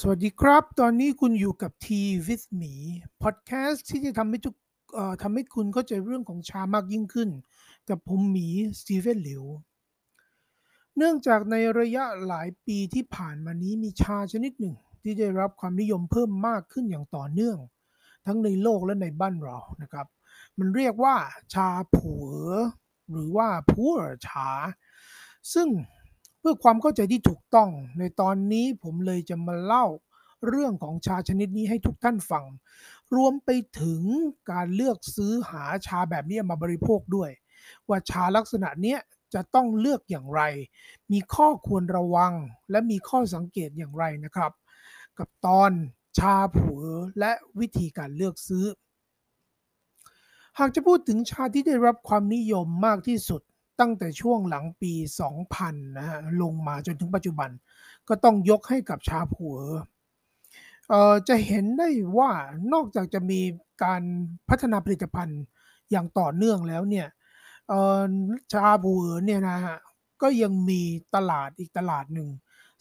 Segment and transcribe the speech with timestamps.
[0.00, 2.74] สวัสดีครับ ตอนนี้คุณอยู่กับ Tea with Me
[3.22, 4.54] พอดแคสต์ที่จะทำให้ทุก
[5.22, 7.30] ทำให้คุณเข้าใจเรื่องของชามากยิ่งขึ้น
[7.88, 8.48] กับผมหมี
[8.80, 9.44] สตีเฟนหลิว
[10.96, 17.58] เนื่องจากในระยะหลายปีที่ผ่านมานี้มีชาชนิดหนึ่ง ที่ได้รับความนิยมเพิ่มมากขึ้นอย่างต่อเนื่อง
[18.26, 20.06] ทั้งในโลกและในบ้านเรานะครับ
[20.58, 21.16] มันเรียกว่า
[21.54, 22.28] ชาผัว
[23.10, 23.94] หรือว่าผัว
[24.26, 24.48] ชา
[25.54, 25.68] ซึ่ง
[26.42, 29.86] เพื่อความเข้าใจที่ถูกต้อง ในตอนนี้ผมเลยจะมาเล่า
[30.48, 32.44] เรื่องของชาชนิดนี้ให้ทุกท่านฟัง
[33.16, 34.02] รวมไปถึง
[34.50, 37.30] การเลือกซื้อหาชาแบบนี้มาบริโภคด้วย
[37.88, 39.00] ว่าชาลักษณะเนี้ย
[39.34, 40.42] จะต้องเลือกอย่างไร
[41.12, 42.32] มีข้อควรระวัง
[42.70, 44.52] และมีข้อสังเกตอย่างไรนะครับ
[45.18, 45.70] กับตอน
[46.18, 46.82] ชาผัว
[47.18, 48.66] และวิธีการเลือกซื้อ
[50.58, 53.42] หากจะพูดถึงชาที่ได้รับความนิยมมากที่สุด
[53.80, 54.92] ตั้งแต่ช่วงหลังปี
[55.44, 57.50] 2000 นะฮะลงมาจนถึงปัจจุบัน
[58.08, 59.56] ก็ต้องยกให้กับชาผัว
[60.88, 62.30] เอ่อจะเห็นได้ว่า
[62.72, 63.40] นอกจากจะมี
[63.84, 64.02] การ
[64.48, 65.42] พัฒนาผลิตภัณฑ์
[65.90, 67.06] อย่างต่อเนื่องแล้วเนี่ย
[67.68, 68.10] เอ่อ
[68.52, 69.76] ชาผัวเนี่ยนะฮะ
[70.22, 70.80] ก็ยังมี
[71.14, 72.28] ตลาดอีกตลาดหนึ่ง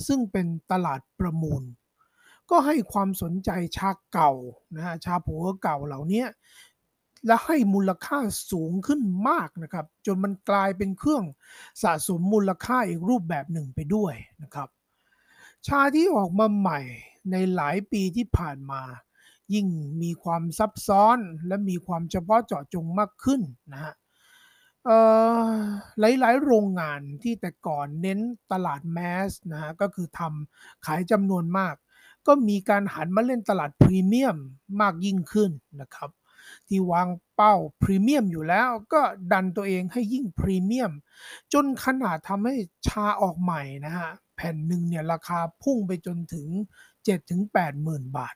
[0.08, 1.64] ซึ่งเป็นตลาดประมูล
[2.50, 4.32] ก็ให้ความสนใจชาเก่า
[4.76, 6.24] นะฮะชาผัวเก่าเหล่านี้
[7.26, 8.20] และให้มูลค่า
[8.52, 11.24] สูงขึ้นมากนะครับ จนมันกลายเป็นเครื่อง
[11.84, 14.14] สะสมมูลค่าอีกรูปแบบหนึ่งไปด้วย
[14.44, 14.70] นะครับ
[15.68, 16.80] ชาที่ออกมาใหม่
[17.32, 18.82] ในหลายปีที่ผ่านมา
[19.54, 19.68] ยิ่ง
[20.02, 23.42] มีความซับซ้อนและมีความเฉพาะเจาะจงมากขึ้น
[23.74, 23.94] นะฮะ
[26.00, 28.20] หลายๆ โรงงานที่แต่ก่อนเน้น
[28.52, 31.76] ตลาดแมสนะฮะก็คือทำขายจำนวนมาก
[32.28, 34.38] ก็มีการหันมาเล่นตลาดพรีเมียม
[34.82, 36.10] มากยิ่งขึ้นนะครับ
[36.74, 40.92] ที่วางเป้าพรีเมียมอยู่แล้วก็ดันตัวเองให้ยิ่งพรีเมียม
[41.54, 42.56] จนขนาดทำให้
[42.88, 46.48] ชาออกใหม่นะฮะ แผ่นหนึ่งเนี่ยราคาพุ่งไปจนถึง
[47.16, 48.36] 7-8หมื่นบาท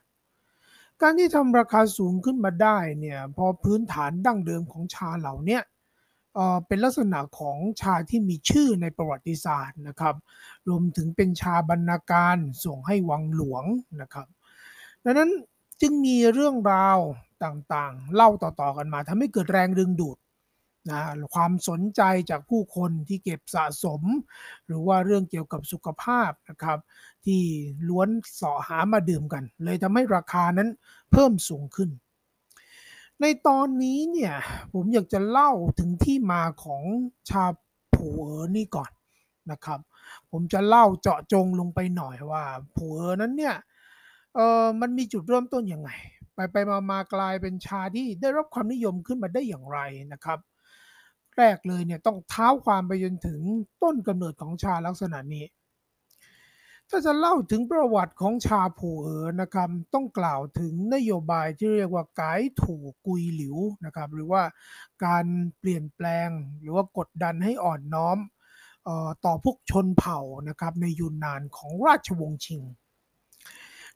[1.02, 5.60] การที่ทำราคาสูงขึ้นมาได้เนี่ยพอพื้นฐานดั้งเดิมของชาเหล่านี้
[6.68, 10.16] เป็นลักษณะของชาที่มีชื่อในประวัติศาสตร์นะครับ
[10.70, 13.64] รวมถึงเป็นชาบรรณาการส่งให้วังหลวง
[14.02, 14.28] นะครับ
[15.04, 15.32] ดังนั้น
[15.82, 17.00] จึงมีเรื่องราว
[17.44, 20.18] ต่างๆ เล่าต่อๆกันมาทำให้เกิดแรงดึงดูด
[20.92, 21.02] นะ
[21.34, 24.02] ความสนใจจากผู้คนที่เก็บสะสม
[24.66, 26.80] หรือว่าเรื่องเกี่ยวกับสุขภาพนะครับ
[27.26, 27.42] ที่
[27.90, 28.10] ล้วน
[28.42, 30.70] สอหามาดื่มกัน เลยทำให้ราคานั้น
[31.12, 31.90] เพิ่มสูงขึ้น
[33.22, 34.34] ในตอนนี้เนี่ย
[34.74, 36.84] ผมอยากจะเล่าถึงที่มาของ
[37.30, 37.46] ชา
[37.96, 38.24] ผัว
[38.56, 38.92] นี่ก่อน
[39.52, 39.80] นะครับ
[40.32, 42.44] ผมจะเล่าเจาะจงลงไปหน่อยว่า
[42.76, 43.56] ผัวนั้นเนี่ย
[44.36, 45.90] เออมันมีจุดเริ่มต้นยังไง
[46.36, 49.80] ไปไปมามากลายเป็นชาที่ได้รับความนิยมขึ้นมาได้อย่างไร
[50.14, 50.40] นะครับ
[51.38, 53.40] แรกเลยเนี่ยต้องเท้าความไปจนถึง
[53.84, 55.46] ต้นกำเนิดของชาลักษณะนี้
[56.90, 64.44] ถ้าจะเล่าถึงประวัติของชาผูเอ๋อนะครับ ต้องกล่าวถึงนโยบายที่เรียกว่าไกด์ถูกกุยหลิวนะครับ หรือว่า
[65.06, 65.26] การ
[65.60, 66.30] เปลี่ยนแปลง
[66.62, 68.18] หรือว่ากดดันให้อ่อนน้อม
[69.26, 70.20] ต่อพวกชนเผ่า
[70.50, 72.62] นะครับในยุนนานของราชวงศ์ชิง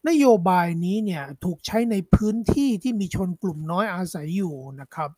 [0.08, 5.10] นโยบายนี้เนี่ยถูกใช้ในพื้นที่ที่มีชนกลุ่มน้อยอาศัยอยู่นะครับ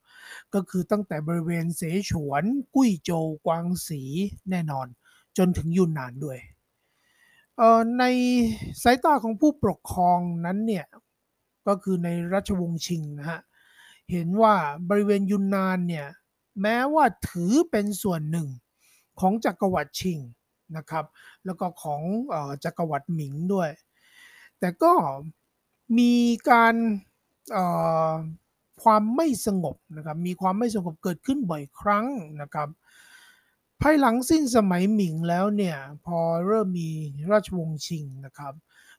[0.53, 2.43] ก็คือตั้งแต่บริเวณเสฉวน
[2.75, 4.01] กุ้ยโจวกวางสี
[4.49, 4.87] แน่นอน
[5.37, 6.39] จนถึงยุนนานด้วย
[7.99, 8.03] ใน
[8.83, 10.85] สายตาของผู้ปกครองนั้นเนี่ย
[11.67, 13.39] ก็คือในราชวงศ์ชิงนะฮะ
[14.11, 14.55] เห็นว่า
[14.89, 16.07] บริเวณยุนนานเนี่ย
[16.61, 18.47] แม้ว่าถือเป็นส่วนหนึ่ง
[19.19, 20.17] ของจักรวรรดิชิง
[20.77, 21.05] นะครับ
[21.45, 22.01] แล้วก็ของ
[22.63, 23.69] จักรวรรดิหมิงด้วย
[24.61, 24.93] แต่ก็
[25.97, 26.13] มี
[26.49, 26.75] การ
[28.83, 32.05] ความไม่สงบนะครับ มีความไม่สงบเกิดขึ้นบ่อยครั้ง
[32.41, 32.69] นะครับ
[33.81, 36.89] ภายหลังสิ้นสมัยหมิงแล้วเนี่ย พอเริ่มมี
[37.31, 38.53] ราชวงศ์ชิงนะครับ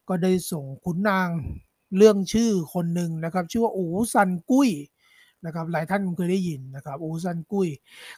[0.08, 1.28] ก็ได้ส่งขุนนาง
[1.96, 4.70] เรื่องชื่อคนหนึ่งนะครับ ชื่อว่าอูซันกุ้ย
[5.44, 7.68] นะครับ หลายท่านคงเคยได้ยินนะครับ อูซันกุ้ย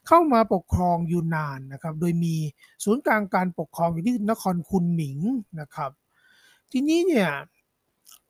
[0.06, 2.34] เข้ามาปกครองยูนานนะครับ โดยมี
[2.84, 5.19] ศูนย์กลางการปกครองอยู่ที่นครคุนหมิง
[5.61, 5.90] นะครับ
[6.76, 7.31] ทีนี้เนี่ย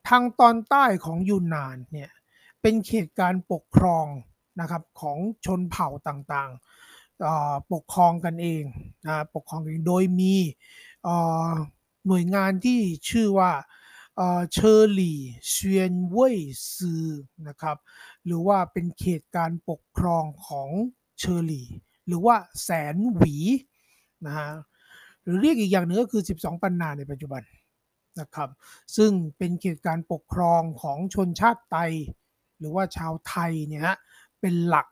[0.08, 2.10] ทางตอนใต้ของยูนนานเนี่ย
[2.62, 4.06] เป็นเขตการปกครอง
[4.60, 8.64] นะครับของชนเผ่าต่างๆ ปกครองกันเอง
[9.06, 10.34] นะปกครองเองโดยมี
[12.06, 13.52] หน่วยงานที่ชื่อว่า
[14.52, 16.38] เชอหลี่เซวียนเว่ย
[16.74, 17.06] ซือ
[17.48, 17.76] นะครับ
[18.24, 20.70] หรือว่าเป็นเขตการปกครองของ
[21.18, 21.66] เชอหลี่
[22.06, 23.34] หรือว่าแสนหวี
[24.26, 24.50] นะฮะ
[25.22, 27.42] หรือเรียกอีกอย่างหนึ่งก็คือ 12 ปันนาในปัจจุบัน
[28.20, 28.50] นะครับ
[28.96, 31.92] ซึ่งเป็นเขตการปกครองของชนชาติไต
[32.58, 33.96] หรือว่าชาวไตเนี่ยฮะ
[34.40, 34.86] เป็นหลัก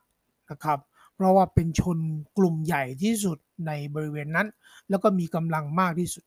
[0.50, 0.78] นะครับ
[1.14, 1.98] เพราะว่าเป็นชน
[2.38, 4.48] กลุ่มใหญ่ที่สุดในบริเวณนั้น
[4.88, 6.24] แล้วก็มีกำลังมากที่สุด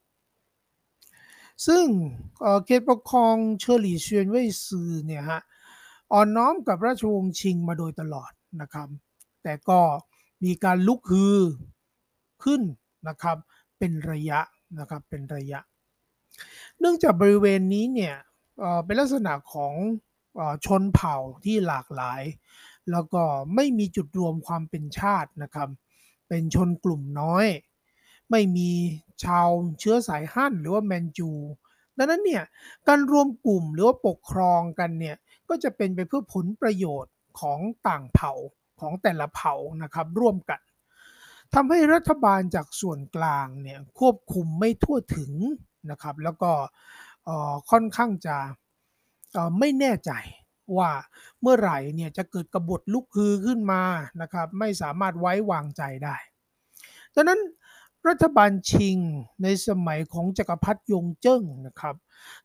[1.68, 1.86] ซึ่ง
[2.66, 5.42] เขตปกครองเชอหลี่เซวียนเว่ยซือเนี่ยฮะ
[6.12, 8.32] อ่อนน้อมกับราชวงศ์ชิงมาโดยตลอด
[8.62, 8.88] นะครับ
[9.44, 9.80] แต่ก็
[10.44, 11.38] มีการลุกฮือ
[12.44, 12.62] ขึ้น
[13.08, 13.38] นะครับ
[13.80, 14.40] เป็นระยะ
[14.80, 15.60] นะครับเป็นระยะ
[16.80, 18.16] เนื่องจากบริเวณนี้เนี่ย
[18.86, 19.74] เป็นลักษณะของ
[20.66, 22.22] ชนเผ่าที่หลากหลาย
[22.92, 23.24] แล้วก็
[23.56, 25.70] ไม่มีจุดรวมความเป็นชาตินะครับ
[26.28, 27.46] เป็นชนกลุ่มน้อย
[28.32, 28.70] ไม่มี
[29.24, 29.48] ชาว
[29.80, 31.32] เชื้อสายฮั่นหรือว่าแมนจู
[31.98, 32.44] ดังนั้นเนี่ย
[32.88, 35.16] การรวมกลุ่มหรือว่าปกครองกันเนี่ย
[35.50, 38.34] ก็จะเป็นไปเพื่อผลประโยชน์ของต่างเผ่า
[38.80, 40.62] ของแต่ละเผ่านะครับร่วมกัน
[41.54, 45.32] ทำให้รัฐบาลจากส่วนกลางเนี่ยควบคุมไม่ทั่วถึง
[45.92, 46.52] นะครับ แล้วก็
[47.72, 48.38] ค่อนข้างจะ
[49.60, 50.12] ไม่แน่ใจ
[50.78, 50.92] ว่า
[51.42, 53.84] เมื่อไหร่เนี่ยจะเกิดกบฏลุกฮือขึ้นมา
[54.22, 56.16] นะครับไม่สามารถไว้วางใจได้
[57.16, 57.42] ดังนั้น
[58.08, 58.98] รัฐบาลชิง
[59.44, 61.96] ในสมัยของจักรพรรดิยงเจิ้งนะครับ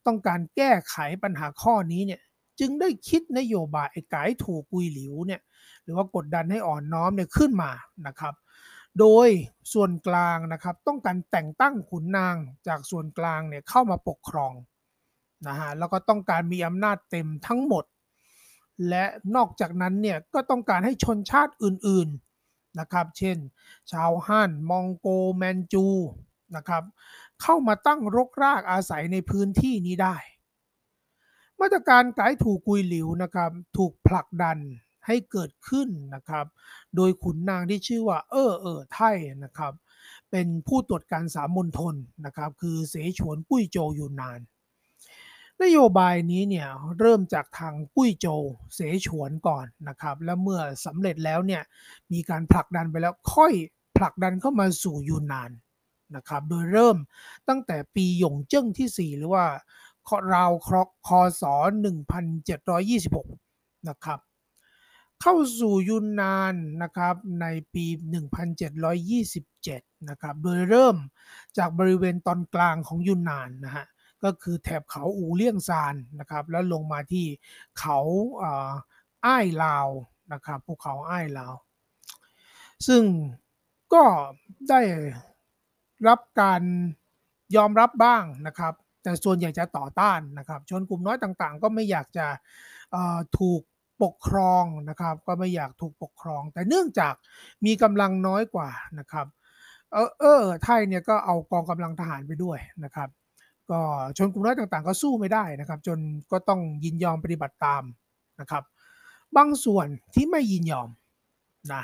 [0.06, 2.20] ต้องการแก้ไขปัญหาข้อนี้เนี่ย
[2.60, 5.40] จึงได้คิดนโยบายไอ้กายถูกกุยหลิวเนี่ย
[5.82, 7.70] หรือว่ากดดันให้อ่อนน้อมเนี่ยขึ้นมา
[8.06, 8.34] นะครับ
[8.98, 9.28] โดย
[9.72, 12.36] ส่วนกลางนะครับต้องการแต่งตั้งขุนนาง
[12.68, 14.52] จากส่วนกลางเนี่ยเข้ามาปกครอง
[15.46, 17.84] นะฮะแล้วก็ต้องการมีอำนาจเต็มทั้งหมด
[18.88, 19.04] และ
[19.36, 23.38] นอกจากนั้นเนี่ยก็ต้องการให้ชนชาติอื่นๆนะครับ เช่น
[23.92, 25.86] ชาวฮั่นมองโกแมนจู
[26.56, 26.82] นะครับ
[27.42, 30.16] เข้ามาตั้งรกรากอาศัยในพื้นที่นี้ได้
[31.60, 34.58] มาตรการไกด์ถูกกุยหลิวนะครับถูกผลักดัน
[35.06, 36.46] ให้เกิดขึ้นนะครับ
[36.96, 39.72] โดยขุนนางที่ชื่อว่า เออเออไทยนะครับ
[40.30, 41.94] เป็นผู้ตรวจการสามมณฑล
[42.24, 44.40] นะครับ คือเสฉวนปุ้ยโจอยู่นาน
[45.62, 46.68] นโยบายนี้เนี่ย
[46.98, 48.26] เริ่มจากทางปุ้ยโจ
[48.74, 51.62] เสฉวนก่อนนะครับ แล้วเมื่อสำเร็จแล้วเนี่ย
[52.12, 53.52] มีการผลักดันไปแล้วค่อย
[53.96, 55.50] ผลักดันเข้ามาสู่ยูนาน
[56.16, 56.96] นะครับ โดยเริ่ม
[57.48, 59.46] ตั้งแต่ปีหยงเจิ้งที่ 4 หรือว่า
[60.34, 61.10] ราวครอกค
[61.40, 61.42] ศ
[63.06, 64.20] 1726 นะครับ
[65.22, 67.84] เข้าสู่ยุนนานนะครับในปี
[69.12, 70.96] 1727 นะครับ โดยเริ่ม
[71.58, 73.86] จากบริเวณตอนกลางของยุนนานนะฮะ
[74.24, 77.26] ก็คือแถบเขาอูเลี่ยงซานนะครับ แล้วลงมาที่
[77.78, 77.98] เขา
[79.26, 79.88] อ้ายลาว
[80.32, 81.54] นะครับ ภูเขาอ้ายลาว
[82.86, 83.02] ซึ่ง
[83.94, 84.04] ก็
[84.68, 84.80] ได้
[86.08, 86.62] รับการ
[87.56, 92.26] ยอมรับบ้างนะครับ แต่ส่วนใหญ่จะต่อต้านนะครับ ชนกลุ่มน้อยต่างๆ ก็ไม่อยากจะ
[93.38, 93.62] ถูก
[94.02, 97.14] ปกครองนะครับ ก็ไม่อยากถูกปกครอง แต่เนื่องจาก
[97.66, 99.26] มีกำลังน้อยกว่านะครับ
[99.92, 103.08] เออเออไทยเนี่ยก็เอากองกำลังทหารไปด้วยนะครับ
[103.70, 103.80] ก็
[104.16, 105.98] ชนกลุ่มน้อยต่างๆ ก็สู้ไม่ได้นะครับ จน
[106.32, 107.82] ก็ต้องยินยอมปฏิบัติตาม
[108.40, 108.64] นะครับ
[109.36, 110.88] บางส่วนที่ไม่ยินยอม
[111.72, 111.82] นะ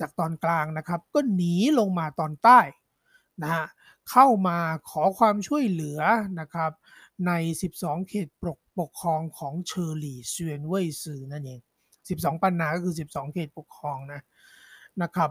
[0.00, 2.60] จากตอนกลางนะครับ ก็หนีลงมาตอนใต้
[3.42, 3.66] นะฮะ
[4.10, 4.58] เข้ามา
[4.90, 6.00] ขอความช่วยเหลือ
[6.40, 6.72] นะครับ
[7.26, 7.32] ใน
[7.72, 11.60] 12 เขตปก ปกครองของเชอหลี่เซวียนเว่ยซือนั่นเอง
[12.00, 14.20] 12 ปันนาก็คือ 12 เขตปกครองนะ
[15.02, 15.30] นะครับ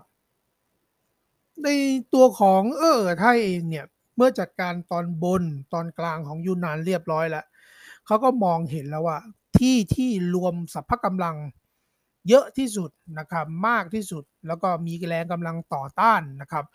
[1.63, 1.67] ใน
[2.13, 5.43] ตัวของเอ๋อไท่เองเนี่ย เมื่อจัดการตอนบน
[5.73, 7.45] ตอนกลางของยูนนานเรียบร้อยแล้ว
[8.05, 9.17] เขาก็มองเห็นแล้วว่า
[9.57, 11.35] ที่ที่รวมสรรพกำลัง
[12.29, 12.89] เยอะที่สุด
[13.19, 16.65] นะครับมากที่สุดแล้วก็มีแรงกำลังต่อต้านนะครับ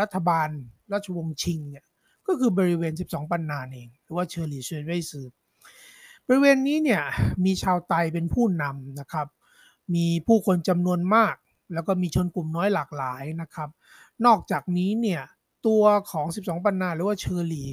[0.00, 0.48] รัฐบาล
[0.92, 1.84] ราชวงศ์ชิงเนี่ย
[2.26, 5.26] ก็คือบริเวณ 12 ปันนาเอง หรือว่าเชอหลี่เซวียนเว่ยซือ
[6.26, 7.02] บริเวณนี้เนี่ย
[7.44, 9.26] มีชาวไตเป็นผู้นำนะครับ
[9.94, 11.34] มีผู้คนจำนวนมาก
[11.74, 13.68] แล้วก็มีชนกลุ่มน้อยหลากหลายนะครับ
[14.26, 15.22] นอกจากนี้เนี่ย
[15.66, 17.68] ตัวของ 12 ปันนาหรือว่าเชอหลี่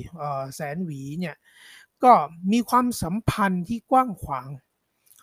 [0.56, 1.36] แสนหวีเนี่ย
[2.04, 2.14] ก็
[2.52, 4.50] มีความสัมพันธ์ที่กว้างขวาง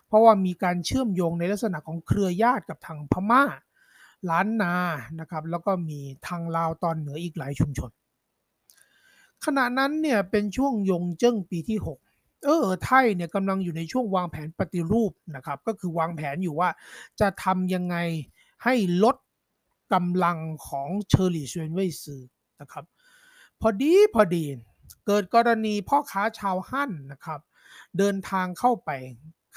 [0.07, 3.43] เพราะว่ามีการเชื่อมโยงในลักษณะของเครือญาติกับทางพม่า
[4.29, 4.75] ล้านนา
[5.19, 7.91] นะครับ แล้วก็มีทางลาวตอนเหนืออีกหลายชุมชน
[9.45, 11.97] ขณะนั้นเนี่ยเป็นช่วงยงเจิ้งปีที่ 6
[12.47, 16.69] เออไทยเนี่ยกำลังอยู่ในช่วงวางแผนปฏิรูปนะครับ ก็คือวางแผนอยู่ว่า
[17.19, 17.95] จะทำยังไง
[18.63, 19.15] ให้ลด
[19.93, 20.37] กำลัง
[20.67, 22.21] ของเชอร์รี่เชวนเวยซือ
[22.61, 22.85] นะครับ
[23.61, 24.45] พอดีพอดี
[25.05, 27.39] เกิดกรณีพ่อค้าชาวฮั่นนะครับ
[27.97, 28.89] เดินทางเข้าไป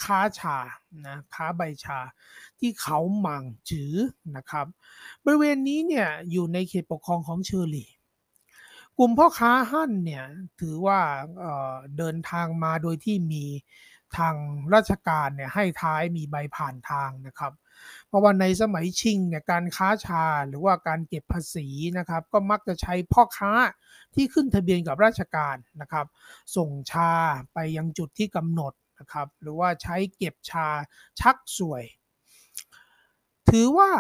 [0.05, 0.59] ค้าชา
[1.07, 1.99] นะค้าใบชา
[2.59, 3.95] ที่เขาหมังจือ
[4.37, 4.67] นะครับ
[5.25, 7.89] บริเวณนี้เนี่ยอยู่ในเขตปกครองของเชอร์รี่
[9.03, 10.25] กลุ่มพ่อค้าหั่นเนี่ย
[10.61, 11.01] ถือว่า
[11.99, 13.45] เดินทางมาโดยที่มี
[14.17, 14.35] ทาง
[14.75, 17.53] ราชการเนี่ยให้ท้ายมีใบผ่านทางนะครับ
[18.09, 21.67] เพราะว่าในสมัยชิงเนี่ยการค้าชาหรือว่าการเก็บภาษี
[21.99, 23.53] นะครับ ก็มักจะใช้พ่อค้า
[24.15, 26.07] ที่ขึ้นทะเบียนกับราชการนะครับ
[26.57, 27.13] ส่งชา
[27.53, 30.69] ไปยังจุดที่กำหนดนะครับ หรือว่าใช้เก็บชา
[31.21, 31.85] ชักสวย
[33.49, 33.91] ถือว่า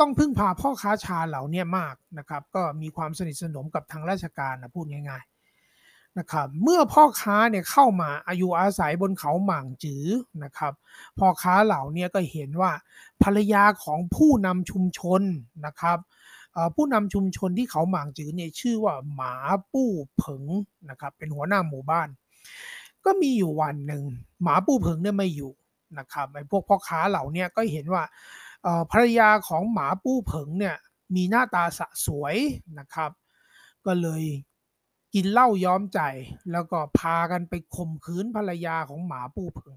[0.00, 10.06] ต้องพึ่งพาพ่อค้าชาเหล่านี้มากนะครับ ก็มีความสนิทสนมกับทางราชการนะพูดง่ายๆนะครับ เมื่อพ่อค้าเนี่ยเข้ามาอายุอาศัยบนเขาหม่างจือ
[10.44, 10.72] นะครับ
[11.18, 12.72] พ่อค้าเหล่านี้ก็เห็นว่า
[13.22, 15.22] ภรรยาของผู้นำชุมชน
[15.66, 15.98] นะครับ
[16.74, 19.34] ผู้นำชุมชนที่เขาหม่างจือเนี่ยชื่อว่าหมา
[19.72, 20.44] ปู้เผง
[20.90, 22.08] นะครับ เป็นหัวหน้าหมู่บ้าน
[23.04, 24.04] ก็มีอยู่วันหนึ่ง
[24.42, 25.52] หมาปู้เผงเนี่ยไม่อยู่
[25.98, 28.02] นะครับไอ้พวกพ่อค้าเหล่านี้ก็เห็นว่า
[28.90, 30.76] ภรรยาของหมาปู้เผิงเนี่ย
[31.14, 32.36] มีหน้าตาสะสวย
[32.78, 33.10] นะครับ
[33.86, 34.24] ก็เลย
[35.14, 36.00] กินเหล้าย้อมใจ
[36.52, 39.76] แล้วก็พากันไปข่มขืนภรรยาของหมาปู้เผิง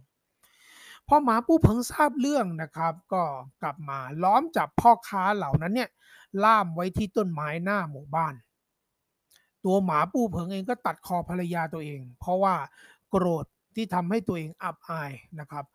[1.07, 3.23] พอหมาปู้เผิงทราบเรื่องนะครับ ก็
[3.61, 5.89] กลับมาล้อมจับพ่อค้าเหล่านั้นเนี่ย
[6.43, 8.33] ล่ามไว้ที่ต้นไม้หน้าหมู่บ้าน
[9.65, 12.55] ตัวหมาปู้เผิงเองก็ตัดคอภรรยาตัวเอง เพราะว่า
[13.09, 15.65] โกรธที่ทำให้ตัวเองอับอายนะครับ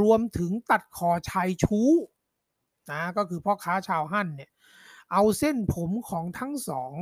[0.00, 1.90] รวมถึงตัดคอชายชู้
[2.92, 4.50] นะก็คือพ่อค้าชาวฮั่นเนี่ย
[5.12, 6.92] เอาเส้นผมของทั้งสอง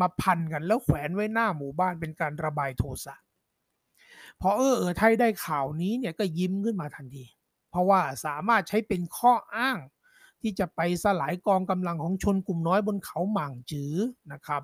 [0.00, 3.14] มาพันกันแล้วแขวนไว้หน้าหมู่บ้านเป็นการระบายโทสะ
[4.40, 7.24] พอเออเออไทยได้ข่าวนี้เนี่ยก็ยิ้มขึ้นมาทันที
[7.70, 9.78] เพราะว่าสามารถใช้เป็นข้ออ้าง
[10.40, 13.94] ที่จะไปสลายกองกำลังของชนกลุ่มน้อยบนเขาหม่างจื้อ
[14.32, 14.62] นะครับ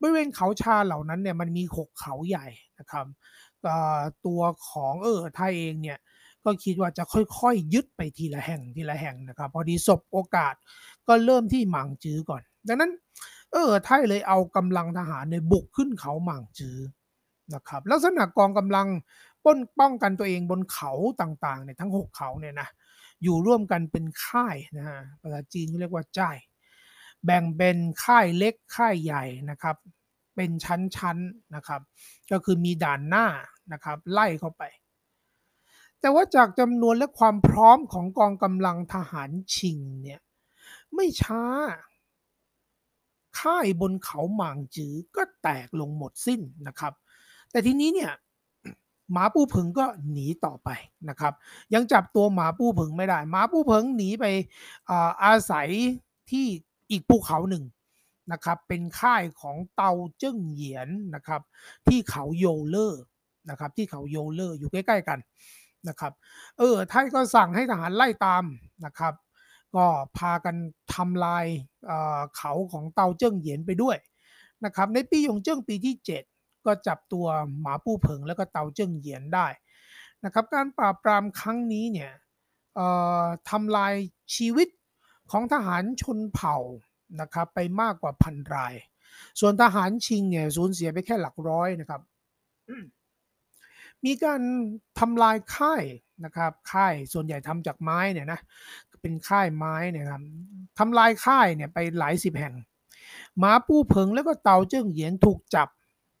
[0.00, 2.46] บริเวณเขาชาเหล่านั้นเนี่ยมันมีหกเขาใหญ่
[2.78, 3.06] นะครับ
[4.26, 5.98] ตัวของเออไทยเองเนี่ย
[6.44, 10.54] ก็คิดว่าจะค่อยๆ ยึดไปทีละแห่งทีละแห่งนะครับ พอดีศบโอกาส
[11.08, 12.92] ก็เริ่มที่หม่างจื้อก่อน ดังนั้น
[13.52, 16.78] เออไทยเลยเอากำลังทหารในบุกขึ้นเขาหม่างจื้อ
[17.54, 18.88] นะครับลักษณะกองกำลัง
[19.44, 22.68] ป้นป้องกันตัวเองบนเขาต่างๆเนี่ยทั้ง 6 เขาเนี่ยนะ
[23.22, 26.36] อยู่ร่วมกันเป็นค่ายนะฮะภาษาจีนเรียกว่าจ่าย
[27.24, 29.76] แบ่งเป็นค่ายเล็กค่ายใหญ่นะครับ
[30.36, 31.80] เป็นชั้นๆนะครับ
[32.32, 33.26] ก็คือมีด่านหน้า
[33.72, 34.62] นะครับ ไล่เข้าไป
[36.00, 40.20] แต่ว่าจากจำนวนและความพร้อมของกองกำลังทหารชิงเนี่ย
[40.94, 41.42] ไม่ช้า
[43.40, 46.92] ค่ายบนเขาหมางจือก็แตกลงหมดสิ้นนะครับ
[47.50, 48.12] แต่ทีนี้เนี่ย
[49.12, 50.68] หมาปู้ผึงก็หนีต่อไป
[51.08, 51.32] นะครับ
[51.74, 54.24] ยังจับตัวหมาปู้ผึงไม่ได้ หมาปู้ผึงหนีไป
[54.90, 55.68] อาอาศัย
[56.30, 56.46] ที่
[56.90, 57.64] อีกภูเขาหนึ่ง
[58.32, 61.40] นะครับ เป็นค่ายของเตาเจิ้งเหยียนนะครับ
[61.88, 63.02] ที่เขาโยเลอร์
[63.50, 65.18] นะครับ ที่เขาโยเลอร์อยู่ใกล้ ๆ กัน
[65.88, 66.12] นะครับ
[66.58, 68.44] เออไทยก็สั่งให้ทหารไล่ตาม
[68.84, 69.14] นะครับ
[69.76, 69.86] ก็
[70.18, 70.56] พากัน
[70.94, 71.46] ทำลาย
[72.36, 73.96] เขาของเตาเจิ้งเหยียนไปด้วย
[74.64, 75.94] นะครับในปียงเจิ้งปีที่
[76.30, 77.26] 7 ก็จับตัว
[77.60, 79.46] หมาปู้เผิงแล้วก็เตาเจิ้งเหยียนได้
[80.24, 82.10] นะครับการปราบปรามครั้งนี้เนี่ย
[83.50, 83.94] ทำลาย
[84.36, 84.68] ชีวิต
[85.30, 86.56] ของทหารชนเผ่า
[87.20, 88.74] นะครับไปมากกว่าพันราย
[89.40, 92.00] ส่วนทหารชิงเนี่ยสูญเสียไปแค่หลักร้อยนะครับ
[94.04, 94.40] มีการ
[94.98, 95.82] ทำลายค่าย
[96.24, 98.40] นะครับค่ายส่วนใหญ่ทำจากไม้เนี่ยนะ
[99.02, 100.22] เป็นค่ายไม้เนี่ยครับ
[100.78, 102.54] ทำลายค่ายเนี่ยไปหลายสิบแห่ง
[103.38, 105.68] หมาปู้เพิงแล้วก็เตาเจิ้งเหยียนถูกจับ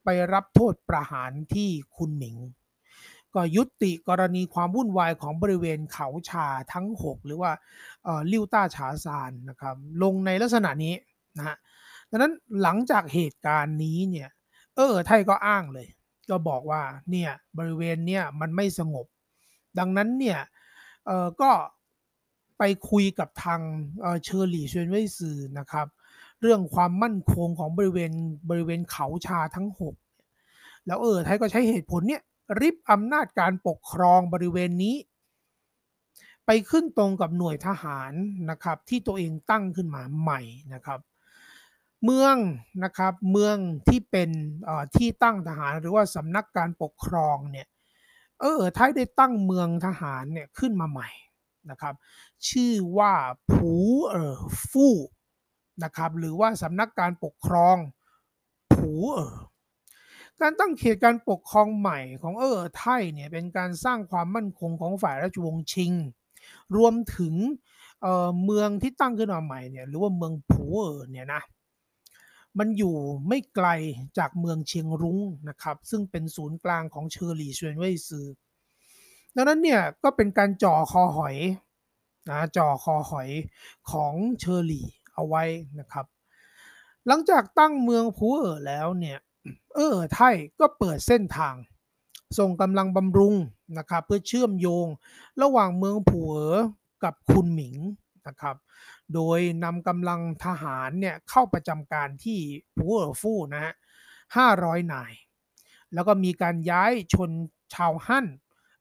[0.04, 2.36] ไปรับโทษประหารที่คุณหมิง
[3.34, 7.52] ก็ยุติกรณีความวุ่นวายของบริเวณเขาชาทั้ง 6 หรือว่า
[8.32, 10.94] ลิ้วต้าฉาซานนะครับลงในลักษณะนี้
[11.38, 11.56] นะฮะ
[12.10, 12.32] ดังนั้น
[12.62, 14.28] หลังจากเหตุการณ์นี้เนี่ย
[14.76, 15.86] เออไทยก็อ้างเลย
[16.30, 19.06] ก็บอกว่าเนี่ยบริเวณเนี่ยมันไม่สงบ
[19.78, 20.38] ดังนั้นเนี่ย
[21.06, 21.50] เออก็
[22.58, 23.60] ไปคุยกับทาง
[24.24, 25.86] เชอร์ลี่เชนเว่ยซือนะครับ
[26.40, 28.12] เรื่องความมั่นคงของบริเวณ
[28.50, 29.68] บริเวณเขาชาทั้ง
[30.28, 32.22] 6 แล้วเออไทยก็ใช้เหตุผลเนี่ย
[32.60, 34.96] ริบอำนาจการปกครองบริเวณนี้
[36.46, 38.12] ไปขึ้นตรงกับหน่วยทหาร
[38.50, 40.40] นะครับ ที่ตัวเองตั้งขึ้นมาใหม่
[40.74, 41.00] นะครับ
[42.04, 42.36] เมือง
[42.84, 43.56] นะครับเมือง
[43.88, 44.30] ที่เป็น
[44.96, 47.66] ที่ตั้งทหารหรือว่าสำนักการปกครองเนี่ย
[48.40, 51.08] เออไทยได้ตั้งเมืองทหารเนี่ยขึ้นมาใหม่
[51.70, 51.94] นะครับ
[52.48, 53.14] ชื่อว่า
[53.52, 53.74] ผู
[54.08, 54.36] เออ
[54.70, 54.94] ฟู่
[55.84, 57.76] นะครับหรือว่าสำนักการปกครอง
[58.74, 59.36] ผูเออ
[60.40, 65.92] การตั้งเขตการปกครองใหม่ของเออไทยเนี่ยเป็นการสร้างความมั่นคงของฝ่ายราชวงศ์ชิง
[66.76, 67.34] รวมถึง
[68.02, 71.42] เเมืองที่ตั้งขึ้นมาใหม่เนี่ยหรือว่าเมืองผูเออเนี่ยนะ
[72.60, 72.96] มันอยู่
[73.28, 73.68] ไม่ไกล
[74.18, 78.26] จากเมืองเชียงรุ้งนะครับ ซึ่งเป็นศูนย์กลางของเชอร์รี่ชวนเว่ยซือ
[79.36, 81.36] ดังนั้นเนี่ยก็เป็นการจ่อคอหอย
[82.30, 83.28] นะจ่อคอหอย
[83.90, 85.44] ของเชอร์รี่เอาไว้
[85.78, 86.06] นะครับ
[87.06, 89.18] หลังจากตั้งเมืองผูเอ๋อแล้วเนี่ย
[89.74, 91.54] เออไทยก็เปิดเส้นทาง
[92.38, 93.34] ส่งกำลังบำรุง
[93.78, 94.86] นะครับเพื่อเชื่อมโยง
[95.42, 96.58] ระหว่างเมืองผูเอ๋อ
[97.04, 97.76] กับคุณหมิง
[98.26, 98.56] นะครับ
[99.14, 102.38] โดยนำกำลังทหารเนี่ยเข้าประจำการที่
[102.76, 103.74] ปูเออฟู่นะฮะ
[104.36, 105.12] ห้าร้อยนาย
[105.94, 107.30] แล้วก็มีการย้ายชน
[107.74, 108.26] ชาวฮั่น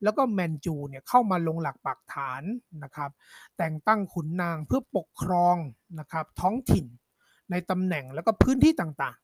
[0.03, 2.43] แล้วก็แมนจูเนี่ยเข้ามาลงหลักปักฐาน
[2.83, 3.11] นะครับ
[3.57, 5.55] แต่งตั้งขุนนางเพื่อปกครอง
[5.99, 6.85] นะครับท้องถิ่น
[7.51, 9.17] ในตำแหน่งแล้วก็พื้นที่ต่าง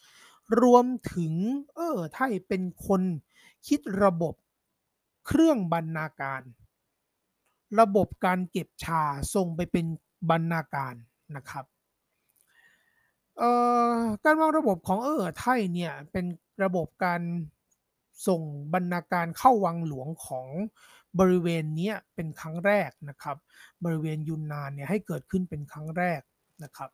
[0.00, 1.32] ๆ รวมถึง
[1.74, 3.02] เออไทยเป็นคน
[3.66, 4.34] คิดระบบ
[5.26, 6.42] เครื่องบรรณาการ
[7.80, 9.02] ระบบการเก็บชา
[9.34, 9.86] ส่งไปเป็น
[10.30, 10.94] บรรณาการ
[11.36, 11.64] นะครับ
[14.24, 16.24] การวางระบบของเออไทยเนี่ยเป็น
[16.64, 17.22] ระบบการ
[18.26, 18.42] ส่ง
[18.74, 20.48] บรรณาการเข้าวังหลวงของ
[21.18, 23.36] บริเวณนี้เป็นครั้งแรกนะครับ
[23.84, 26.20] บริเวณยุนนานเนี่ยให้เกิดขึ้นเป็นครั้งแรก
[26.64, 26.90] นะครับ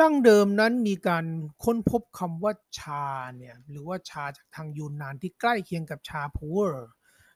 [0.00, 1.24] ดั้งเดิมนั้นมีการ
[1.64, 6.88] ค้นพบคำว่าชาเนี่ยหรือว่าชาจากทางยูนนานที่ใกล้เคียงกับชาพูเออร์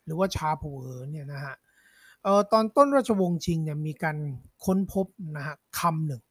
[0.04, 1.54] หรือว่าชาพูเออเนี่ยนะฮะ
[2.22, 4.16] เอ่อตอนต้นราชวงศ์ชิงเนี่ยมีการ
[4.64, 5.06] ค้นพบ
[5.36, 6.22] นะฮะคำหนึ่ง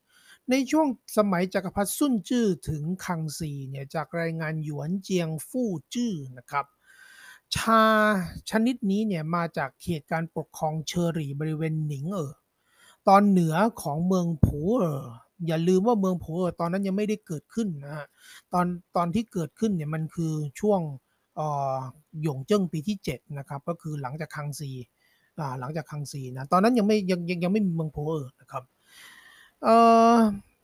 [0.50, 0.88] ในช่วง
[1.18, 6.66] สมัยจักรพรรดิซุนจื้อถึงคังซีเนี่ยจากรายงานหยวนเจียงฟู่จื้อนะครับ
[7.56, 7.84] ชา
[8.50, 12.34] ชนิดนี้เนี่ยมาจากเขตการปกครองเชอรี่บริเวณหนิงเอ๋อ
[13.08, 15.06] ตอนเหนือของเมืองผูเอ๋อ
[15.48, 18.08] อย่าลืมว่าเมืองผูเอ๋อตอนนั้นยังไม่ได้เกิดขึ้นนะฮะ
[18.54, 20.82] ตอนตอนที่เกิดขึ้นเนี่ยมันคือช่วง
[22.22, 24.72] หยงเจิ้งปีที่7นะครับก็คือหลังจากคังซี
[25.60, 28.64] หลังจากคังซีนะตอนนั้นยังไม่ยังยังยังไม่มีเมืองโพเออร์นะครับ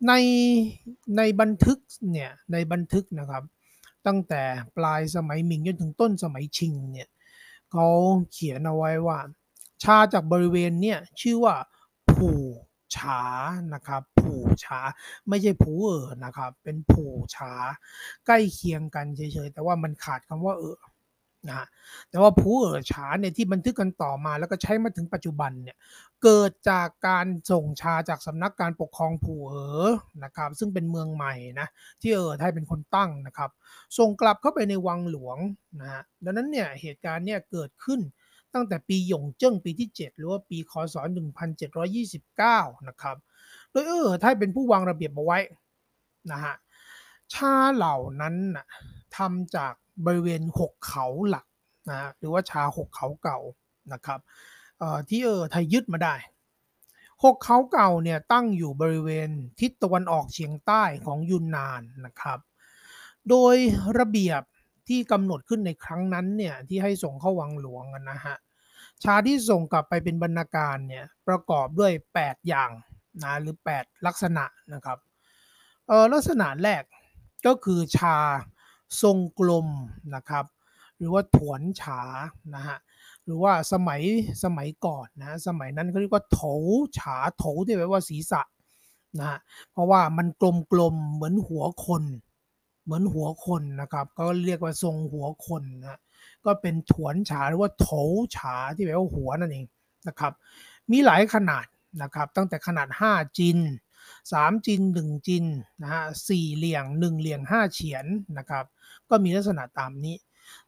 [0.07, 0.13] ใน
[1.17, 1.79] ในบันทึก
[2.11, 3.43] เนี่ยในบันทึกนะครับ
[4.07, 4.43] ตั้งแต่
[4.77, 7.09] ปลายสมัยหมิงจนถึงต้นสมัยชิงเนี่ย
[7.71, 7.87] เขา
[8.31, 9.19] เขียนเอาไว้ว่า
[9.83, 11.55] ชาจากบริเวณเนี่ยชื่อว่า
[12.13, 12.39] ผู่
[12.95, 13.21] ฉา
[13.73, 14.79] นะครับ ผู่ฉา
[15.29, 17.53] ไม่ใช่ผูเออนะครับ เป็นผู่ฉา
[18.25, 20.77] ใกล้เคียงกันเฉยๆ แต่ว่ามันขาดคำว่าเออ
[21.49, 21.67] นะ
[22.09, 25.77] แต่ว่าผู้เอ๋อฉาเนี่ยที่บันทึกกันต่อมาแล้วก็ใช้มาถึงปัจจุบันเนี่ย
[26.23, 29.89] เกิดจากการส่งชาจากสำนักการปกครองผู้เอ๋อ
[30.23, 31.67] นะครับ ซึ่งเป็นเมืองใหม่นะ
[32.01, 33.49] ที่เอ๋อไทยเป็นคนตั้งนะครับ
[33.97, 35.37] ส่งกลับเข้าไปในวังหลวง
[35.81, 37.99] นะฮะดังนั้นเนี่ยเหตุการณ์เนี่ยเกิดขึ้น
[38.57, 40.95] ตั้งแต่ปีหยงเจิ้งปีที่ 7 หรือว่าปีคศ
[42.11, 43.17] 1729 นะครับ
[43.71, 45.39] โดยเออไทยเป็นผู้วางระเบียบเอาไว้
[46.31, 46.55] นะฮะ
[47.33, 48.65] ชาเหล่านั้นนะ
[49.17, 49.73] ทำจาก
[50.05, 51.45] บริเวณหกเขาหลัก
[51.89, 53.39] นะหรือว่าชาหกเขาเก่า
[53.93, 54.19] นะครับ
[55.09, 56.15] ที่เออไทยยึดมาได้
[57.23, 62.39] หกเขาเก่าเนี่ยตั้งอยู่บริเวณทิศตะวันออกเฉียงใต้ของยุนนานนะครับ
[63.29, 63.55] โดย
[63.99, 64.41] ระเบียบ
[64.87, 68.35] ที่กำหนดขึ้นในครั้งนั้นเนี่ยที่ให้ส่งเข้าวังหลวงนะฮะ
[69.03, 72.71] ชาที่ส่งกลับไปเป็นบรรณาการเนี่ยประกอบด้วย 8 อย่าง
[73.23, 74.97] นะหรือ 8 ลักษณะนะครับ
[75.87, 76.83] เออลักษณะแรก
[77.45, 78.17] ก็คือชา
[79.01, 79.67] ทรงกลม
[80.15, 80.45] นะครับ
[80.97, 82.01] หรือว่าถวนฉา
[82.55, 82.77] นะฮะ
[83.25, 84.01] หรือว่าสมัย
[84.43, 86.39] สมัยก่อนนะสมัยนั้นเขาเรียกว่าโถ
[86.97, 88.41] ฉาโถที่แปลว่าศีรษะ
[89.19, 89.39] นะ
[89.71, 92.03] เพราะว่ามันกลมๆเหมือนหัวคน
[92.83, 95.99] เหมือนหัวคนนะครับ ก็เรียกว่าทรงหัวคนนะ
[96.47, 97.87] ก็เป็นถวนฉาหรือว่าโถ
[98.35, 99.65] ฉาที่แปลว่าหัวนั่นเอง
[100.07, 100.33] นะครับ
[100.91, 101.65] มีหลายขนาด
[102.01, 103.59] นะครับตั้งแต่ขนาด 5 จิน
[104.11, 105.45] 3 จิน 1 จิน
[105.81, 108.05] นะฮะสี่เหลี่ยง 1 เหลี่ยง 5 เฉียน
[108.37, 108.65] นะครับ
[109.09, 110.15] ก็มีลักษณะตามนี้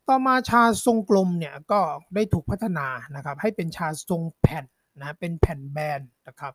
[0.08, 1.80] ต่อมาชาทรงกลมเนี่ยก็
[2.15, 4.65] ได้ถูกพัฒนานะครับให้เป็นชาทรงแผ่น
[5.00, 6.54] นะเป็นแผ่นแบนนะครับ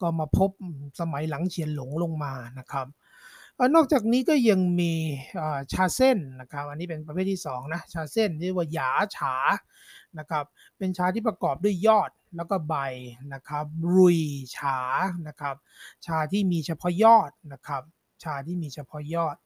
[0.00, 0.50] ก็มาพบ
[1.00, 2.86] สมัยหลังเฉียนหลงลงมานะครับ
[3.74, 4.92] นอกจากนี้ก็ยังมี
[5.72, 9.34] ชาเส้นนะครับ อันนี้เป็นประเภทที่2นะ ชาเส้นที่ว่าหยาฉา
[10.18, 10.44] นะครับ
[10.78, 12.74] เป็นชาที่ประกอบด้วยยอดแล้วก็ใบ
[13.34, 13.64] นะครับ
[13.94, 14.20] รุย
[14.56, 14.78] ฉา
[15.28, 15.56] นะครับ
[16.06, 17.82] ชาที่มีเฉพาะยอดนะครับ
[18.22, 19.36] ชาที่มีเฉพาะยอด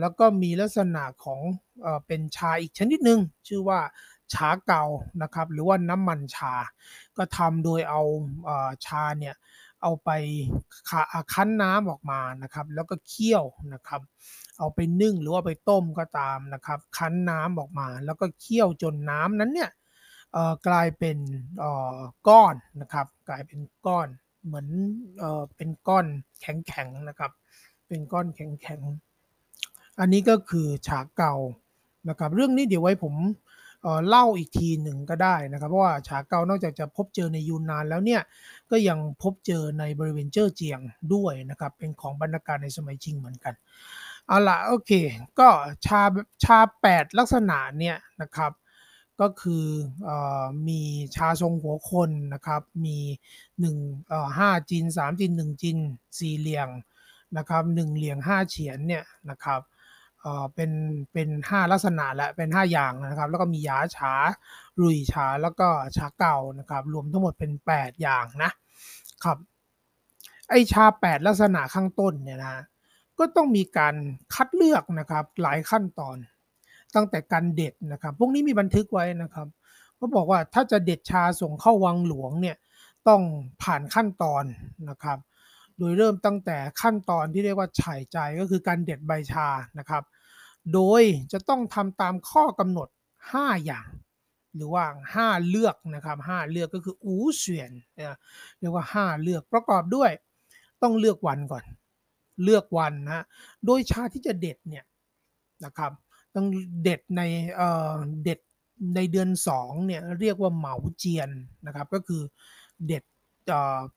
[0.00, 1.40] แล้วก็มีลักษณะของ
[2.06, 3.80] เป็นชาอีกชนิดหนึ่งชื่อว่า
[4.34, 4.84] ชาเก่า
[5.22, 6.54] นะครับ หรือว่าน้ำมันชา
[7.16, 8.02] ก็ทำโดยเอา
[8.86, 9.34] ชาเนี่ย
[9.82, 10.10] เอาไป
[11.32, 14.00] คั้นน้ำออกมานะครับ แล้วก็เคี่ยวนะครับ
[14.58, 19.70] เอาไปนึ่งหรือว่าไปต้มก็ตามนะครับ คั้นน้ำออกมา แล้วก็เคี่ยวจนน้ำนั้นเนี่ย
[20.68, 21.18] กลายเป็น
[22.28, 24.08] ก้อนนะครับ กลายเป็นก้อน
[24.46, 24.68] เหมือน
[25.56, 26.06] เป็นก้อน
[26.40, 27.32] แข็งๆนะครับ
[27.88, 31.34] เป็นก้อนแข็งๆอันนี้ก็คือฉากเก่า
[32.08, 33.14] นะครับ เรื่องนี้เดี๋ยวไว้ผม
[34.08, 38.22] เล่าอีกทีหนึ่งก็ได้นะครับ เพราะว่าฉากเก่านอกจากจะพบเจอในยูนนานแล้วเนี่ย
[38.70, 40.80] ก็ยังพบเจอในบริเวณเจ้อเจียง
[41.14, 43.54] ด้วยนะครับ เป็นของบรรณาการในสมัยชิงเหมือนกัน
[44.26, 44.92] เอาละโอเค
[45.38, 45.48] ก็
[45.86, 46.02] ชา
[46.44, 48.52] ชาแปดลักษณะเนี่ยนะครับ
[49.20, 49.66] ก็คือ
[50.08, 50.10] อ
[50.68, 50.80] มี
[51.14, 52.98] ชาทรงหัวคนนะครับมี
[53.68, 56.68] 1 5จิน 3 จิน 1 จิน 4 เหลี่ยง
[57.36, 59.60] นะครับ1เหลี่ยง 5 เฉียนเนี่ยนะครับ
[60.54, 60.70] เป็น
[61.12, 64.12] เป็นห้าลักษณะและเป็นห้าอย่างนะครับ แล้วก็มียาฉา
[64.80, 68.50] รุยฉาแล้วก็ชาเก่านะครับ รวมทั้งหมดเป็น 8 อย่างนะ
[69.24, 69.38] ครับ
[70.50, 72.64] ไอชา 8 ลักษณะข้างต้นเนี่ยนะ
[73.18, 73.94] ก็ต้องมีการ
[74.34, 76.16] คัดเลือกนะครับหลายขั้นตอน
[76.94, 79.48] ตั้งแต่การเด็ดนะครับ พวกนี้มีบันทึกไว้นะครับ
[79.98, 82.56] ก็บอกว่าถ้าจะเด็ดชาส่งเข้าวังหลวงเนี่ย
[83.08, 83.22] ต้อง
[83.62, 84.44] ผ่านขั้นตอน
[84.90, 85.18] นะครับ
[85.80, 90.02] โดยเริ่มตั้งแต่ขั้นตอนที่เรียกว่าฉ่ายใจก็คือการเด็ดใบชานะครับ
[90.74, 92.88] โดยจะต้องทำตามข้อกำหนด
[93.28, 93.88] 5 อย่าง
[94.56, 94.84] หรือว่า
[95.16, 97.72] 5 เลือกนะครับ 5 เลือกก็คืออูเสียน
[98.60, 100.10] เรียกว่า 5 เลือกประกอบด้วย
[100.82, 101.64] ต้องเลือกวันก่อน
[102.44, 103.24] เลือกวันนะ
[103.66, 104.84] โดยชาที่จะเด็ดเนี่ย
[105.64, 105.92] นะครับ
[106.34, 106.46] ต้อง
[106.82, 107.22] เด็ดใน
[107.56, 108.40] เอ่อเด็ด
[108.96, 111.30] ในเดือน2เนี่ยเรียกว่าเหมาเจียน
[111.66, 112.22] นะครับ ก็คือ
[112.86, 113.04] เด็ด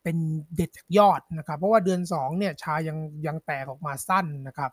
[0.03, 0.17] เป็น
[0.55, 4.71] เด็ดจากยอดนะครับ เพราะว่าเดือน2เนี่ยชายังยังแตกออกมาสั้นนะครับ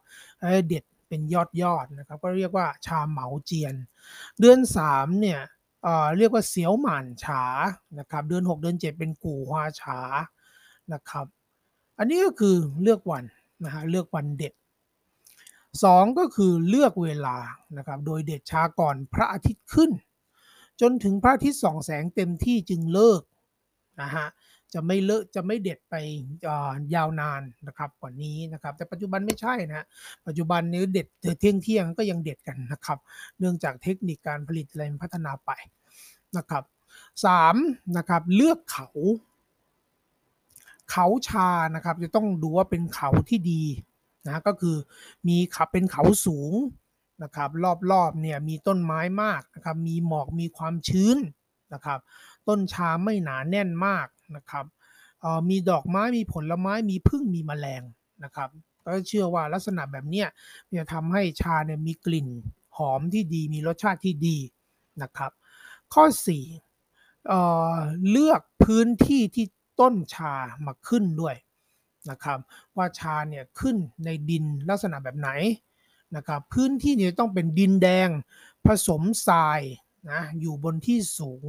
[0.69, 3.75] เด็ดเป็นยอดยอดนะครับ ก็เรียกว่าชาเหมาเจียน
[4.41, 4.59] เดือน
[4.91, 5.41] 3เนี่ย
[6.19, 7.45] เรียกว่าเสียวหม่านฉา
[7.99, 10.01] นะครับเดือน 6 เดือน 7 เป็นกู่ฮวาฉา
[10.93, 11.27] นะครับ
[11.99, 13.25] อันนี้ก็คือเลือกวัน
[13.65, 14.53] นะฮะเลือกวันเด็ด
[15.37, 17.37] 2ก็คือเลือกเวลา
[17.77, 19.91] นะครับ โดยเด็ดชาก่อนพระอาทิตย์ขึ้น
[20.81, 23.23] จนถึงพระอาทิตย์ส่องแสงเต็มที่จึงเลิก
[24.03, 24.27] นะฮะ
[24.75, 25.95] จะไม่เลอะจะไม่เด็ดไป
[26.95, 29.87] ยาวนานนะครับกว่านี้นะครับ แต่ปัจจุบันไม่ใช่นะ
[30.27, 31.07] ปัจจุบันนี้เด็ด
[31.41, 32.99] เที่ยงเที่ยงก็ยังเด็ดกันนะครับ
[33.39, 35.51] เนื่องจากเทคนิคการผลิตอะไรพัฒนาไป
[36.37, 36.65] นะครับ
[37.25, 37.57] สาม
[37.97, 38.89] นะครับเลือกเขา
[40.91, 43.63] เขาชานะครับ จะต้องดูว่าเป็นเขาที่ดี
[44.27, 44.77] นะก็คือ
[45.29, 46.53] มีขับเป็นเขาสูง
[47.23, 47.51] นะครับ
[47.93, 51.17] รอบๆเนี่ยมีต้นไม้มากนะครับมีหมอกมีความชื้น
[51.75, 51.99] นะครับ
[52.49, 54.07] ต้นชาไม่หนาแน่นมาก
[54.37, 54.65] นะครับ
[55.49, 57.83] มีดอกไม้มีผลไม้มีพึ่งมีแมลง
[58.25, 58.51] นะครับ
[58.85, 60.25] ก็เชื่อว่าลักษณะแบบนี้
[60.79, 62.29] จะทำให้ชาเนี่ยมีกลิ่น
[62.77, 64.39] หอมที่ดีมีรสชาติที่ดี
[65.03, 65.31] นะครับ
[65.95, 66.05] ข้อ
[66.67, 67.41] 4เอ่
[67.75, 67.77] อ
[68.11, 69.47] เลือกพื้นที่ที่
[69.81, 70.35] ต้นชา
[70.67, 71.37] มาขึ้นด้วย
[72.11, 72.39] นะครับ
[72.77, 75.31] ว่าชาเนี่ยขึ้นในดินลักษณะแบบไหน
[76.17, 78.09] นะครับพื้นที่เนี้ต้องเป็นดินแดง
[78.67, 79.61] ผสมทราย
[80.11, 81.47] นะอยู่บนที่สูง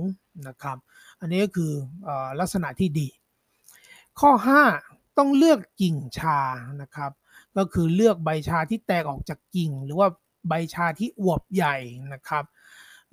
[0.48, 0.78] นะครับ
[1.21, 1.71] อันนี้ก็คือ
[2.07, 3.07] อลักษณะที่ดี
[4.19, 4.31] ข้อ
[4.75, 6.39] 5 ต้องเลือกกิ่งชา
[6.81, 7.12] นะครับ
[7.57, 10.07] ก็คือเลือกใบชาที่แตกออกจากกิ่ง หรือว่า
[10.49, 11.75] ใบชาที่อวบใหญ่
[12.13, 12.45] นะครับ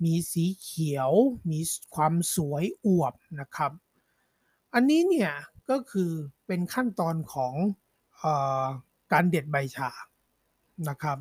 [0.03, 1.11] มีสีเขียว
[1.51, 1.59] มี
[1.95, 3.71] ความสวยอวบนะครับ
[4.73, 5.31] อันนี้เนี่ย
[5.69, 6.11] ก็คือ
[6.47, 7.53] เป็นขั้นตอนของ
[8.23, 8.25] อ
[9.11, 9.89] การเด็ดใบชา
[10.89, 11.17] นะครับ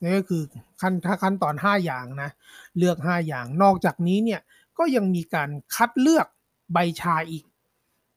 [0.00, 0.42] นี่ก็คือ
[0.80, 2.30] ขั้นถ้าขั้นตอน 5 อย่างนะ
[2.78, 4.40] เลือก 5 อย่างนอกจากนี้เนี่ย
[4.78, 6.26] ก็ยังมีการคัดเลือก
[6.72, 7.44] ใบชาอีก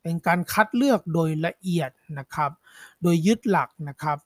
[0.03, 2.51] เป็นการคัดเลือกโดยละเอียดนะครับ
[3.01, 4.17] โดยยึดหลักนะครับ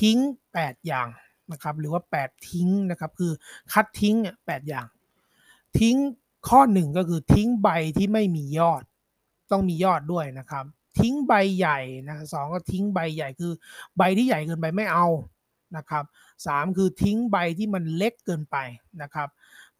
[0.00, 0.18] ทิ้ง
[0.54, 1.08] 8 อย่าง
[1.52, 3.32] นะครับหรือว่า 8 ทิ้งนะครับคือ
[3.72, 4.86] คัดทิ้ง8อย่าง
[5.78, 5.96] ทิ้ง
[6.48, 8.82] ข้อหนึ่งก็คือทิ้งใบที่ไม่มียอด
[9.50, 10.64] ต้องมียอดด้วยนะครับ
[11.00, 13.52] ทิ้งใบใหญ่นะสองก็ทิ้งใบใหญ่คือ
[13.96, 15.06] ใบที่ใหญ่เกินไปไม่เอา
[15.76, 16.04] นะครับ
[16.46, 18.56] สามคือทิ้งใบที่มันเล็กเกินไป
[19.02, 19.28] นะครับ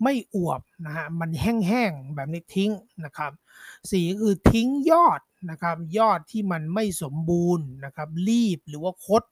[0.03, 2.73] ไม่อวบนะฮะมันแห้งๆแบบนี้ทิ้ง
[3.05, 3.33] นะครับ
[3.91, 9.23] สี่คือทิ้งยอดนะครับยอดที่มันไม่สมบูรณ์นะครับรีบหรือว่าคด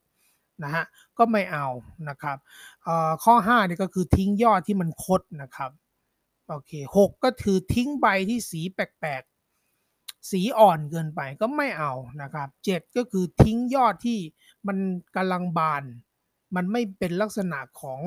[0.65, 0.85] นะฮะ
[1.19, 1.67] ก็ไม่เอา
[2.09, 2.37] นะครับ
[3.25, 5.71] ข้อ5นี่ก็คือทิ้งยอดที่มันคดนะครับ
[6.49, 14.19] โอเคหกก็คือทิ้งใบที่สีแปลกๆ สีอ่อนเกินไปก็ไม่เอานะครับเจ็ดก็คือทิ้งยอดที่
[14.67, 14.79] มัน
[15.17, 15.85] กำลังบาน
[16.55, 18.01] มันไม่เป็นลักษณะของ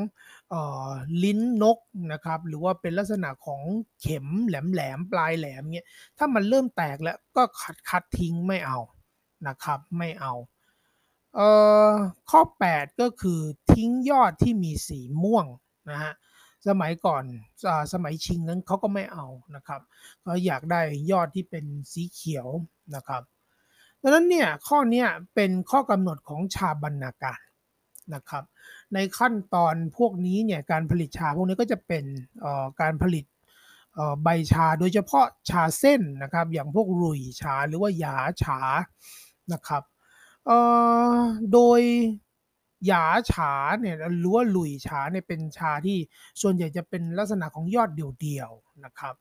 [0.54, 0.56] อ
[0.88, 0.89] อ
[1.23, 1.78] ลิ้นนก
[2.12, 3.62] นะครับหรือว่าเป็นลักษณะของ
[4.02, 8.80] เข็มแหลมๆปลายแหลมเนี่ยถ้ามันเริ่มแตกแล้วก็คัดคัดทิ้งไม่เอา
[9.47, 10.34] นะครับไม่เอา
[11.36, 11.49] เอ่
[11.89, 11.91] อ
[12.30, 13.39] ข้อ 8 ก็คือ
[13.73, 15.45] ทิ้งยอดที่มีสีม่วง
[15.91, 16.13] นะฮะ
[16.67, 17.23] สมัยก่อน
[17.69, 19.25] อสมัยชิงนั้นเขาก็ไม่เอา
[19.56, 19.82] นะครับ
[20.21, 22.47] เขาอยากได้ยอดที่เป็นสีเขียว
[22.95, 23.23] นะครับ
[24.02, 27.41] ดังนั้นเนี่ยข้อนี้เป็นข้อกำหนดของชาบรรณาการ
[28.13, 28.43] นะครับ
[28.93, 32.06] ในขั้นตอนพวกนี้เนี่ยการผลิตชาพวกนี้ก็จะเป็น
[32.82, 33.26] การผลิต
[34.24, 38.60] ใบชาโดยเฉพาะชาเส้นนะครับ อย่างพวกรุยชาหรือว่าหยาชา
[39.54, 39.84] นะครับ
[41.54, 41.82] โดย
[42.88, 45.98] หยาฉาเนี่ยหรือว่าหลุยฉาเนี่ยเป็นชาที่
[46.41, 49.15] ส่วนใหญ่จะเป็นลักษณะของยอดเดี่ยวๆนะครับ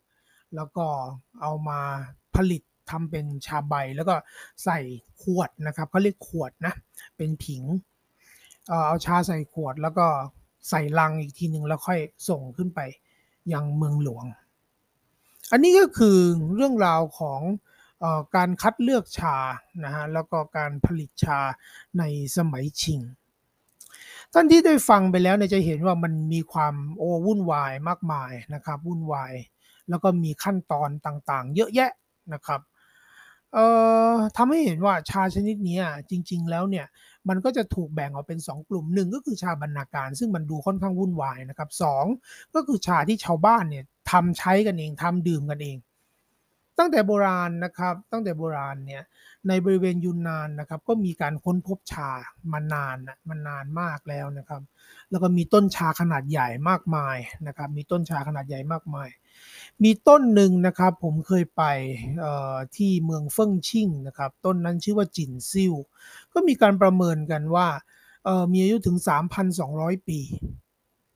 [0.55, 0.87] แล้วก็
[1.41, 1.81] เอามา
[2.37, 4.15] ผลิตทำเป็นชาใบแล้วก็
[4.65, 4.79] ใส่
[5.23, 6.75] ขวดนะครับเขาเรียกขวดนะ
[7.17, 7.63] เป็นผิง
[8.87, 10.07] เอาชาใส่ขวดแล้วก็
[10.69, 12.81] ใส่ลังอีกทีหนึ่งแล้วค่อยส่งขึ้นไป
[13.53, 14.25] ยังเมืองหลวง
[15.53, 16.19] อันนี้ก็คือ
[16.57, 17.41] เรื่องราวของ
[18.03, 18.05] อ
[18.37, 19.37] การคัดเลือกชา
[19.85, 21.39] นะฮะแล้วก็การผลิตชา
[21.99, 22.03] ใน
[22.37, 23.01] สมัยชิง
[24.33, 29.33] ท่านที่ได้ฟังไปแล้วเนี่ยจะเห็นว่ามันมีความโอ้วุ่นวายมากมายนะครับวุ่นวาย
[29.89, 31.91] แล้วก็มีขั้นตอนต่างๆ เยอะแยะ
[32.33, 32.61] นะครับ
[33.55, 33.65] เอ่
[34.13, 35.79] อทำให้เห็นว่าชาชนิดนี้
[36.11, 36.87] จริง ๆ แล้วเนี่ย
[37.29, 41.85] มันก็จะถูกแบ่งออกเป็น 2 กลุ่มหนึ่งก็คือชาบรรณาการ ซึ่งมันดูค่อนข้างวุ่นวายนะครับส
[42.55, 45.79] ก็คือชาที่ชาวบ้านเนี่ยทำใช้กันเองทำดื่มกันเอง
[46.79, 49.03] ตั้งแต่โบราณนะครับ ตั้งแต่โบราณเนี่ย
[49.49, 52.11] ในบริเวณยุนนานนะครับก็มีการค้นพบชา
[52.53, 52.97] มานาน
[53.29, 54.63] มานานมากแล้วนะครับ
[55.11, 59.09] แล้วก็มีต้นชาขนาดใหญ่มากมายนะครับมีต้นชาขนาดใหญ่มากมาย
[59.85, 61.63] มีต้นหนึ่งนะครับผมเคยไป
[62.77, 65.73] ที่เมืองเฟิ่งชิ่งนะครับต้นนั้นชื่อว่าจินซิ่ว
[66.33, 67.67] ก็มีการประเมินกันว่า
[68.53, 68.97] มีอายุถึง
[69.53, 70.21] 3,200 ปี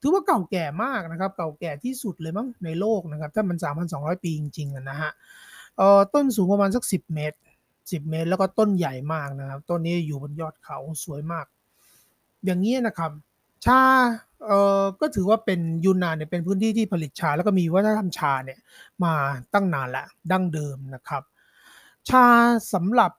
[0.01, 3.57] ถือว่าเก่าแก่มากนะครับ เก่าแก่ที่สุดเลยมั้งในโลกนะครับ ถ้ามัน
[3.91, 5.11] 3,200 ปีจริงๆนะฮะ
[6.15, 7.39] ต้นสูงประมาณสัก 10 เมตร
[7.73, 11.47] 10 เมตร แล้วก็ต้นใหญ่มากนะครับ ต้นนี้อยู่บนยอดเขาสวยมาก
[12.45, 13.11] อย่างนี้นะครับ
[13.67, 13.81] ชา
[14.47, 14.51] เอ
[14.81, 18.59] อก็ถือว่าเป็นยูนนานเนี่ยเป็นพื้นที่ที่ผลิตชา แล้วก็มีวัฒนธรรมชาเนี่ย
[19.05, 19.15] มา
[19.55, 21.23] ตั้งนานแล้วดั้งเดิมนะครับ
[22.09, 22.27] ชา
[22.75, 23.13] สำหรับ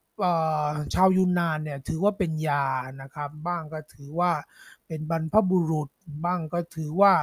[0.94, 2.66] ชาวยูนนานเนี่ยถือว่าเป็นยา
[3.02, 4.32] นะครับ บ้างก็ถือว่า
[4.88, 5.90] เป็นบรรพบุรุษ
[6.26, 7.14] บ้างก็ถือว่า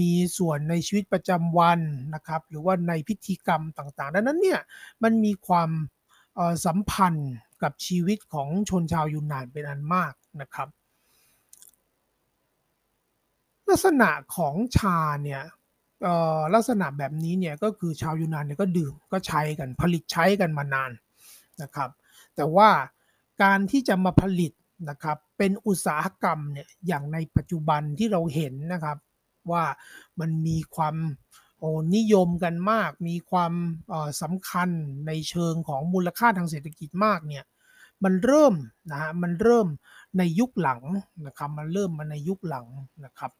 [0.00, 1.80] มีส่วนในชีวิตประจำวัน
[2.14, 4.60] นะครับ หรือว่าในพิธีกรรมต่างๆ ดังนั้นเนี่ย
[5.02, 5.70] มันมีความ
[6.66, 10.68] สัมพันธ์กับชีวิตของชนชาวยูนนานเป็นอันมากนะครับ
[13.68, 15.42] ลักษณะของชาเนี่ย
[16.54, 20.90] ลักษณะแบบนี้เนี่ยก็คือชาวยูนานเนี่ยก็ดื่มก็ใช้กันผลิตใช้กันมานาน
[21.62, 21.90] นะครับ
[22.36, 22.70] แต่ว่า
[23.42, 24.52] การที่จะมาผลิต
[24.88, 28.98] นะครับเป็นอุตสาหกรรมเนี่ยอย่างในปัจจุบันที่เราเห็นนะครับ
[29.50, 29.64] ว่า
[30.20, 30.96] มันมีความ
[31.58, 33.52] โอ้นิยมกันมาก มีความ
[34.22, 34.68] สำคัญ
[35.06, 37.44] ในเชิงของมูลค่าทางเศรษฐกิจมากเนี่ย
[38.04, 38.54] มันเริ่ม
[38.90, 39.66] นะฮะมันเริ่ม
[40.18, 40.82] ในยุคหลัง
[41.26, 42.66] นะครับมันเริ่มมาในยุคหลัง
[43.04, 43.32] นะครับ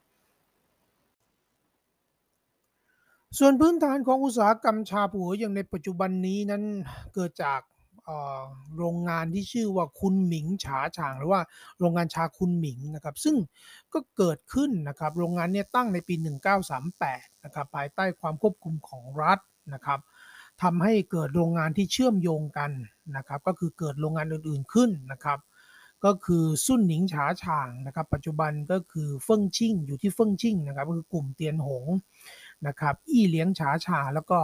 [3.39, 6.63] ส่วนพื้นฐานของอุตสาหกรรมชาผัวอย่างในปัจจุบันนี้นั้น
[7.15, 7.61] เกิดจาก
[8.79, 11.43] โรงงานที่ชื่อว่าคุณหมิงฉาฉางหรือว่า
[11.81, 13.37] โรงงานชาคุณหมิงนะครับ ซึ่ง
[13.93, 16.15] ก็เกิดขึ้นนะครับ โรงงานนี้ตั้งในปี
[16.81, 19.39] 1938 นะครับ ภายใต้ความควบคุมของรัฐ
[19.75, 20.01] นะครับ
[20.63, 22.71] ทำให้เกิดโรงงานที่เชื่อมโยงกัน
[23.17, 25.39] นะครับ ก็คือเกิดโรงงานอื่นๆขึ้นนะครับ
[26.05, 31.85] ก็คือซุ่นหนิงฉาฉางนะครับ ปัจจุบันก็คือเฟิ่งชิ่งอยู่ที่เฟิ่งชิ่งนะครับ ก็คือกลุ่มเตียนหง
[32.67, 34.39] นะครับอี้เลี้ยงฉาฉาแล้วก็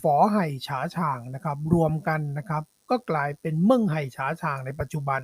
[0.00, 5.20] ฝอไห่ฉาฉางนะครับรวมกันนะครับก็กลายเป็นเมืองไห่ฉาฉางในปัจจุบัน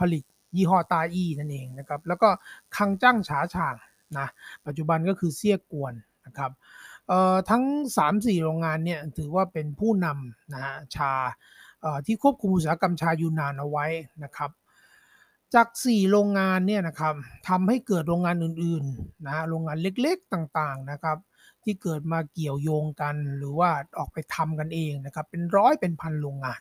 [0.00, 0.22] ผลิต
[0.56, 2.28] ยี่ห้อตาอี้นั่นเองนะครับแล้วก็
[2.76, 3.74] คังจ้างฉาฉาง
[4.18, 4.28] นะ
[4.66, 5.94] ปัจจุบันก็คือเซี่ยกวน
[6.26, 6.52] นะครับ
[7.50, 7.64] ทั้ง
[8.02, 11.12] 3-4 โรงงานเนี่ยถือว่าเป็นผู้นำนะฮะชา
[12.06, 13.86] ที่ควบคุมอุตสาหกรรมชายูนานเอาไว้
[14.24, 14.50] นะครับ
[15.54, 17.14] จาก 4 โรงงานเนี่ยนะครับ
[17.48, 21.18] ทำให้เกิดโรงงานอื่นๆนะโรงงานเล็กๆต่างๆนะครับ
[21.64, 26.60] ที่เกิดมาเกี่ยวโยงกันหรือว่าออกไปทำกันเองนะครับเป็นร้อยเป็นพันโรงงาน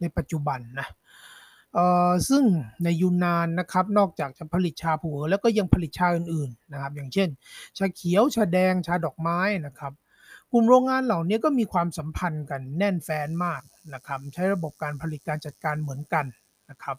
[0.00, 0.88] ในปัจจุบันนะ
[2.28, 2.44] ซึ่ง
[2.84, 7.28] ในยูนนานนะครับนอกจากจะผลิตชาผัวแล้วก็ยังผลิตชาอื่นๆนะครับ อย่างเช่น
[7.78, 9.92] ชาเขียวชาแดงชาดอกไม้นะครับ
[10.52, 13.62] กลุ่มโรงงานเหล่านี้ก็มีความสัมพันธ์กันแน่นแฟ้นมาก
[13.94, 16.26] นะครับ ใช้ระบบการผลิตการจัดการเหมือนกัน
[16.70, 16.96] นะครับ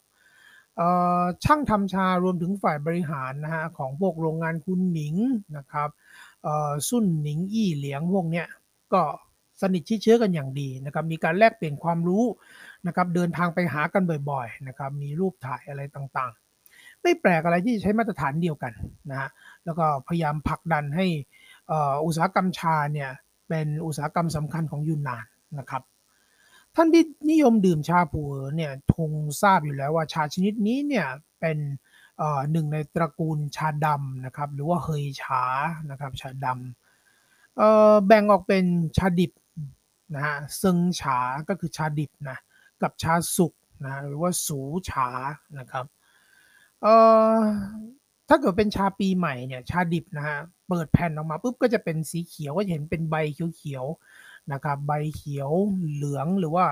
[1.43, 5.15] ช่างทำชารวมถึงฝ่ายบริหารนะฮะของพวกโรงงานคุณหมิง
[5.57, 5.89] นะครับ
[6.89, 8.47] สุ่นหนิงอี้เหลียงพวกเนี้ย
[8.93, 9.01] ก็
[9.61, 12.23] สนิทชิดเชื้อกันอย่างดีนะครับมีการแลกเปลี่ยนความรู้
[12.87, 18.73] นะครับเดินทางไปหากันบ่อยๆนะครับมีรูปถ่ายอะไรต่างๆ ไม่แปลกอะไรที่ใช้มาตรฐานเดียวกัน
[19.11, 19.29] นะฮะ
[19.65, 21.05] แล้วก็พยายามผลักดันให้
[22.05, 23.09] อุตสาหกรรมชาเนี่ย
[23.49, 25.25] เป็นอุตสาหกรรมสำคัญของยูนนาน
[25.59, 25.83] นะครับ
[26.75, 31.07] ท่านที่นิยมดื่มชาผัวเนี่ยคงทราบอยู่แล้วว่าชาชนิดนี้เนี่ย
[31.39, 31.57] เป็น
[32.51, 35.43] หนึ่งในตระกูลชาดำนะครับหรือว่าเฮยชา
[35.91, 38.65] นะครับชาดำแบ่งออกเป็น
[38.97, 39.31] ชาดิบ
[40.15, 42.37] นะฮะซึงฉาก็คือชาดิบนะ
[42.81, 43.53] กับชาสุก
[43.85, 44.59] นะหรือว่าสู
[44.89, 45.07] ฉา
[45.59, 45.85] นะครับ
[46.81, 46.95] เอ่
[47.37, 47.39] อ
[48.29, 50.37] ถ้าเกิดเป็นชาปีใหม่เนี่ยชาดิบนะฮะ
[50.69, 53.15] เปิดแผ่นออกมาปุ๊บก็จะเป็นสีเขียวก็จะเห็นเป็นใบ
[53.55, 54.12] เขียวๆ
[54.51, 55.51] นะครับใบเขียว
[55.93, 56.65] เหลืองหรือว่า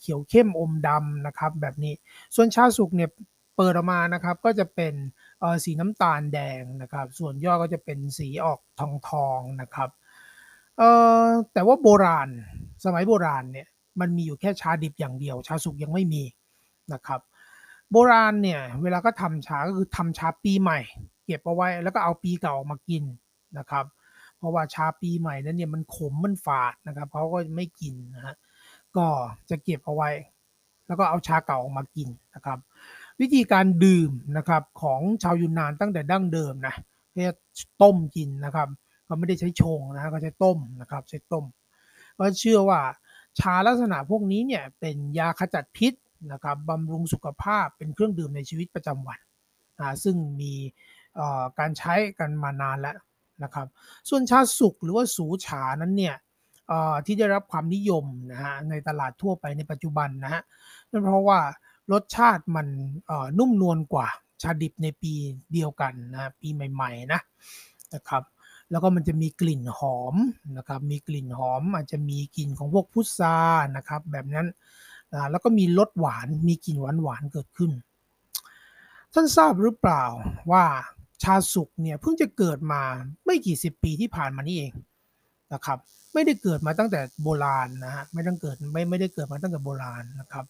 [0.00, 1.94] เขียวเข้มอมดำนะครับแบบนี้
[2.34, 3.10] ส่วนชาสุกเนี่ย
[3.56, 4.94] เปิดออกมานะครับก็จะเป็น
[5.64, 9.90] สีน้ำตาลแดงนะครับ ส่วนย่อก็จะเป็นสีออกทองทองนะครับ
[11.52, 12.28] แต่ว่าโบราณ
[12.84, 13.68] สมัยโบราณเนี่ย
[14.00, 16.22] มันมีอยู่แค่ชาดิบอย่างเดียว ชาสุกยังไม่มี
[16.92, 17.20] นะครับ
[17.90, 20.80] โบราณเนี่ยเวลาก็ทำชาก็คือทำชาปีใหม่
[21.24, 23.04] เก็บเอาไว้แล้วก็เอาปีเก่ามากิน
[23.58, 23.84] นะครับ
[24.42, 28.34] เพราะว่าชาปีใหม่นั้นเนี่ยมันขมมันฝาดนะครับเขาก็ไม่กินนะฮะ
[28.96, 29.06] ก็
[29.50, 30.10] จะเก็บเอาไว้
[30.86, 32.58] แล้วก็เอาชาเก่าออกมากินนะครับ
[33.20, 36.74] วิธีการดื่มนะครับของชาวยูนนานตั้งแต่ดั้งเดิมนะ
[37.16, 37.34] เรียก
[37.82, 38.68] ต้มกินนะครับ
[39.04, 41.44] เขาไม่ได้ใช้ชงนะก็ใช้ต้มนะครับใช้ต้ม
[42.18, 42.80] ก็เชื่อว่า
[43.38, 45.92] ชาลักษณะพวกนี้เนี่ยเป็นยาขจัดพิษ
[46.32, 49.18] นะครับบำรุงสุขภาพเป็นเครื่องดื่มในชีวิตประจำวัน
[49.80, 50.52] นะซึ่งมี
[51.58, 52.96] การใช้กันมานานแล้ว
[53.44, 53.66] นะครับ
[54.08, 56.16] ส่วนชาสุกหรือว่าสูฉานั้นเนี่ย
[57.06, 60.42] ที่ได้รับความนิยมนะฮะในตลาดทั่วไปในปัจจุบันนะฮะ
[60.90, 61.40] นั่นเพราะว่า
[61.92, 62.66] รสชาติมัน
[63.38, 64.08] นุ่มนวลกว่า
[64.42, 65.12] ชาดิบในปี
[65.52, 67.20] เดียวกันนะปีใหม่ๆนะ
[67.94, 68.22] นะครับ
[68.70, 70.14] แล้วก็มันจะมีกลิ่นหอม
[70.56, 73.36] นะครับ มีกลิ่นหอมอาจจะมีกลิ่นของพวกพุทรา
[73.76, 74.46] นะครับ แบบนั้น
[75.12, 77.72] นะแล้วก็มีรสหวาน มีกลิ่นหวานหวานเกิดขึ้น
[79.12, 80.04] ท่านทราบหรือเปล่า
[80.52, 80.64] ว่า
[81.22, 82.82] ชาสุกเนี่ยเพิ่งจะเกิดมา
[83.26, 84.72] ไม่กี่สิบปีที่ผ่านมานี่เอง
[85.52, 85.78] นะครับ
[86.12, 90.44] ไม่ได้เกิดมาตั้งแต่โบราณนะฮะไม่ต้องเกิดไม่ไม่ได้เกิดมาตั้งแต่โบราณนะครับ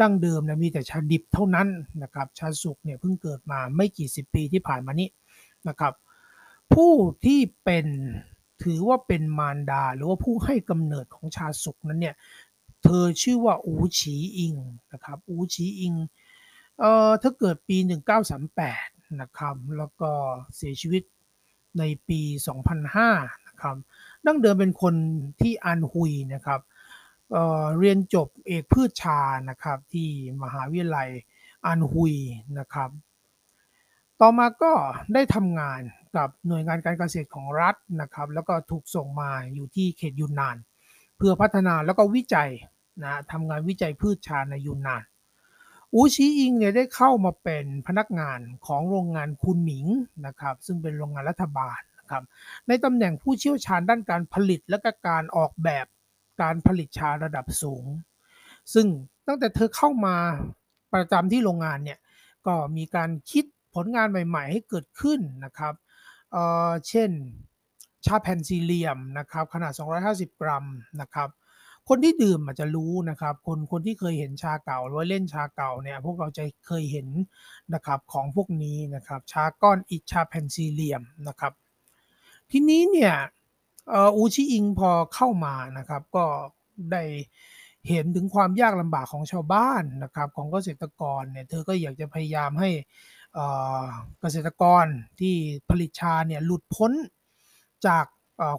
[0.00, 1.68] ดั้งเดิมนะมีแต่ชาดิบเท่านั้น
[2.02, 5.08] นะครับ ชาสุกเนี่ยเพิ่งเกิดมาไม่กี่สิบปีที่ผ่านมานี้
[5.68, 5.92] นะครับ
[6.74, 6.92] ผู้
[7.24, 7.86] ที่เป็น
[8.62, 12.14] ถือว่าเป็นมารดาหรือว่าผู้ให้กำเนิดของชาสุกนั้นเนี่ย
[12.84, 14.54] เธอชื่อว่าอูฉีอิง
[14.92, 15.94] นะครับอูฉีอิง
[16.80, 17.76] เอ่อเธอเกิดปี
[18.40, 20.10] 1938 นะครับแล้วก็
[20.56, 21.02] เสียชีวิต
[21.78, 22.20] ในปี
[22.84, 23.76] 2005นะครับ
[24.26, 24.94] ดั้งเดิมเป็นคน
[25.40, 26.60] ที่อันฮุยนะครับ
[27.30, 29.20] เเรียนจบเอกพืชชา
[29.50, 30.08] นะครับที่
[30.42, 31.08] มหาวิทยาลัย
[31.66, 32.14] อันฮุย
[32.58, 32.90] นะครับ
[34.20, 34.72] ต่อมาก็
[35.14, 35.80] ได้ทำงาน
[36.16, 40.56] กับหน่วยงานการเกษตรของรัฐนะครับ แล้วก็ถูกส่งมาอยู่ที่เขตยูนนาน
[41.16, 42.50] เพื่อพัฒนาแล้วก็วิจัย
[43.04, 45.02] นะทำงานวิจัยพืชชาในยูนนาน
[45.94, 49.86] อูชีอิงเนี่ยได้เข้ามาเป็นพนักงานของโรงงานคุณหมิง
[50.26, 52.22] นะครับซึ่งเป็นโรงงานรัฐบาลนะครับ
[52.68, 55.86] ในตำแหน่งผู้เชี่ยวชาญด้านการผลิตและก็การออกแบบ
[56.42, 57.84] การผลิตชาระดับสูง
[58.74, 58.86] ซึ่ง
[59.26, 60.16] ตั้งแต่เธอเข้ามา
[60.94, 61.98] ประจำที่โรงงานเนี่ย
[62.46, 65.74] ก็มีการคิดผลงานใหม่ ๆ ให้เกิดขึ้นนะครับ
[66.32, 67.10] เเช่น
[68.06, 69.72] ชาแผ่นสี่เหลี่ยมนะครับขนาด
[70.06, 70.64] 250 กรัม
[71.00, 71.28] นะครับ
[71.92, 77.08] คนที่ดื่มอาจจะรู้นะครับ คนคนที่เคยเห็นชาเก่าหรือว่าเล่นชาเก่าเนี่ยพวกเราจะเคยเห็น
[77.74, 81.52] นะครับของพวกนี้นะครับชาก้อนอิชาแผ่นสี่เหลี่ยมนะครับ
[82.50, 83.14] ทีนี้เนี่ย
[84.16, 86.24] อูชิอิงพอเข้ามานะครับก็
[86.92, 87.02] ได้
[87.88, 92.70] เห็นถึงความยากลำบากของชาวบ้านนะครับของเกษตรกรเนี่ยเธอก็อยากจะพยายามให้
[94.20, 94.84] เกษตรกร
[95.20, 95.34] ที่
[95.68, 96.92] ผลิตชาเนี่ยหลุดพ้น
[97.86, 98.06] จาก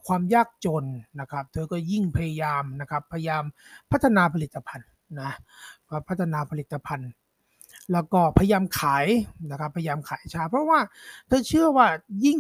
[0.08, 0.86] ความยากจน
[1.20, 3.44] นะครับ เธอก็ยิ่งพยายามนะครับพยายาม
[3.92, 4.90] พัฒนาผลิตภัณฑ์
[5.22, 5.32] นะ
[6.08, 7.12] พัฒนาผลิตภัณฑ์
[7.94, 9.06] แล้วก็พยายามขาย
[9.52, 10.80] นะครับพยายามขายชา เพราะว่า
[11.28, 11.88] เธอเชื่อว่า
[12.26, 12.40] ยิ่ง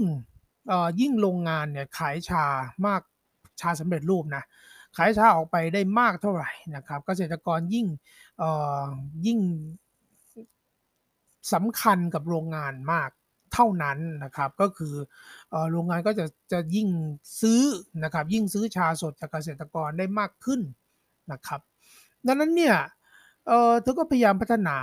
[0.99, 2.43] ยิ่งโรงงานเนี่ยขายชา
[2.85, 3.01] มาก
[3.61, 4.43] ชาสำเร็จรูปนะ
[4.97, 7.87] ขายชาออกไปได้มากเท่าไหร่นะครับ เกษตรกรยิ่ง
[9.25, 9.39] ยิ่ง
[11.53, 13.09] สำคัญกับโรงงานมาก
[13.53, 14.93] เท่านั้นนะครับ ก็คือ
[15.71, 16.89] โรงงานก็จะจะยิ่ง
[17.41, 17.61] ซื้อ
[18.03, 20.61] นะครับ ยิ่งซื้อชาสดจากเกษตรกรได้มากขึ้น
[21.31, 21.61] นะครับ
[22.27, 22.75] ดังนั้นเนี่ย
[23.47, 24.77] เออเธอก็พยายามพัฒนา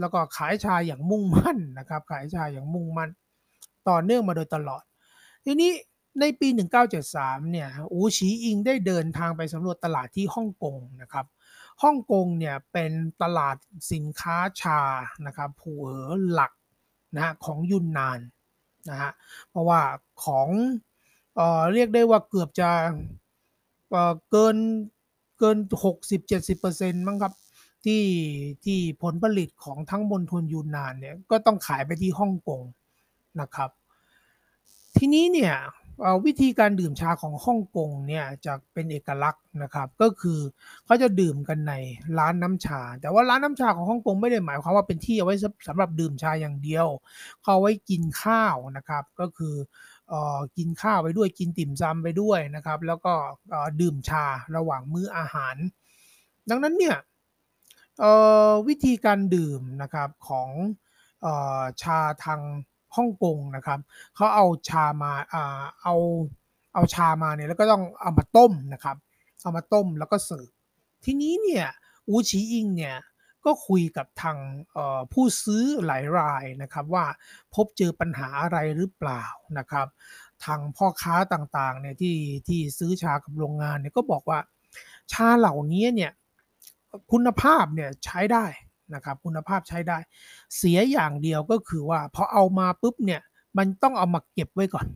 [0.00, 3.10] แล้วก็ขายชาอย่างมุ่งมั่นนะครับ ขายชาอย่างมุ่งมั่น
[3.88, 4.82] ต่อเนื่องมาโดยตลอด
[5.44, 5.72] ทีนี้
[6.20, 6.48] ในปี
[7.00, 11.26] 1973 เนี่ย อูฉีอิงได้เดินทางไปสำรวจตลาดที่ฮ่องกงนะครับ
[11.82, 13.56] ฮ่องกงเนี่ยเป็นตลาด
[13.92, 14.80] สินค้าชา
[15.26, 16.52] นะครับ ผูเออหลัก
[17.16, 18.20] นะของยุนนาน
[18.90, 19.12] นะฮะ
[19.50, 19.80] เพราะว่า
[20.24, 20.48] ของ
[21.36, 22.70] เอ่อเรียกได้ว่าเกือบจะ
[23.90, 24.56] เอ่อเกิน
[25.38, 25.56] เกิน
[26.32, 27.32] 60-70%มั้งครับ
[27.84, 28.02] ที่
[28.64, 32.60] ที่ผลผลิตของทั้งมณฑลยูนนานเนี่ยก็ต้องขายไปที่ฮ่องกง
[33.40, 33.70] นะครับ
[34.96, 35.54] ทีนี้เนี่ย
[36.26, 40.40] วิธีการดื่มชาของฮ่องกงเนี่ยจะเป็นเอกลักษณ์นะครับก็คือ
[40.84, 41.72] เขาจะดื่มกันใน
[42.18, 45.36] ร้านน้ำชา แต่ว่าร้านน้ำชาของฮ่องกงไม่ได้หมายความว่าเป็นที่เอาไว้
[45.68, 46.86] สำหรับดื่มชาอย่างเดียว
[47.42, 49.54] เขาไว้กินข้าวนะครับก็คือ
[50.56, 53.14] กินข้าวไปด้วยกินติ่มซำไปด้วยนะครับแล้วก็
[53.80, 54.24] ดื่มชา
[54.56, 55.56] ระหว่างมื้ออาหาร
[56.50, 56.96] ดังนั้นเนี่ย
[58.68, 60.48] วิธีการดื่มนะครับของ
[61.82, 62.40] ชาทาง
[62.96, 63.78] ฮ่องกงนะครับ
[64.14, 65.94] เขาเอาชามาอ่าเอา
[66.74, 68.96] เอาชามาเนี่ยแล้วก็ต้องเอามาต้มนะครับ
[69.42, 70.48] เอามาต้มแล้วก็เสิร์ฟ
[71.04, 71.66] ทีนี้เนี่ย
[72.08, 72.96] อูชีอิงเนี่ย
[73.44, 74.38] ก็คุยกับทาง
[75.12, 77.04] ผู้ซื้อหลายรายนะครับว่า
[77.54, 79.24] พบเจอปัญหาอะไรหรือเปล่า
[79.58, 79.86] นะครับ
[80.44, 84.38] ทางพ่อค้าต่างๆเนี่ยที่ที่ซื้อชากับโรงงานเนี่ยก็บอกว่า
[85.12, 86.12] ชาเหล่านี้เนี่ย
[87.12, 88.44] คุณภาพเนี่ยใช้ได้
[88.94, 89.98] นะครับคุณภาพใช้ได้
[90.56, 93.20] เสียอย่างเดียวก็คือว่าพอเอามาปุ๊บเนี่ย
[93.58, 94.86] มันต้องเอามาเก็บไว้ก่อน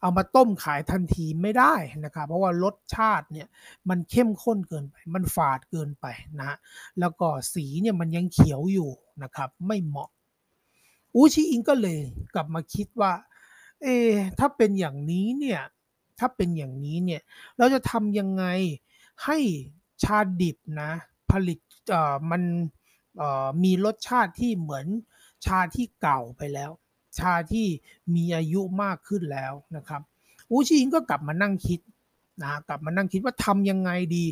[0.00, 1.74] เอามาต้มขายทันทีไม่ได้
[2.04, 3.48] นะครับเพราะว่ารสชาติเนี่ย
[3.88, 6.06] มันเข้มข้นเกินไป มันฝาดเกินไป
[6.40, 6.56] นะ
[7.00, 8.90] แล้วก็สีเนี่ยมันยังเขียวอยู่
[9.22, 10.10] นะครับไม่เหมาะ
[11.14, 11.98] อูชิอิงก็เลย
[12.34, 13.12] กลับมาคิดว่า
[13.82, 13.86] เอ
[14.38, 15.60] ถ้าเป็นอย่างนี้เนี่ย
[16.18, 17.20] ถ้าเป็นอย่างนี้เนี่ย
[17.58, 18.44] เราจะทำยังไง
[19.24, 19.38] ให้
[20.02, 20.90] ชาดิบนะ
[21.30, 21.58] ผลิต
[22.30, 22.42] มัน
[23.64, 24.86] มีรสชาติที่เหมือน
[25.46, 26.70] ชาที่เก่าไปแล้ว
[27.18, 27.66] ชาที่
[28.14, 30.02] มีอายุมากขึ้นแล้วนะครับ
[30.50, 31.80] อูชิงก็กลับมานั่งคิด
[32.42, 34.24] นะกลับมานั่งคิดว่าทำยังไงดี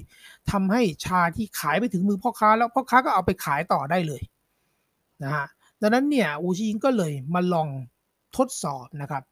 [0.51, 4.23] ทำให้ชาที่ขายไปถึงมือพ่อค้าแล้วพ่อค้าก็เอาไปขายต่อได้เลย
[5.23, 5.47] นะฮะ
[5.81, 7.69] ดังนั้นเนี่ยอูชิอิงก็เลยมาลอง
[8.37, 9.23] ทดสอบนะครับ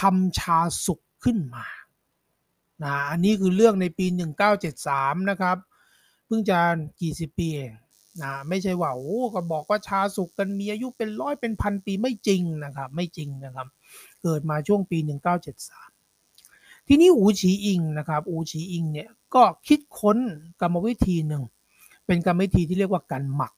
[0.00, 1.66] ทำชาสุกขึ้นมา
[2.84, 4.06] นะอันนี้คือเรื่องในปี
[4.68, 5.56] 1973 นะครับ
[6.26, 6.58] เพิ่งจะ
[7.00, 7.72] กี่สิบปีเอง
[8.22, 13.66] นะไม่ใช่ว่าโอ้ก็บอกว่าชาสุกกันมีอายุเป็นร้อยเป็นพันปีไม่จริงนะครับ ไม่จริงนะครับ
[14.22, 14.98] เกิดมาช่วงปี
[15.92, 20.18] 1973 ทีนี้อูฉีอิงนะครับอูฉีอิงเนี่ยก็คิดค้น
[20.60, 21.42] กรรมวิธีหนึ่ง
[22.06, 23.54] เป็นกรรมวิธีที่เรียกว่าการหมัก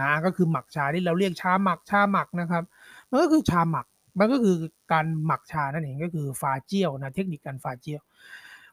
[0.00, 2.64] นะก็คือหมักชาที่เราเรียกชาหมักชาหมักนะครับ
[3.10, 3.86] มันก็คือชาหมัก
[4.18, 4.56] มันก็คือ
[4.92, 8.00] การหมักชานั่นเองก็คือฟาเจียวนะเทคนิคการฟาเจียว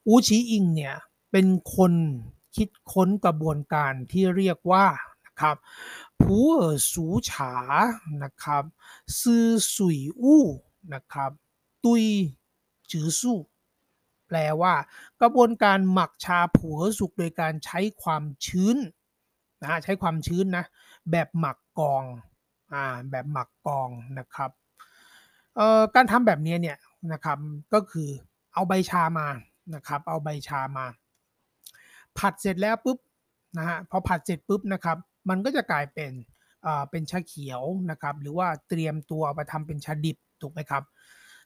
[0.07, 0.93] อูฉีอิงเนี่ย
[1.31, 1.93] เป็นคน
[2.55, 4.85] คิดค้นกระบวนการที่เรียกว่า
[5.25, 5.55] นะครับ
[6.21, 7.53] ผูเอ๋อสูฉา
[8.23, 8.63] นะครับ
[9.21, 10.43] ซื่อสุยอู้
[10.93, 11.31] นะครับ
[11.83, 12.03] ตุย
[12.91, 13.37] จือสู้
[14.27, 14.73] แปลว่า
[15.21, 18.77] กระบวนการหมักชาผัวสุกโดยการใช้ความชื้น
[19.63, 20.65] นะใช้ความชื้นนะ
[21.11, 22.03] แบบหมักกอง
[22.73, 23.89] อ่าแบบหมักกอง
[24.19, 24.51] นะครับ
[25.55, 26.77] เอ่อการทำแบบนี้เนี่ย
[27.11, 27.37] นะครับ
[27.73, 28.09] ก็คือ
[28.53, 29.27] เอาใบชามา
[29.75, 30.85] นะครับเอาใบชามา
[32.19, 32.97] ผัดเสร็จแล้วปุ๊บ
[33.57, 34.97] นะฮะพอผัดเสร็จปุ๊บนะครับ
[35.29, 36.11] มันก็จะกลายเป็น
[36.91, 37.61] เป็นชาเขียว
[37.91, 40.83] นะครับ หรือว่าเตรียมตัวไปทำเป็นชาดิบถูกไหมครับ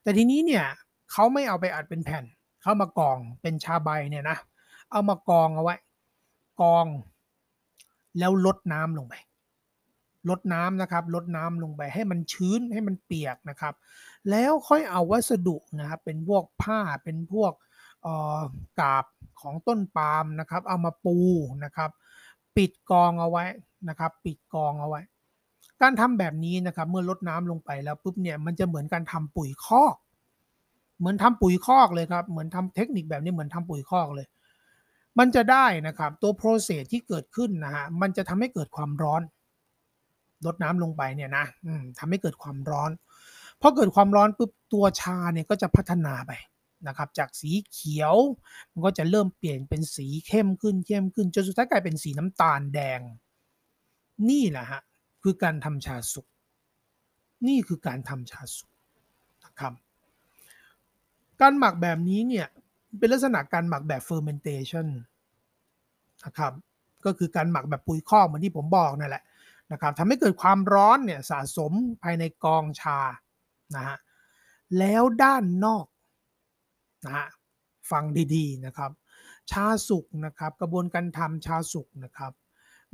[0.03, 0.65] แต่ทีนี้เนี่ย
[1.11, 2.25] เขาไม่เอาไปอัดเป็นแผ่น
[2.61, 4.37] เขามากองเป็นชาใบเนี่ยนะ
[4.91, 5.75] เอามากองเอาไว้
[6.61, 6.85] กอง
[8.19, 9.15] แล้วลดน้ำลงไป
[10.29, 13.73] ลดน้ำนะครับลดน้ำลงไปให้มันชื้นให้มันเปียกนะครับ
[14.29, 17.53] แล้วค่อยเอาวัสดุนะครับเป็นพวกผ้าเป็นพวก
[18.79, 19.05] กาบ
[19.41, 21.17] ของต้นปาล์มนะครับ เอามาปู
[21.63, 21.89] นะครับ
[22.57, 23.45] ปิดกองเอาไว้
[23.89, 25.01] นะครับ ปิดกองเอาไว้
[25.81, 29.95] การทำแบบนี้นะครับเมื่อลดน้ำลงไปแล้วปุ๊บเนี่ยมันจะเหมือนการทำปุ๋ยคอก
[30.99, 34.27] เหมือนทำปุ๋ยคอกเลยครับ เหมือนทำเทคนิคแบบนี้เหมือนทำปุ๋ยคอกเลย
[35.19, 39.21] มันจะได้นะครับตัวโปรเซสที่เกิดขึ้นนะฮะมันจะทำให้เกิดความร้อน
[40.45, 41.45] ลดน้ำลงไปเนี่ยนะ
[41.99, 42.91] ทำให้เกิดความร้อน
[43.61, 46.31] พอเกิดความร้อนปุ๊บตัวชาเนี่ยก็จะพัฒนาไป
[46.87, 48.15] นะครับจากสีเขียว
[48.71, 52.99] มันก็จะเริ่มเปลี่ยนเป็นสีเข้มขึ้นเข้มขึ้นจนสุดท้ายกลายเป็นสีน้ำตาลแดง
[54.29, 54.81] นี่แหละฮะ
[55.23, 56.27] คือการทำชาสุก
[57.47, 58.71] นี่คือการทำชาสุก
[59.45, 59.73] นะครับ
[61.41, 62.47] การหมักแบบนี้เนี่ย
[62.97, 64.87] เป็นลักษณะการหมักแบบ fermentation
[66.25, 66.53] นะครับ
[67.05, 69.23] ก็คือการหมักแบบปุ๋ยคอกเหมือนที่ผมบอกนั่นแหละ
[69.71, 71.71] นะครับทำให้เกิดความร้อนเนี่ยสะสม
[72.03, 72.99] ภายในกองชา
[73.75, 73.97] นะฮะ
[74.77, 75.85] แล้วด้านนอก
[77.07, 77.27] นะฮะ
[77.91, 78.03] ฟัง
[78.35, 78.91] ดีๆนะครับ
[79.51, 82.33] ชาสุกนะครับ กระบวนการทำชาสุกนะครับ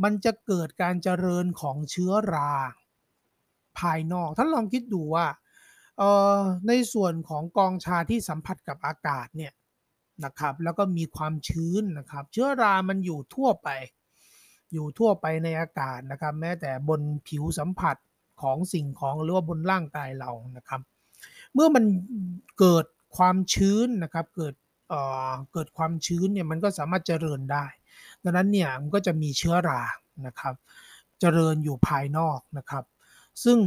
[0.04, 2.52] มันจะเกิดการเจริญของเชื้อรา
[3.80, 5.28] ภายนอกท่านลองคิดดูว่า
[6.68, 9.54] ในส่วนของกองชาที่สัมผัสกับอากาศเนี่ย
[10.26, 13.70] นะครับแล้วก็มีความชื้นนะครับ เชื้อรามันอยู่ทั่วไป
[14.74, 17.98] อยู่ทั่วไปในอากาศนะครับ แม้แต่บนผิวสัมผัส
[18.42, 20.82] ของสิ่งของหรือว่าบนร่างกายเรานะครับ
[21.54, 21.84] เมื่อมัน
[22.60, 22.86] เกิด
[23.18, 24.54] ความชื้นนะครับเกิด
[24.90, 25.00] เอ่
[25.32, 27.66] อเกิดความชื้นเนี่ยมันก็สามารถเจริญได้
[28.24, 29.82] ดังนั้นเนี่ยมันก็จะมีเชื้อรา
[30.28, 30.56] นะครับ
[31.20, 32.84] เจริญอยู่ภายนอกนะครับ
[33.44, 33.60] ซึ่ง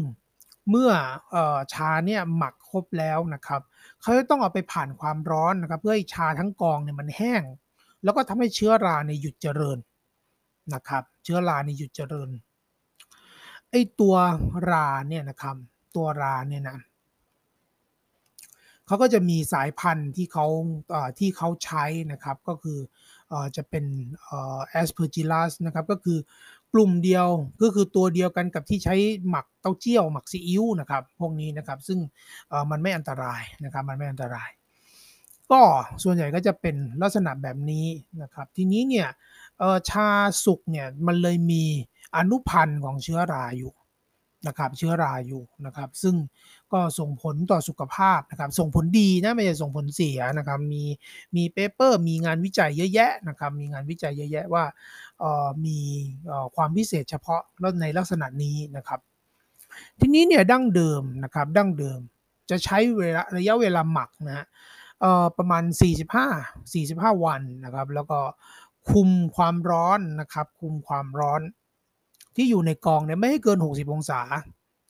[0.70, 0.90] เมื่อ
[1.34, 1.36] อ
[1.72, 3.62] ชาเนี่ยหมักครบแล้วนะครับ
[4.02, 7.42] เขาจะต้องเอาไปผ่านความร้อนนะครับ เพื่อให้ชาทั้งกองเนี่ยมันแห้ง
[8.04, 9.78] แล้วก็ทำให้เชื้อราเนี่ยหยุดเจริญ
[10.74, 12.28] นะครับ เชื้อราเนี่ยหยุดเจริญ
[13.70, 14.14] ไอตัว
[14.70, 15.56] ราเนี่ยนะครับ
[15.96, 16.78] ตัวราเนี่ยนะ
[18.86, 20.46] เขาก็จะมีสายพันธุ์ที่เขา
[21.18, 22.78] ที่เขาใช้นะครับก็คือ
[23.56, 23.84] จะเป็น
[24.70, 26.18] แอสเพอร์จิลัสนะครับก็คือ
[26.72, 27.26] กลุ่มเดียว
[27.62, 28.96] ก็คือตัวเดียวกันกับที่ใช้
[29.28, 31.98] หมักเต้าเจี้ยว หมักซีอิ๊วนะครับพวกนี้นะครับซึ่ง
[32.70, 34.50] มันไม่อันตรายนะครับมันไม่อันตราย
[35.52, 35.60] ก็
[36.02, 37.86] ส่วนใหญ่ก็จะเป็นลักษณะแบบนี้
[38.22, 39.08] นะครับทีนี้เนี่ย
[39.90, 40.08] ชา
[40.44, 41.64] สุกเนี่ยมันเลยมี
[42.16, 43.72] อนุพันธ์ของเชื้อราอยู่
[44.46, 46.14] นะครับเชื้อราอยู่นะครับ ซึ่ง
[46.72, 50.82] ก็ส่งผลต่อสุขภาพนะครับ ส่งผลดีนะไม่ใช่ส่งผลเสียนะครับ มี
[51.36, 54.64] มี paper มีงานวิจัยเยอะแยะนะครับ มีงานวิจัยเยอะแยะว่า
[55.64, 55.78] มี
[56.56, 57.42] ความพิเศษเฉพาะ
[57.80, 59.00] ในลักษณะนี้นะครับ
[60.00, 62.00] ทีนี้เนี่ยดั้งเดิมนะครับดั้งเดิม
[62.50, 64.46] จะใช้เวลาระยะเวลาหมักนะฮะ
[65.38, 65.64] ประมาณ
[66.42, 68.18] 45 45 วันนะครับ แล้วก็
[68.90, 71.40] คุมความร้อนนะครับ คุมความร้อน
[72.36, 74.20] ที่อยู่ในกองเนี่ยไม่ให้เกิน 60 องศา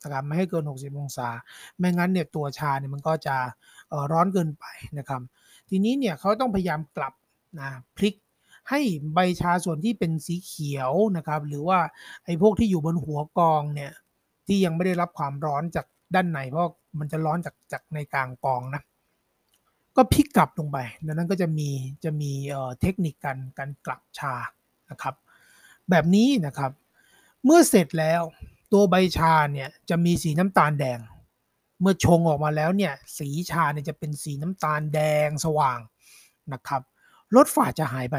[0.02, 1.28] นะครับไม่ให้เกิน 60 องศา
[1.78, 3.36] ไม่งั้นเนี่ยตัวชาเนี่ยมันก็จะ
[4.12, 4.64] ร้อนเกินไป
[4.98, 5.20] นะครับ
[5.68, 7.14] ทีนี้เนี่ยเขาต้องพยายามกลับ
[7.60, 8.14] นะพลิก
[8.70, 8.80] ให้
[9.14, 11.78] ใบชาส่วนที่เป็นสีเขียวนะครับ หรือว่า
[12.24, 13.92] ไอ้พวกที่อยู่บนหัวกองเนี่ย
[14.46, 18.82] ที่ยังไม่ได้รับความร้อนจากด้านในเพราะมันจะร้อนจากจากในกลางกองนะ
[19.96, 21.68] ก็พลิกกลับลงไปดังนั้นก็จะมี
[22.04, 22.32] จะมี
[22.80, 24.34] เทคนิคการการกลับชา
[24.90, 25.14] นะครับ
[25.90, 26.70] แบบนี้นะครับ
[27.44, 28.22] เมื่อเสร็จแล้ว
[28.72, 30.98] ตัวใบชาเนี่ยจะมีสีน้ำตาลแดง
[31.80, 35.78] เมื่อชงออกมาแล้วเนี่ยสีชาเนี่ยจะเป็นสีน้ำตาลแดงสว่าง
[36.52, 36.82] นะครับ
[37.36, 38.16] รสฝาดจะหายไป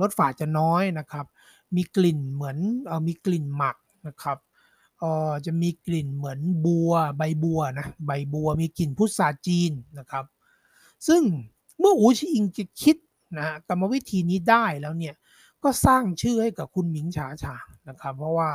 [0.00, 1.26] รสฝาดจะน้อยนะครับ
[1.76, 2.56] มีกลิ่นเหมือน
[2.86, 3.76] เออมีกลิ่นหมัก
[4.08, 4.38] นะครับ
[4.98, 10.24] เออจะมีกลิ่นเหมือนบัวใบบัวนะใบบัวมีกลิ่นพุทราจีนนะครับ
[11.08, 11.22] ซึ่ง
[11.78, 12.96] เมื่ออูชิอิงจะคิด
[13.38, 15.14] นะกรรมวิธีนี้ได้แล้วเนี่ย
[15.64, 18.50] ก็สร้างชื่อให้กับคุณหมิงฉาฉางนะครับ เพราะว่า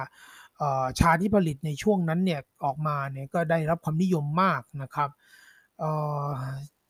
[0.99, 5.09] ชาที่ผลิตในช่วงนั้นเนี่ยออกมาเนี่ยก็ได้รับความนิยมมากนะครับ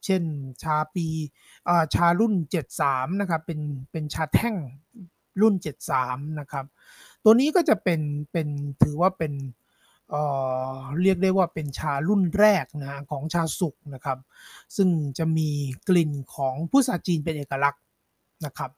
[0.06, 0.24] เช่น
[0.64, 1.08] ชาปี
[1.94, 2.34] ชารุ่น
[2.78, 3.60] 73 นะครับ เป็น
[3.92, 4.56] เป็นชาแท่ง
[5.42, 5.54] รุ่น
[5.98, 6.66] 73 นะครับ
[7.24, 8.02] ตัวนี้ก็จะเป็น
[8.32, 8.48] เป็น
[8.84, 9.34] ถือว่าเป็น
[10.10, 14.18] เเรียกได้ว่าเป็นชารุ่นแรกนะของชาสุกนะครับ
[14.76, 15.50] ซึ่งจะมี
[15.88, 17.84] กลิ่นของผู้สาจีนเป็นเอกลักษณ์
[18.46, 18.72] นะครับ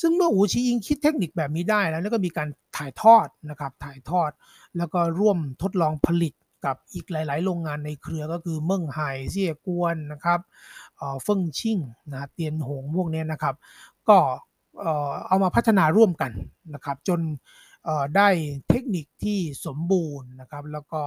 [0.00, 4.30] ซึ่งเมื่ออูชีอิงคิดเทคนิคแบบนี้ได้แล้วแล้วก็มีการถ่ายทอดนะครับถ่ายทอด
[4.76, 10.40] แล้วก็ร่วมทดลองผลิตกับอีกหลาย ๆ โรงงานในเครือก็คือเมืองไห่เซี่ยกวนนะครับ
[10.96, 11.78] เฟิงชิ่ง
[12.12, 13.54] นะเตียนหงพวกนี้นะครับ
[14.08, 14.18] ก็
[15.26, 16.32] เอามาพัฒนาร่วมกัน
[16.74, 17.20] นะครับ จน
[18.16, 18.28] ได้
[18.68, 21.00] เทคนิคที่สมบูรณ์นะครับ แล้วก็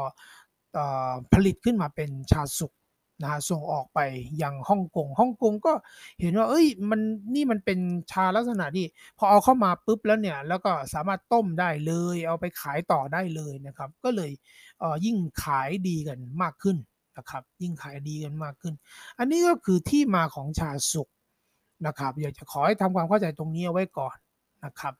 [1.34, 2.74] ผลิตขึ้นมาเป็นชาสุก
[3.22, 4.00] นะฮะส่งออกไป
[4.42, 5.74] ยังฮ่องกงฮ่องกงก็
[6.22, 7.02] เห็นว่า เอ้ยมัน
[7.36, 7.80] นี่มันเป็น
[8.12, 8.86] ชาลักษณะที่
[9.18, 14.32] พอเอาเข้ามาปุ๊บแล้วเนี่ย แล้วก็สามารถต้มได้เลย เอาไปขายต่อได้เลยนะครับ ก็เลย
[14.80, 16.78] เอ่อยิ่งขายดีกันมากขึ้น
[17.18, 18.74] นะครับ ยิ่งขายดีกันมากขึ้น
[19.20, 21.10] อันนี้ก็คือที่มาของชาสุก
[21.88, 24.16] นะครับ อยากจะขอให้ทำความเข้าใจตรงนี้เอาไว้ก่อน
[24.66, 24.94] นะครับ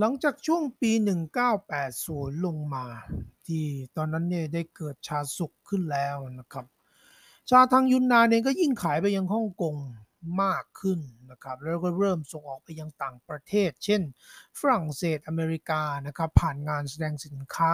[0.00, 0.90] หลังจากช่วงปี
[1.68, 2.84] 1980 ลงมา
[3.46, 3.64] ที่
[3.96, 6.66] ตอนนั้นเนี่ยได้เกิดชาสุกขึ้นแล้วนะครับ
[7.50, 9.74] ชาทางยุนนานเองก็ยิ่งขายไปยังฮ่องกง
[10.42, 14.02] มากขึ้นนะครับแล้วก็เริ่มส่งออกไปยังต่างประเทศ เช่น
[14.58, 17.72] ฝรั่งเศสอเมริกานะครับผ่านงานแสดงสินค้า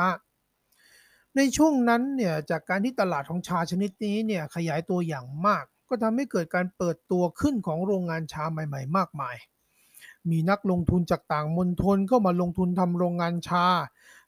[1.37, 9.37] ในช่วงนั้นเนี่ยจากการที่ตลาดของชาชนิดนี้เนี่ยขยายตัวอย่างมาก ก็ทำให้เกิดการเปิดตัวขึ้นของโรงงานชาใหม่ ๆ มากมาย
[10.31, 13.67] มีนักลงทุนจากต่างมณฑลเข้ามาลงทุนทำโรงงานชา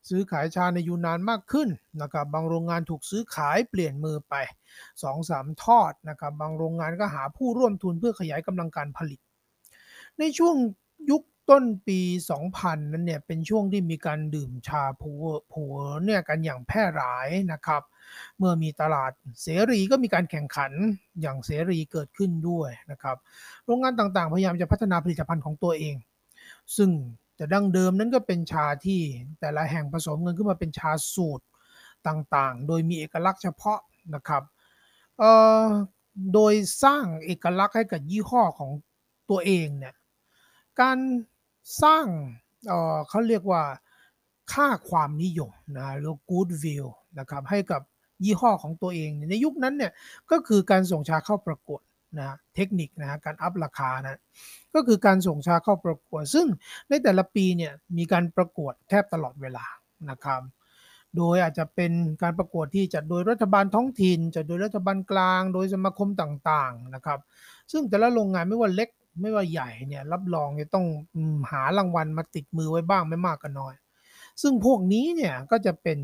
[0.09, 1.69] ซื้อขายชาในยูนานมากขึ้น
[2.03, 4.35] นะครับบางโรงงานถูกซื้อขายเปลี่ยนมือไป
[4.99, 9.21] 2-3ทอดนะครับบางโรงงานก็หาผู้ร่วมทุนเพื่อขยายกำลังการผลิต
[10.19, 10.57] ในช่วง
[11.11, 12.01] ยุคต้นปี
[12.47, 15.75] 2000 นั้นเนี่ยเป็นช่วงที่มีการดื่มชาผัวผัว
[16.05, 17.83] เนี่ยกันอย่างแพร่หลายนะครับ
[18.39, 20.73] เมื่อมีตลาดเสรีก็มีการแข่งขัน
[21.21, 23.17] อย่างเสรีเกิดขึ้นด้วยนะครับ
[23.65, 25.95] โรงงานต่างๆ พยายามจะพัฒนาผลิตภัณฑ์ของตัวเอง
[26.77, 26.91] ซึ่ง
[27.37, 29.01] แต่ดั้งเดิมนั้นก็เป็นชาที่
[29.41, 31.45] แต่ละแห่งผสมกันขึ้นมาเป็นชาสูตร
[32.09, 33.81] ต่างๆ โดยมีเอกลักษณ์เฉพาะ
[34.15, 34.43] นะครับ
[36.35, 38.71] โดยสร้างเอกลักษณ์ให้กับยี่ห้อของ
[39.31, 39.95] ตัวเองเนี่ย
[40.81, 40.99] การ
[41.83, 42.07] สร้าง
[42.67, 43.63] เเขาเรียกว่า
[44.53, 47.83] ค่าความนิยมนะหรือ goodwill นะครับให้กับ
[48.25, 49.93] ยี่ห้อของตัวเอง ในยุคนั้นเนี่ย
[50.31, 51.83] ก็คือการส่งชาเข้าประกวด
[52.21, 54.21] นะเทคนิคนะการอัพราคานะ
[54.75, 56.47] ก็คือการส่งชาเข้าประกวด ซึ่ง
[56.89, 59.65] ในแต่ละปีเนี่ยมีการประกวดแทบตลอดเวลา
[60.11, 60.43] นะครับ
[61.17, 61.93] โดยอาจจะเป็น
[62.23, 67.19] การประกวดที่จัดโดยรัฐบาลท้องถิ่น จัดโดยรัฐบาลกลาง โดยสมาคมต่างๆนะครับ
[67.73, 68.91] ซึ่งแต่ละโรงงานไม่ว่าเล็ก
[69.21, 70.87] ไม่ว่าใหญ่เนี่ยรับรองจะต้อง
[71.51, 73.75] หารางวัลมาติดมือไว้บ้างไม่มากก็น้อย
[74.43, 75.99] ซึ่งพวกนี้เนี่ยก็จะเป็น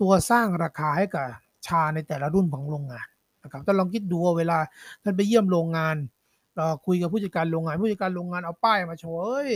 [0.00, 1.26] ตัวสร้างราคาให้กับ
[1.66, 4.58] ชาในแต่ละรุ่นของโรงงานะครับท่านลองคิดดูว่าเวลา
[5.02, 5.96] ท่านไปเยี่ยมโรงงาน
[6.86, 9.50] คุยกับผู้จัดการโรงงานผู้จัดการโรงงานเอาป้ายมาโชว์เอ้ย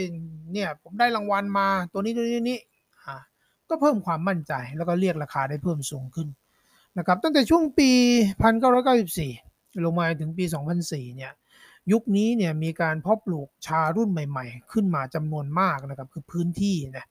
[0.52, 2.58] เนี่ยผมได้รางวัลมาตัวนี้ตัวนี้นี้
[3.68, 6.28] ก็เพิ่มความมั่นใจแล้วก็เรียกราคาได้เพิ่มสูงขึ้น
[6.98, 7.90] นะครับตั้งแต่ช่วงปี
[8.84, 10.44] 1994 ลงมาถึงปี
[10.80, 11.32] 2004 เนี่ย
[11.92, 17.06] ยุคนี้เนี่ยมีการเพาะปลูกชารุ่นใหม่ ๆ ขึ้นมาจำนวนมากนะครับคือพื้นที่นะ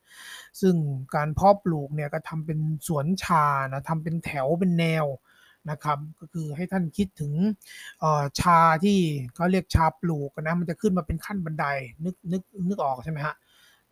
[0.61, 0.75] ซึ่ง
[1.15, 5.05] การเพาะปลูกเนี่ยก็ทำเป็นสวนชานะทำเป็นแถวเป็นแนว
[5.69, 7.33] นะครับก็คือให้ท่านคิดถึง
[8.39, 8.97] ชาที่
[9.35, 11.65] เขาเรียกชาปลูกนะมันจะขึ้นมาเป็นขั้นบันได
[12.05, 13.35] นึกนึกนึกออกใช่ไหมฮะ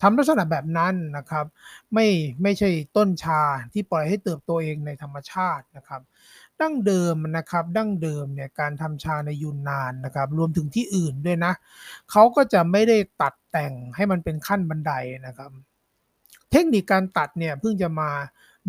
[0.02, 1.46] ทำลักษณะแบบนั้นนะครับ
[1.94, 2.08] ไม่
[2.42, 3.42] ไม่ใช่ต้นชา
[3.74, 6.02] ที่ปล่อยให้เติบโตเองในธรรมชาตินะครับ
[6.62, 11.54] ดั้งเดิมนะครับ ดั้งเดิมเนี่ยการทำชาในยูนนานนะครับ รวมถึงที่อื่นด้วยนะ
[12.12, 14.92] เขาก็จะไม่ได้ตัดแต่งให้มันเป็นขั้นบันได
[15.28, 15.52] นะครับ
[16.52, 18.10] เทคนิคการตัดเนี่ยเพิ่งจะมา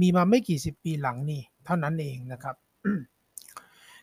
[0.00, 2.56] มีมาไม่กี่สิบปีหลังนี่เท่านั้นเองนะครับ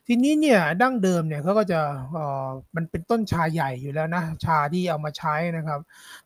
[0.08, 1.80] ทีนี้เนี่ยดั้งเดิมเนี่ยเขาก็จะ
[2.14, 5.80] เอ่อมันเป็นต้นชาใหญ่อยู่แล้วนะ ชาที่เอามาใช้นะครับ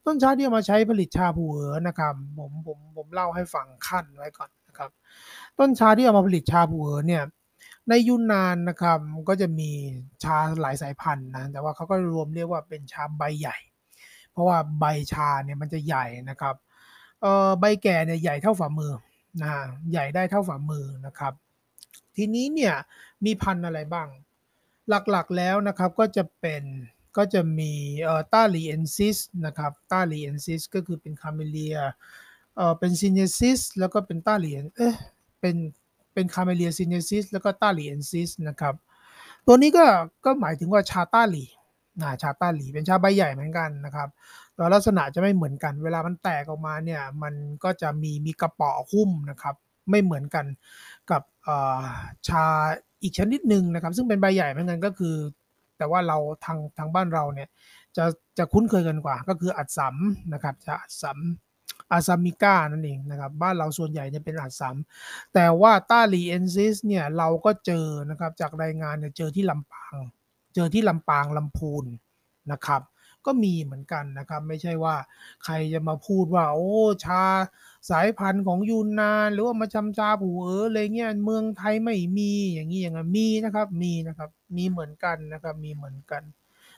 [0.05, 4.89] ต้นชาที่เอามาใช้ผลิตชาผูเหอนะครับผมผมผมเล่าให้ฟังขั้นไว้ก่อนนะครับ
[5.59, 7.23] ต้นชาที่เอามาผลิตชาผูเหอเนี่ย
[7.89, 8.99] ในยูนนานนะครับ
[9.29, 9.69] ก็จะมี
[10.23, 13.57] ชาหลายสายพันธุ์นะแต่ว่าเขาก็รวมเรียกว่าเป็นชาใบใหญ่
[14.31, 16.55] เพราะว่าใบชาเนี่ยมันจะใหญ่นะครับ
[17.21, 18.93] เอ่อใบแก่เนี่ยใหญ่เท่าฝ่ามือ
[19.41, 19.51] นะ
[19.91, 21.33] ใหญ่ได้เท่าฝ่ามือนะครับ
[22.19, 22.75] ทีนี้เนี่ย
[23.25, 24.07] มีพันธุ์อะไรบ้าง
[24.89, 26.63] หลักๆแล้วนะครับก็จะเป็น
[27.17, 27.71] ก็จะมี
[28.03, 31.77] เอ่อ taliensis นะครับ taliensis ก็คือเป็น Camellia
[32.55, 34.95] เอ่อเป็น sinensis แล้วก็เป็นต้าลีเอ๊ะ
[35.39, 35.55] เป็น
[36.13, 38.75] เป็น Camellia sinensis แล้วก็ taliensis นะครับ
[39.45, 39.85] ตัวนี้ก็
[40.25, 41.45] ก็หมายถึงว่าชาต้าลี
[42.01, 44.09] นะชาต้าลีเป็นชาใบใหญ่เหมือนกันนะครับ
[44.53, 49.55] แต่ลักษณะจะไม่เหมือนกัน เวลามันแตกออกมาเนี่ยมันก็จะมีมีกระเปาะหุ้มนะครับ
[49.89, 50.45] ไม่เหมือนกัน
[51.11, 51.21] กับ
[52.27, 52.45] ชา
[53.03, 55.15] อีกชนิดหนึ่งนะครับ ซึ่งเป็นใบใหญ่เหมือนกันก็คือ
[55.77, 57.49] แต่ว่าเราทางทางบ้านเราเนี่ย
[57.97, 58.05] จะ
[58.37, 59.95] จะคุ้นเคยกันกว่า ก็คืออัสสัม
[60.33, 61.19] นะครับจะอัสสัม
[61.91, 64.75] assamica นั่นเองนะครับบ้านเราส่วนใหญ่เนี่ยเป็นอัสสัม
[65.33, 69.95] แต่ว่า taliensis เนี่ยเราก็เจอนะครับจากรายงานเนี่ยเจอที่ลำปาง
[70.55, 71.85] เจอที่ลำปางลำพูน
[72.51, 72.81] นะครับ
[73.25, 74.95] ก็มีเหมือนกันนะครับ ไม่ใช่ว่า
[75.43, 76.69] ใครจะมาพูดว่า โอ้
[77.05, 77.21] ชา
[77.89, 86.23] สายพันธุ์ของยูนนาน หรือว่ามาชำชาผูเอออะไรเงี้ยเมืองไทยไม่มีอย่างนี้อย่างนั้นมีนะครับมีนะครับมีเหมือนกันนะครับมีเหมือนกัน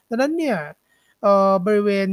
[0.08, 0.58] ดังนั้นเนี่ย
[1.66, 2.08] บริเวณ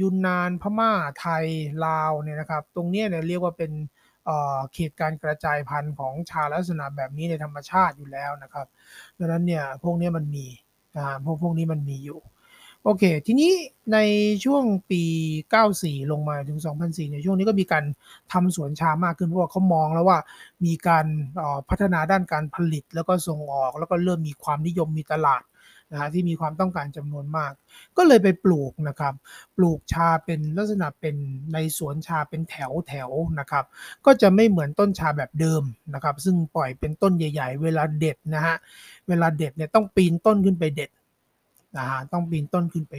[0.00, 1.46] ยูนนานพม่าไทย
[1.86, 3.72] ลาวเนี่ยนะครับตรงนี้เนี่ยเรียกว่าเป็น
[4.72, 8.66] เขตการกระจายพันธุ์ของชาลักษณะแบบนี้ในธรรมชาติอยู่แล้วนะครับ
[9.18, 10.46] ดังนั้นเนี่ยพวกนี้มันมี
[11.24, 12.20] พวกพวกนี้มันมีอยู่
[12.84, 13.52] โอเค ทีนี้
[13.92, 13.98] ใน
[14.44, 15.02] ช่วงปี
[15.56, 17.84] 94 ลงมาถึง 2004ในช่วงนี้ก็มีการ
[18.32, 20.18] ทำสวนชามากขึ้น เพราะว่าเขามองแล้วว่า
[20.64, 21.06] มีการ
[21.68, 25.42] พัฒนาด้านการผลิตแล้วก็ส่งออก แล้วก็เริ่มมีความนิยมมีตลาด
[25.92, 27.52] นะฮะที่มีความต้องการจำนวนมาก
[27.96, 29.14] ก็เลยไปปลูกนะครับ
[29.56, 31.16] ปลูกชาเป็นลักษณะเป็น
[31.52, 33.64] ในสวนชาเป็นแถวแถวนะครับ
[34.06, 35.62] ก็จะไม่เหมือนต้นชาแบบเดิม
[35.94, 38.56] นะครับ ซึ่งปล่อยเป็นต้นใหญ่ ๆ เวลาเด็ดนะฮะ
[39.08, 40.90] เวลาเด็ดเนี่ยต้องปีนต้นขึ้นไปเด็ด
[41.76, 42.92] นะฮะต้องปีนต้นขึ้นไป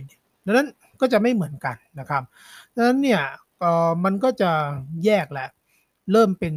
[0.46, 0.68] ดังนั้น
[1.02, 2.24] ก็จะไม่เหมือนกันนะครับ
[2.76, 3.22] ดังนั้นเนี่ย
[4.04, 4.52] มันก็จะ
[5.06, 5.50] แยกแหละ
[6.12, 6.56] เริ่มเป็น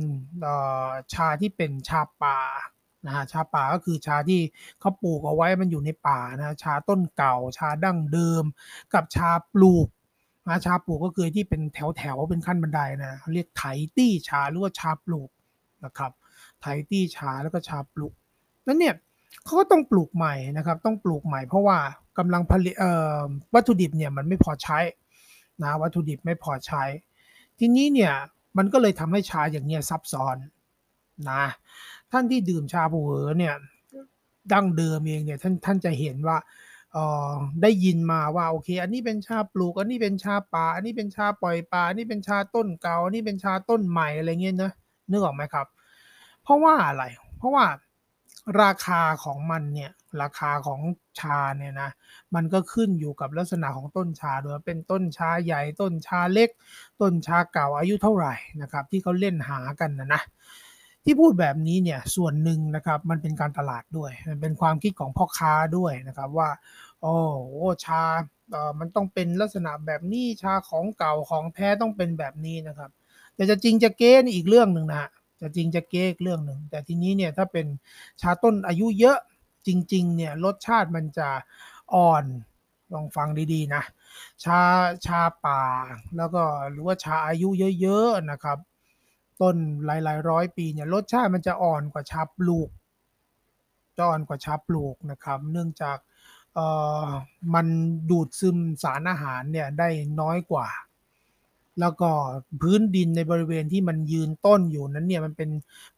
[1.13, 2.39] ชาที่เป็นชาป่า
[3.07, 4.41] นะฮะชาป่าก็คือชาที่
[4.81, 8.45] เขาปลูกเอาไว้มันอยู่ในป่านะชาต้นเก่า ชาดั้งเดิม
[8.95, 9.89] กับชาปลูก
[10.47, 13.63] นะชาปลูกก็คือที่เป็นแถวแถวเป็นขั้นบันไดนะเรียกไถ
[13.97, 15.31] ตี้ชาหรือว่าชาปลูก
[15.85, 16.13] นะครับ
[16.61, 18.15] ไถตี้ชาแล้วก็ชาปลูก
[18.67, 18.95] นั้นเนี่ย
[19.45, 21.79] เขาก็ต้องปลูกใหม่นะครับ ต้องปลูกใหม่เพราะว่า
[22.19, 22.75] กำลังผลิต
[23.55, 24.79] วัตถุดิบเนี่ยมันไม่พอใช้
[25.63, 26.83] นะวัตถุดิบไม่พอใช้
[27.59, 28.13] ทีนี้เนี่ย
[28.59, 30.37] มันก็เลยทำให้ชาอย่างเงี้ยซับซ้อน
[31.31, 31.45] นะ
[32.13, 33.55] ท่านที่ดื่มชาผูเหอเนี่ย
[34.53, 36.39] ดั้งเดิมเองเนี่ยท่านท่านจะเห็นว่า
[36.97, 36.99] อ
[37.31, 44.73] อได้ยินมาว่าโอเค อันนี้เป็นชาปลูก อันนี้เป็นชาป่า อันนี้เป็นชาปล่อยป่า อันนี้เป็นชาต้นเก่าอันนี้เป็นชาต้นใหม่อะไรเงี้ยนะ
[45.11, 45.67] นึกออกไหมครับ
[46.43, 47.05] เพราะว่าอะไร
[47.39, 47.65] เพราะว่า
[48.63, 49.91] ราคาของมันเนี่ย
[50.23, 50.81] ราคาของ
[51.21, 51.91] ชาเนี่ยนะ
[52.35, 56.51] มันก็ขึ้นอยู่กับลักษณะของต้นชาด้วยเป็นต้นชาใหญ่ต้นชาเล็ก
[57.01, 60.23] ต้นชาเก่าอายุเท่าไหร่นะครับที่เขาเล่นหากันนะนะ
[61.05, 66.51] ที่พูดแบบนี้เนี่ยส่วนหนึ่งนะครับมันเป็นการตลาดด้วย มันเป็นความคิดของพ่อค้าด้วยนะครับว่า
[67.03, 68.03] โอ้โหชา
[68.51, 72.91] เออมันต้องเป็นลักษณะแบบนี้ชาของเก่าของแท้ต้องเป็นแบบนี้นะครับ
[73.35, 77.67] แต่จะจริงจะเก้นอีกเรื่องหนึ่งนะ จะจริงจะเก๊กเรื่องหนึ่ง แต่ทีนี้เนี่ยถ้าเป็น
[78.21, 79.19] ชาต้นอายุเยอะ
[79.67, 81.29] จริง ๆ เนี่ยรสชาติมันจะ
[81.95, 82.25] อ่อน
[82.93, 83.83] ลองฟังดีๆนะ
[84.45, 84.61] ชา
[85.07, 85.63] ชาป่า
[86.17, 87.49] แล้วก็หรือว่าชาอายุ
[87.81, 88.59] เยอะๆนะครับ
[89.41, 92.69] ต้นหลายๆร้อยปีเนี่ยรสชาติมันจะอ่อนกว่าชาปลูก
[93.97, 95.99] จะอ่อนกว่าชาปลูกนะครับ เนื่องจาก
[96.55, 96.67] เอ่
[97.07, 97.09] อ
[97.55, 97.67] มัน
[98.11, 99.89] ดูดซึมสารอาหารเนี่ยได้
[100.21, 100.69] น้อยกว่า
[101.81, 102.11] แล้วก็
[102.61, 105.51] พื้นดินในบริเวณที่มันยืนต้นอยู่นั้นเนี่ยมันเป็น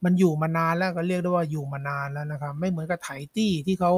[0.05, 3.93] มันอยู่มานานแล้วก็เรียกได้ว่าอยู่มานานแล้วนะครับ ไม่เหมือนกับไถตี้ที่เขา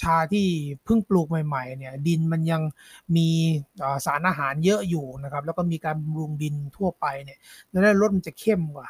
[0.00, 0.46] ชาที่
[0.84, 2.62] เพิ่งปลูกใหม่ๆเนี่ยดินมันยัง
[3.16, 3.28] มี
[4.06, 7.38] สารอาหารเยอะอยู่นะครับ แล้วก็มีการบำรุงดินทั่วไปเนี่ย
[7.72, 8.88] ดังนั้นรสมันจะเข้มกว่า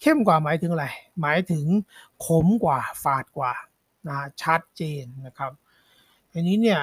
[0.00, 0.86] เข้มกว่าหมายถึงอะไร
[1.20, 1.64] หมายถึง
[2.26, 3.52] ขมกว่าฝาดกว่า
[4.08, 5.52] นะชัดเจนนะครับ
[6.34, 6.80] อันนี้เนี่ย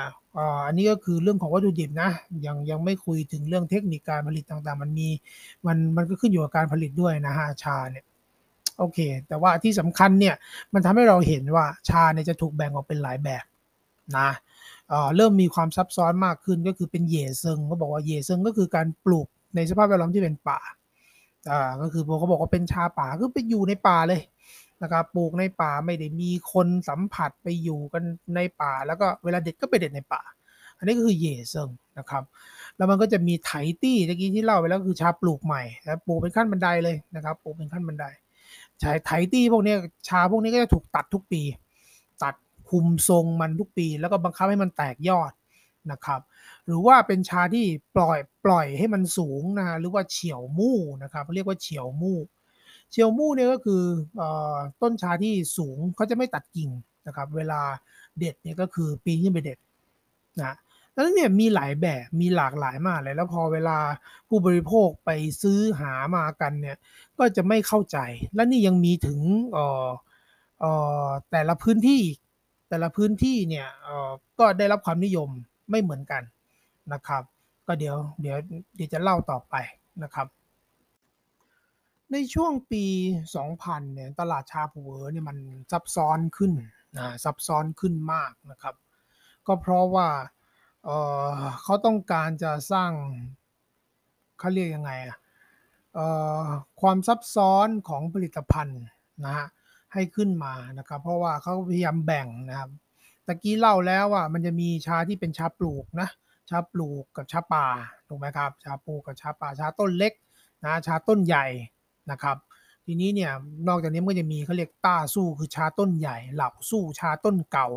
[0.65, 2.11] อันนี้ก็คือเรื่องของวัตถุดิบนะ
[2.45, 5.07] ยังยังไม่คุยถึงเรื่องเทคนิคการผลิตต่างๆ มันมี
[5.67, 8.05] มันมันก็ขึ้นอยู่กับการผลิตด้วยนะฮะชาเนี่ย
[8.77, 10.35] โอเค แต่ว่าที่สำคัญเนี่ย
[10.73, 13.43] มันทำให้เราเห็นว่าชาเนี่ยจะถูกแบ่งออกเป็นหลายแบบ
[14.17, 14.29] นะ
[15.15, 20.59] เริ่มมีความซับซ้อนมากขึ้นก็คือเป็นเยเซิงเขาบอกว่าเยเซิงก็คือการปลูกในสภาพแวดล้อมที่เป็นป่า
[21.49, 24.21] อ่าก็คือพวกเขาบอกว่าเป็นชาป่าก็ไปอยู่ในป่าเลย
[24.81, 28.03] นะครับปลูกในป่าไม่ได้มีคนสัมผัสไปอยู่กัน
[28.35, 30.23] ในป่า แล้วก็เวลาเด็ดก็ไปเด็ดในป่า
[30.77, 31.69] อันนี้ก็คือเย่เซิง
[31.99, 32.23] นะครับ
[32.77, 33.51] แล้วมันก็จะมีไถ
[33.83, 38.05] ตี้ตะกี้ที่เล่าไปแล้วคือชาปลูกใหม่แล้วปลูกเป็นขั้นบันไดเลยนะครับปลูกเป็นขั้นบันได
[38.81, 39.73] ชาไถตี้พวกนี้
[40.07, 41.41] ชาพวกนี้ก็จะถูกตัดทุกปี
[42.23, 42.35] ตัด
[42.69, 45.31] คุมทรงมันทุกปี แล้วก็บังคับให้มันแตกยอด
[45.91, 46.21] นะครับ
[46.65, 47.65] หรือว่าเป็นชาที่
[47.95, 52.17] ปล่อยปล่อยให้มันสูงนะหรือว่าเฉียวมู่นะครับเรียกว่าเฉียวมู่
[52.91, 53.83] เฉียวมู่เนี่ยก็คือ
[54.21, 54.23] อ
[54.81, 56.69] ต้นชาที่สูงเขาจะไม่ตัดกิ่ง
[57.07, 57.61] นะครับ เวลา
[58.19, 59.57] เด็ดเนี่ยก็คือปีนขึ้นไปเด็ด
[60.41, 60.55] นะ
[60.93, 63.77] แล้วเนี่ยมีหลายแบบมีหลากหลายมากเลยแล้วพอเวลา
[64.27, 65.09] ผู้บริโภคไป
[65.41, 66.77] ซื้อหามากันเนี่ย
[67.17, 67.97] ก็จะไม่เข้าใจ
[68.35, 69.19] และนี่ยังมีถึง
[69.51, 69.87] เอ่อ
[70.59, 70.71] เอ่
[71.05, 72.01] อแต่ละพื้นที่
[72.69, 75.29] แต่ละพื้นที่เนี่ยเอ่อก็ได้รับความนิยม
[75.71, 76.23] ไม่เหมือนกัน
[76.93, 77.23] นะครับ
[77.67, 78.37] ก็เดี๋ยวเดี๋ยว
[78.75, 79.55] เดี๋ยวจะเล่าต่อไป
[80.03, 80.27] นะครับ
[82.11, 82.85] ในช่วงปี
[83.35, 85.37] 2000 เนี่ยตลาดชาผูเวอเนี่ยมัน
[85.71, 86.51] ซับซ้อนขึ้น
[86.97, 88.75] นะซับซ้อนขึ้นมากนะครับ
[89.47, 90.09] ก็เพราะว่า
[90.83, 92.91] เเขาต้องการจะสร้าง
[94.39, 95.17] เขาเรียกยังไงอะ
[96.81, 98.81] ความซับซ้อนของผลิตภัณฑ์
[99.25, 99.47] นะฮะ
[99.93, 102.69] ให้ขึ้นมานะครับ เพราะว่าเขาพยายามแบ่งนะครับ
[103.27, 106.09] ตะกี้เล่าแล้วว่ามันจะมีชาที่เป็นชาปลูกนะ
[106.49, 107.67] ชาปลูกกับชาป่า
[108.07, 110.13] ถูกไหมครับ ชาปลูกกับชาป่าชาต้นเล็ก
[110.65, 111.45] นะชาต้นใหญ่
[112.11, 112.37] นะครับ
[112.85, 113.31] ทีนี้เนี่ย
[113.67, 117.67] นอกจากนี้มันก็จะมีเขาเรียกต้าสู้คือชาต้นใหญ่ เหล่าสู้ชาต้นเก่า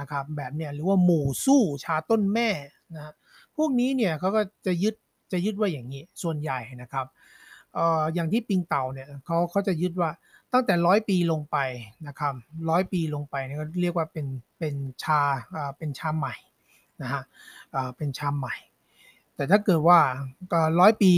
[0.00, 2.48] นะครับแบบเนี้ยหรือว่าหมู่สู้ชาต้นแม่
[2.94, 3.12] นะ
[3.56, 4.94] พวกนี้เนี่ยเขาก็จะยึด
[5.32, 7.06] จะยึดว่าอย่างนี้ส่วนใหญ่นะครับ
[7.74, 10.10] เอ่ออย่างที่ปิงเต่าเนี่ยเขาเขาจะยึดว่า
[10.52, 11.56] ตั้งแต่ร้อยปีลงไป
[12.06, 12.34] นะครับ
[12.70, 14.26] ร้อยปีลงไปเนี่ยก็เรียกว่าเป็น
[14.58, 15.20] เป็นชา
[15.56, 16.34] อ่าเป็นชาใหม่
[17.02, 17.22] นะฮะ
[17.74, 18.54] อ่าเป็นชาใหม่
[19.36, 19.98] แต่ถ้าเกิดว่า
[20.80, 21.12] ร้อยปี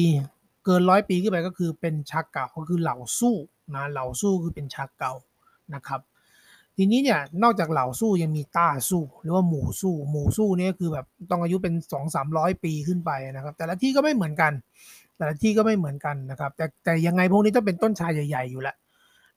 [0.66, 3.36] เกินร้อยปีขึ้นไปก็คือเป็นชาเก่าก็คือเหล่าสู้
[3.74, 5.12] นะเหล่าสู้คือเป็นชาเก่า
[5.74, 6.00] นะครับ
[6.76, 14.52] ทีนี้เนี่ยนอกจากเหล่าสู้ยังมีต้าสู้หรือว่าหมู่สู้ หมู่สู้เนี่ยคือแบบต้องอายุเป็นสองสามร้อยปีขึ้นไปนะครับ แต่ละที่ก็ไม่เหมือนกัน
[15.16, 18.76] แต่ละที่ก็ไม่เหมือนกันนะครับ แต่แต่ยังไงพวกนี้ต้องเป็นต้นชาใหญ่ ๆอยู่แล้ว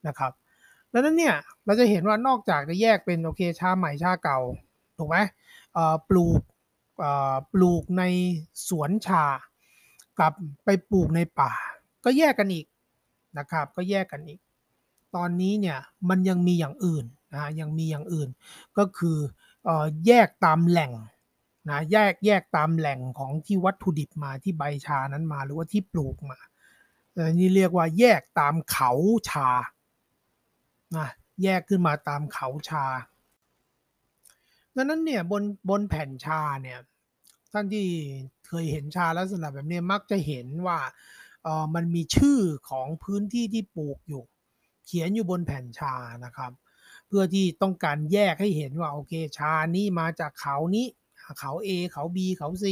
[0.06, 0.32] นะครับ
[0.92, 4.38] ดังนั้นเนี่ยเราจะเห็นว่านอกจากจะแยกเป็นโอเคชาใหม่ชาเก่า
[4.98, 5.16] ถูกไหม
[6.08, 6.40] ปลูก
[7.52, 8.02] ปลูกใน
[8.68, 9.24] สวนชา
[10.18, 10.32] กลับ
[10.64, 11.52] ไปปลูกในป่า
[12.04, 12.66] ก็แยกกันอีก
[13.38, 14.40] นะครับ ก็แยกกันอีก
[15.16, 17.04] ตอนนี้เนี่ยมันยังมีอย่างอื่น
[17.34, 18.28] นะยังมีอย่างอื่น
[18.78, 19.18] ก็คือ
[20.06, 20.92] แยกตามแหล่ง
[21.70, 26.38] นะแยกแยกตามแหล่งของที่วัตถุดิบมาที่ใบชานั้นมาหรือว่าที่ปลูกมา
[27.16, 28.92] อันนี้เรียกว่าแยกตามเขา
[29.28, 29.48] ชา
[30.96, 31.08] นะ
[31.42, 32.86] แยกขึ้นมาตามเขาชา
[34.74, 36.78] ดังนั้นเนี่ยบนบนแผ่นชาเนี่ย
[37.52, 37.86] ท่านที่
[38.50, 40.78] เคยเห็นชาลักษณะแบบนี้มักจะเห็นว่า
[41.42, 42.38] เออมันมีชื่อ
[42.70, 44.22] ของพื้นที่ที่ปลูกอยู่
[44.86, 45.94] เขียนอยู่บนแผ่นชา
[46.24, 46.52] นะครับ
[47.06, 50.86] เพื่อที่ต้องการแยกให้เห็นว่าโอเคชานี้มาจากเขานี้
[51.40, 52.66] เขา A เขา B เขา C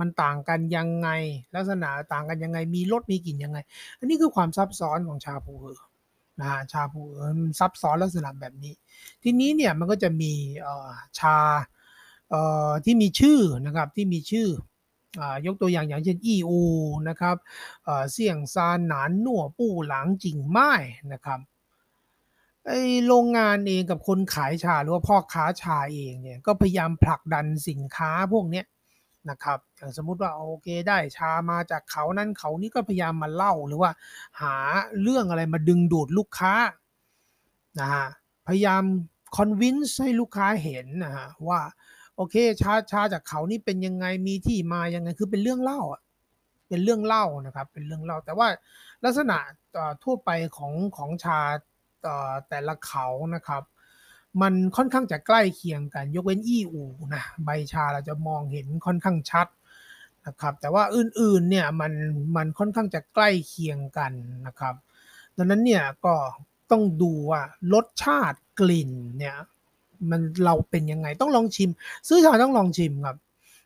[0.00, 1.08] มันต่างกันยังไง
[1.54, 3.58] ลักษณะต่างกันยังไงมีรสมีกลิ่นยังไง
[3.98, 5.80] อันนี้คือความซับซ้อนของชาผูเออ
[6.40, 8.74] นะฮะชาผูเออมันซับซ้อนลักษณะแบบนี้
[9.22, 10.32] ทีนี้เนี่ยมันก็จะมี
[11.18, 11.36] ชา
[12.84, 14.48] ที่มีชื่อนะครับที่มีชื่อ
[15.46, 16.60] ยกตัวอย่างอย่างเช่นอีอู
[17.08, 17.36] นะครับ
[18.12, 20.72] เสี่ยงซานหนานหนัวปู้หลังจิงไม้
[21.12, 21.40] นะครับ
[22.66, 22.72] ไอ
[23.06, 28.62] โรงงานเองกับคนขายชาหรือว่าพ่อค้าชาเองเนี่ยก็พยายามผลักดันสินค้าพวกนี้
[29.30, 33.90] นะครับอย่างสมมุติว่าโอเคได้ชามาจากเขานั้นเขานี้ก็พยายามมาเล่าหรือว่า
[34.40, 34.54] หา
[35.02, 36.54] เรื่องอะไรมาดึงดูดลูกค้า
[37.80, 38.06] นะฮะ
[38.46, 38.82] พยายาม
[39.36, 41.60] คอนวินส์ให้ลูกค้าเห็นนะฮะว่า
[42.20, 46.02] โอเค ชาชาจากเขานี่เป็นยังไงมีที่มายังไงคือเป็นเรื่องเล่าอะ
[46.68, 48.48] เป็นเรื่องเล่านะครับ เป็นเรื่องเล่า แต่ว่า
[49.04, 49.36] ลักษณะ
[50.04, 51.40] ทั่วไปของของชา
[52.48, 53.62] แต่ละเขานะครับ
[54.42, 56.82] มันค่อนข้างจะใกล้เคียงกัน ยกเว้นอี้อู
[57.14, 59.46] นะใบชาเราจะมองเห็นค่อนข้างชัด
[60.26, 61.92] นะครับ แต่ว่าอื่นๆเนี่ยมัน
[62.36, 64.12] มันค่อนข้างจะใกล้เคียงกัน
[64.46, 64.74] นะครับ
[65.36, 66.14] ดังนั้นเนี่ยก็
[66.70, 67.42] ต้องดูว่า
[67.74, 69.36] รสชาติกลิ่นเนี่ย
[70.10, 71.70] มันเราเป็นยังไงต้องลองชิม
[72.08, 73.16] ซื้อชาต้องลองชิมครับ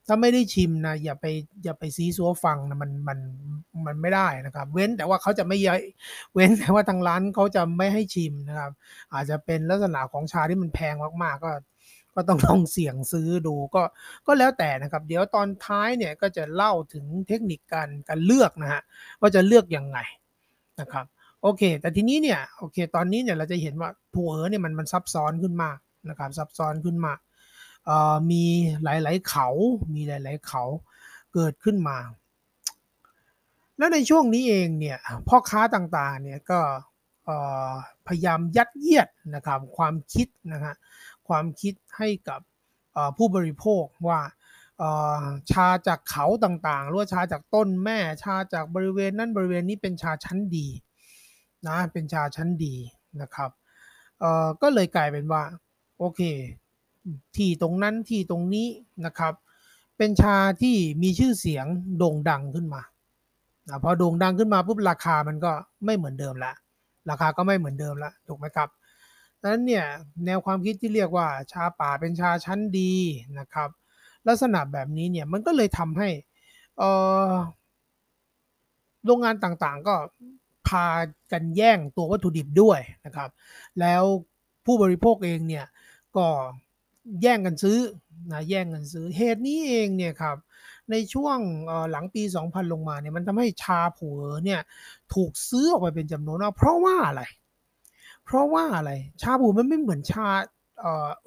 [0.06, 1.26] ถ้าไม่ได้ชิมนะอย่าไป
[1.64, 3.18] อย่าไปซีซัวฟังนะมันมัน
[3.86, 5.78] มันไม่ได้นะครับ เว้นแต่ว่าเขาจะไม่เยอะ
[6.34, 8.72] เว้นแต่ว่าทางร้านเขาจะไม่ให้ชิมนะครับ
[9.14, 11.52] อาจจะเป็นลักษณะของชาที่มันแพงมากๆก็
[12.14, 13.82] ก็ต้องลองเสี่ยงซื้อดูก็
[14.26, 18.82] ก็แล้วแต่นะครับ เดี๋ยวตอนท้ายเนี่ยก็จะเล่าถึงเทคนิคการการเลือกนะฮะ
[19.20, 19.98] ว่าจะเลือกยังไง
[20.80, 21.06] นะครับ
[21.42, 25.78] โอเค แต่ทีนี้เนี่ยโอเค ตอนนี้เนี่ยเราจะเห็นว่าผัวเนี่ยมันมันซับซ้อนขึ้นมาก
[26.08, 27.12] นะครับซับซ้อนขึ้นมา
[28.30, 28.44] มี
[28.84, 29.48] หลาย ๆ เขา
[29.94, 30.64] มีหลาย ๆ เขา
[31.34, 31.98] เกิดขึ้นมา
[33.78, 34.98] แล้วในช่วงนี้เองเนี่ย
[35.28, 36.60] พ่อค้าต่างๆเนี่ยก็
[38.06, 40.74] พยายามยัดเยียดนะครับความคิดนะฮะ
[41.28, 42.40] ความคิดให้กับ
[43.16, 44.20] ผู้บริโภคว่า
[45.50, 50.66] ชาจากเขาต่างๆหรือว่าชาจากต้นแม่ชาจากบริเวณนั้นบริเวณนี้เป็นชาชั้นดี
[51.68, 52.74] นะเป็นชาชั้นดี
[53.20, 53.50] นะครับ
[54.62, 55.42] ก็เลยกลายเป็นว่า
[55.98, 56.20] โอเค
[57.36, 58.68] ที่ตรงนั้นที่ตรงนี้
[59.06, 59.34] นะครับ
[59.98, 61.66] เป็นชาที่มีชื่อเสียง
[61.98, 62.82] โด่งดังขึ้นมา
[63.68, 65.52] นะพอโด่งดังขึ้นมาปุ๊บราคามันก็
[65.84, 66.52] ไม่เหมือนเดิมละ
[67.10, 68.68] ราคาก็ไม่เหมือนเดิมละถูกไหมครับ
[69.40, 69.84] ดังนั้นเนี่ย
[70.26, 72.92] แนวความคิดที่เรียกว่าชาป่าเป็นชาชั้นดี
[73.38, 73.68] นะครับ
[74.28, 76.08] ลักษณะแบบนี้เนี่ยมันก็เลยทำให้
[79.04, 79.94] โรงงานต่างๆก็
[80.68, 80.86] พา
[81.32, 83.30] กันแย่งตัววัตถุดิบด้วยนะครับ
[83.80, 84.02] แล้ว
[84.66, 85.64] ผู้บริโภคเองเนี่ย
[86.16, 86.28] ก็
[87.22, 87.78] แย่งกันซื้อ
[88.32, 90.36] นะแย่งกันซื้อเหตุนี้เองเนี่ยครับ
[90.90, 91.38] ในช่วง
[91.90, 94.60] หลังปี 2000 ลงมาเนี่ยมันทำให้ชาผัวเนี่ย
[95.14, 97.22] ถูกซื้อออกไปเป็นจำนวนมากเพราะว่าอะไร
[98.24, 98.92] เพราะว่าอะไร
[99.22, 100.28] ชาผัวมันไม่เหมือนชา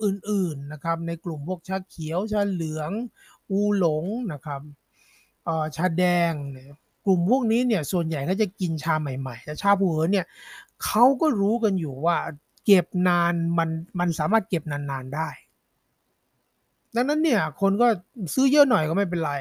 [0.03, 2.91] อื่นๆนะครับในกลุ่มพวกชาเขียวชาเหลือง
[3.51, 4.61] อูหลงนะครับ
[5.75, 6.65] ชาแดงเนี่ย
[7.05, 10.25] กลุ่มพวกนี้เนี่ยส่วนใหญ่ก็จะกินชาใหม่ๆ แต่ชาผัวเนี่ย
[10.85, 12.17] เขาก็รู้กันอยู่ว่า
[12.67, 15.29] เก็บนานมันมันสามารถเก็บนานๆได้
[16.95, 17.87] ดังนั้นเนี่ยคนก็
[18.33, 19.33] ซื้อเยอะหน่อยก็ไม่เป็นไร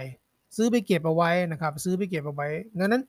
[0.57, 2.49] ซื้อไปเก็บเอาไว้นะครับ ซื้อไปเก็บเอาไว้
[2.79, 3.03] ดังนั้น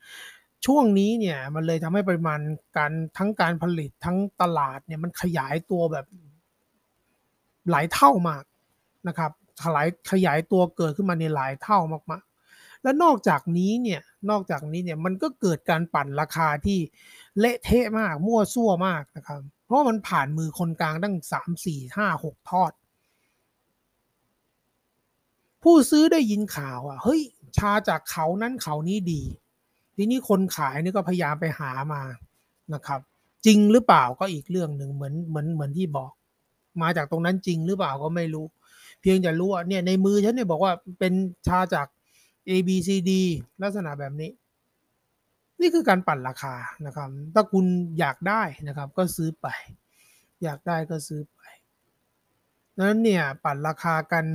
[0.66, 2.40] ช่วงนี้เนี่ยมันเลยทำให้ปริมาณ
[2.78, 6.06] การทั้งการผลิตทั้งตลาดเนี่ยมันขยายตัวแบบ
[7.72, 8.44] หลายเท่ามาก
[9.08, 9.32] นะครับ
[9.64, 11.80] ขยายขยายตัวเกิดขึ้นมาในหลายเท่า
[12.12, 16.80] มากๆ และนอกจากนี้เนี่ยนอกจากนี้เนี่ยมันก็เกิดการปั่นราคาที่
[17.40, 22.72] เละเทะมากมั่วซั่วมากนะครับ เพราะมันผ่านมือคนกลางตั้งสามสี่ห้าหกทอด
[25.64, 27.22] ผู้ซื้อได้ยินข่าวอะเฮ้ย
[27.58, 29.22] ชาจากเขานั้นเขานี้ดี
[29.96, 32.02] ทีนี้คนขายนี่ก็พยายามไปหามา
[32.74, 33.00] นะครับ
[33.46, 36.12] จริงหรือเปล่าก็อีกเรื่องหนึ่งเหมือนเหมือนเหมือนที่บอก
[36.82, 38.46] มาจากตรงนั้นจริงหรือเปล่าก็ไม่รู้
[39.02, 41.14] เพียงแต่รู้ว่าเนี่ยในมือฉันเนี่ยบอกว่าเป็น
[41.48, 41.88] ชาจาก
[42.50, 43.12] A B C D
[43.62, 44.30] ลักษณะแบบนี้
[45.62, 46.56] นี่คือการปั่นราคา
[46.86, 47.66] นะครับ ถ้าคุณ
[48.00, 49.48] อยากได้นะครับ ก็ซื้อไป
[50.44, 51.40] อยากได้ก็ซื้อไป
[52.78, 54.26] นั้นเนี่ยปั่นราคากัน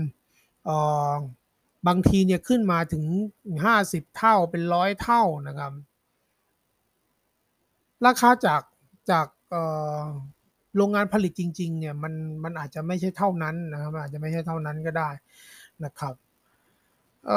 [0.68, 0.70] อ
[1.10, 1.12] อ
[1.88, 3.04] บางทีเนี่ยขึ้นมาถึง
[3.64, 5.72] ห้าสิบเท่าเป็นร้อยเท่านะครับ
[8.06, 8.62] ราคาจาก
[9.10, 9.26] จาก
[10.76, 12.14] โรงงานผลิตจริง ๆ เนี่ยมัน
[12.44, 15.08] มันอาจจะไม่ใช่เท่านั้นนะครับ อาจจะไม่ใช่เท่านั้นก็ได้
[15.84, 16.14] นะครับ
[17.30, 17.32] อ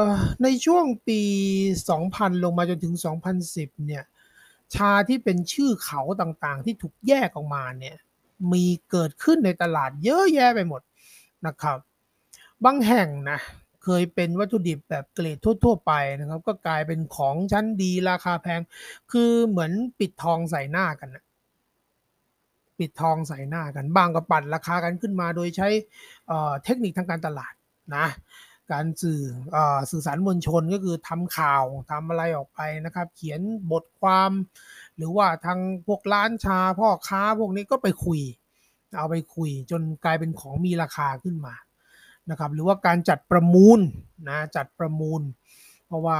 [0.00, 0.04] อ
[0.42, 1.20] ในช่วงปี
[1.82, 2.94] 2000 ลงมาจนถึง
[3.40, 4.04] 2010 เนี่ย
[4.74, 7.96] ชาที่เป็นชื่อเขาต่างๆ ที่ถูกแยกออกมาเนี่ย
[8.52, 10.82] มีเกิดขึ้นในตลาดเยอะแยะไปหมด
[11.46, 11.78] นะครับ
[12.64, 13.38] บางแห่งนะ
[13.84, 18.60] เคยเป็นวัตถุดิบแบบเกรดทั่ว ๆ ไปนะครับ ก็กลายเป็นของชั้นดีราคาแพง
[19.12, 21.24] คือเหมือนปิดทองใส่หน้ากันนะ
[22.78, 25.68] ปิดทองใส่หน้ากัน บางก็ปั่นราคากันขึ้นมา โดยใช้
[26.64, 27.52] เทคนิคทางการตลาด
[27.96, 28.06] นะ
[28.72, 29.22] การสื่อ
[29.54, 29.58] อ
[29.90, 33.40] สื่อสารมวลชนก็คือทำข่าวทำอะไรออกไปนะครับ เขียน
[33.72, 34.30] บทความ
[34.96, 38.20] หรือว่าทางพวกร้านชาพ่อค้าพวกนี้ก็ไปคุย
[38.98, 41.54] เอาไปคุย จนกลายเป็นของมีราคาขึ้นมา
[42.30, 43.80] นะครับหรือว่าการจัดประมูล
[44.28, 45.22] นะจัดประมูล
[45.86, 46.18] เพราะว่า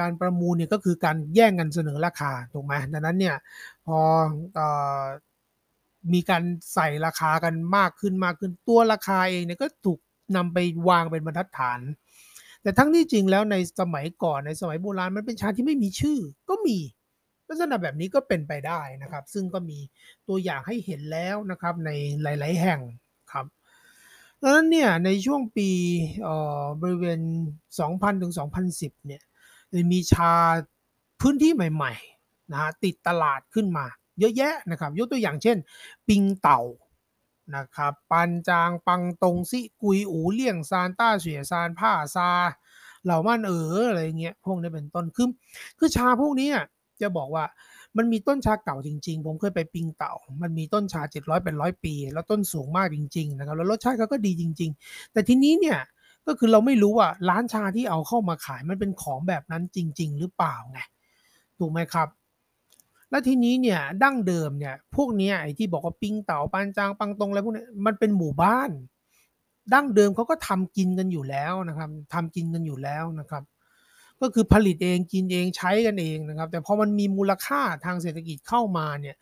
[0.00, 3.36] การประมูลเนี่ยก็คือการแย่งกันเสนอราคาถูกไหมดังนั้นเนี่ย
[3.86, 3.98] พอ
[4.58, 4.60] อ
[6.12, 6.42] มีการ
[6.74, 9.98] ใส่ราคากันมากขึ้นมากขึ้นตัวราคาเองเนี่ยก็ถูก
[10.36, 10.58] นำไป
[10.88, 11.80] วางเป็นบรรทัดฐาน
[12.62, 16.18] แต่ทั้งที่จริงแล้วในสมัยก่อนในสมัยโบราณมันเป็นชาที่ไม่มีชื่อ
[16.48, 16.78] ก็มี
[17.48, 19.78] ลักษณะแบบนี้ก็เป็นไปได้นะครับ ซึ่งก็มี
[20.28, 21.90] ตัวอย่างให้เห็นแล้วนะครับใน
[22.22, 22.80] หลาย ๆ แห่ง
[23.32, 23.46] ครับ
[24.40, 25.68] ดังนั้นเนี่ยในช่วงปี
[26.82, 27.20] บริเวณ
[27.70, 28.32] 2000 ถึง
[28.70, 29.22] 2010 เนี่ย
[29.92, 30.32] มีชา
[31.20, 33.86] พื้นที่ใหม่ ๆ นะฮะติดตลาดขึ้นมา
[34.20, 35.56] เยอะแยะนะครับ ยกตัวอย่างเช่น
[36.08, 36.60] ปิงเต่า
[37.56, 42.28] นะครับปันจางปังตงซิกุยอูเลี่ยงซานต้าเสียซานผ้าซา
[43.04, 45.28] เหล่ามันเอออะไรเงี้ยพวกนี้เป็นต้นคือ
[45.78, 46.50] คือชาพวกนี้
[47.02, 47.44] จะบอกว่า
[47.96, 55.78] มันมีต้นชาเก่าจริงๆ ผมเคยไปปิงเต่า มันมีต้นชา 700เป็นร้อยปี แล้วต้นสูงมากจริงๆนะครับแล้วรสชาติเขาก็ดีจริง ๆ แต่ทีนี้เนี่ย
[56.26, 60.80] ก็คือเราไม่รู้ว่าร้านชาที่เอาเข้ามาขายมันเป็นของแบบนั้นจริง ๆ หรือเปล่าไง
[61.58, 62.08] ถูกไหมครับ
[63.12, 68.70] แล้วทีนี้เนี่ยดั้งเดิมเนี่ยพวกนี้ไอ้ที่บอกว่าปิงเต่าปานจางปังตรงอะไรพวกนี้มันเป็นหมู่บ้าน
[69.72, 73.42] ดั้งเดิมเขาก็ทำกินกันอยู่แล้วนะครับทำกินกันอยู่แล้วนะครับ
[74.20, 79.16] ก็คือผลิตเองกินเองใช้กันเองนะครับ แต่พอมันมีมูลค่าทางเศรษฐกิจเข้ามาเนี่ย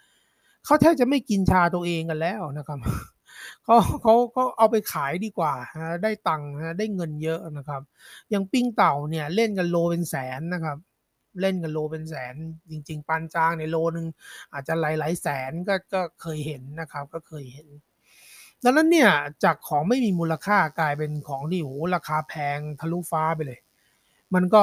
[0.65, 2.79] เขาแทบจะไม่กินชาตัวเองกันแล้วนะครับ
[3.65, 5.55] เขาเขาเขาเอาไปขายดีกว่า
[6.03, 7.83] ได้ตังค์ได้เงินเยอะนะครับ
[8.31, 10.77] อย่างปิ้งเต่าเนี่ยเล่นกันโลเป็นแสนนะครับ
[11.41, 12.35] เล่นกันโลเป็นแสน
[12.71, 14.07] จริง ๆปันจางในโลนึง
[14.53, 17.69] อาจจะหลายๆแสนก็ก็เคยเห็นนะครับ ก็เคยเห็น
[18.65, 19.11] ดังนั้นเนี่ย
[19.45, 23.61] จากของไม่มีมูลค่ากลายเป็นของที่โหราคาแพงทะลุฟ้าไปเลย
[24.35, 24.63] มันก็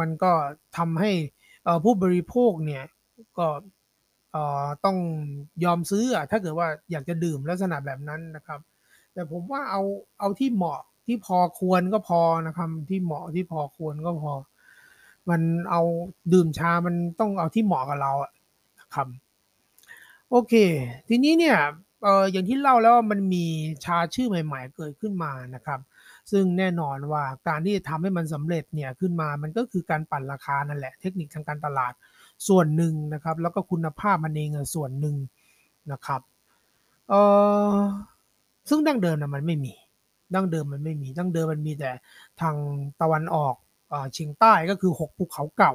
[0.00, 0.32] มันก็
[0.76, 1.12] ทำให้
[1.84, 2.84] ผู้บริโภคเนี่ย
[3.38, 3.46] ก็
[4.84, 4.98] ต้อง
[5.64, 8.60] ยอมซื้อถ้าเกิดว่าอยากจะดื่มลักษณะแบบนั้นนะครับ
[9.14, 9.82] แต่ผมว่าเอา
[10.20, 14.32] เอาที่เหมาะที่พอควรก็พอนะครับ ที่เหมาะที่พอควรก็พอ
[15.28, 15.40] มัน
[15.70, 15.82] เอา
[16.32, 18.32] ดื่มชามันต้องเอาที่เหมาะกับเราอะ
[18.94, 19.08] ครับ
[20.30, 20.54] โอเค
[21.08, 21.56] ทีนี้เนี่ย
[22.02, 23.44] เอออย่างที่เล่าแล้วมันมี
[23.84, 25.80] ชาชื่อใหม่ ๆ เกิดขึ้นมานะครับ
[26.30, 31.92] ซึ่งแน่นอนว่าการที่จะทำให้มันสำเร็จเนี่ยขึ้นมามันก็คือการปั่นราคานั่นแหละ เทคนิคทางการตลาด
[32.48, 35.16] ส่วนหนึ่งนะครับ แล้วก็คุณภาพมันเองส่วนหนึ่ง
[35.92, 36.20] นะครับ
[37.08, 37.14] เอ
[37.74, 37.76] อ
[38.68, 39.72] ซึ่งดั้งเดิมนะมันไม่มี
[40.34, 41.90] ดั้งเดิมมันไม่มี ดั้งเดิมมันมีแต่
[42.40, 42.56] ทาง
[43.00, 43.54] ตะวันออก
[44.12, 45.74] เฉียงใต้ก็คือ 6 ภูเขาเก่า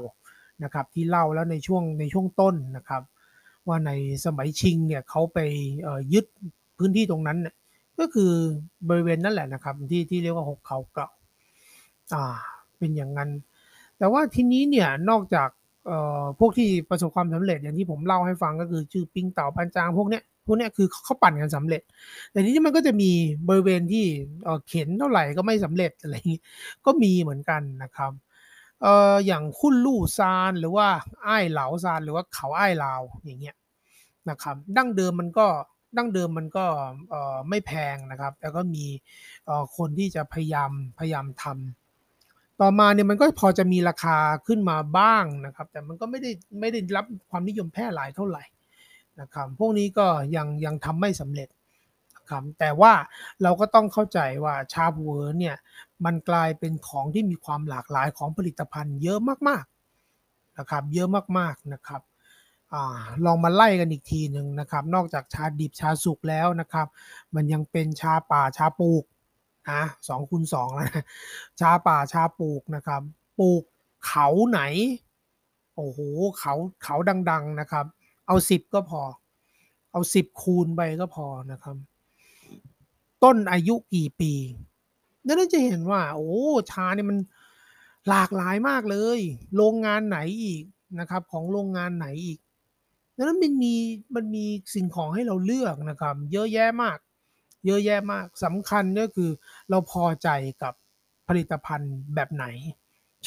[0.63, 3.01] นะครับที่เล่าแล้วในช่วงในช่วงต้นนะครับ
[3.67, 3.91] ว่าใน
[4.25, 5.39] สมัยชิงเนี่ยเขาไป
[6.13, 6.25] ยึด
[6.77, 7.37] พื้นที่ตรงนั้น
[7.99, 8.31] ก็คือ
[8.89, 11.09] บริเวณนั่นแหละนะครับที่ที่เรียกว่าหกเขาเก่า
[12.13, 12.35] อ่า
[12.77, 13.29] เป็นอย่างนั้น
[13.97, 15.49] แต่ว่าทีนี้เนี่ยนอกจาก
[16.39, 21.81] พวกที่ประสบความสำเร็จอย่างที่ผมเล่าให้ฟังก็คือชื่อปิงเต่าปันจางพวกเนี้ย พวกนี้คือเขาปั่นกันสำเร็จ
[22.31, 23.11] แต่นี้มันก็จะมี
[23.49, 24.05] บริเวณที่
[24.67, 26.41] เข็นเท่าไหร่ก็ไม่สำเร็จอะไรอย่างนี้
[26.85, 28.11] ก็มีเหมือนกันนะครับ
[28.81, 30.87] เอ่ออย่างคุนลู่ซานหรือว่า
[31.23, 33.55] ไอ้เหลาซานหรือว่าเขาไอ้ลาวอย่างเงี้ย
[34.29, 35.47] นะครับดั้งเดิมมันก็
[35.97, 36.65] ดั้งเดิมมันก็
[37.49, 38.85] ไม่แพงนะครับแต่ก็มี
[39.77, 44.17] คนที่จะพยายามพยายามทำต่อมาเนี่ยมันก็พอจะมีราคา
[44.47, 48.43] ขึ้นมาบ้างนะครับ แต่มันก็ไม่ได้ไม่ได้รับความนิยมแพร่หลายเท่าไหร่
[49.21, 51.49] นะครับพวกนี้ก็ยังยังทำไม่สำเร็จ
[52.15, 52.93] นะครับแต่ว่า
[53.43, 55.55] เราก็ต้องเข้าใจว่าชาบเวอร์เนี่ย
[56.05, 61.07] มันกลายเป็นของที่มีความหลากหลายของผลิตภัณฑ์เยอะมากๆนะครับเยอะ
[61.39, 62.01] มากๆนะครับ
[62.73, 62.75] อ
[63.25, 66.87] ลองมาไล่กันอีกทีหนึ่งนะครับ นอกจากชาดิบชาสุกแล้วนะครับ
[67.35, 69.03] มันยังเป็นชาป่าชาปลูก
[69.71, 71.05] นะสองคูณสองแล้วนะ
[71.59, 73.01] ชาป่าชาปลูกนะครับ
[73.39, 73.63] ปลูก
[74.07, 74.61] เขาไหน
[75.75, 75.99] โอ้โห
[76.39, 76.53] เขา
[76.83, 76.95] เขา
[77.31, 77.85] ดัง ๆนะครับ
[78.27, 79.01] เอาสิบก็พอ
[79.91, 81.75] เอาสิบคูณไปก็พอนะครับ
[83.23, 84.33] ต้นอายุกี่ปี
[85.27, 86.31] ดังนั่นจะเห็นว่า โอ้
[86.71, 87.17] ชาเนี่ยมัน
[88.09, 89.19] หลากหลายมากเลย
[89.57, 90.63] โรงงานไหนอีก
[90.99, 92.39] นะครับ ของโรงงานไหนอีก
[93.15, 93.73] ดังนั้นมันมี
[94.15, 94.45] มันมี
[94.75, 96.97] สิ่งของให้เราเลือกนะครับ เยอะแยะมาก
[97.65, 99.29] เยอะแยะมากสำคัญก็คือ
[99.69, 100.29] เราพอใจ
[100.63, 100.73] กับ
[101.27, 102.45] ผลิตภัณฑ์แบบไหน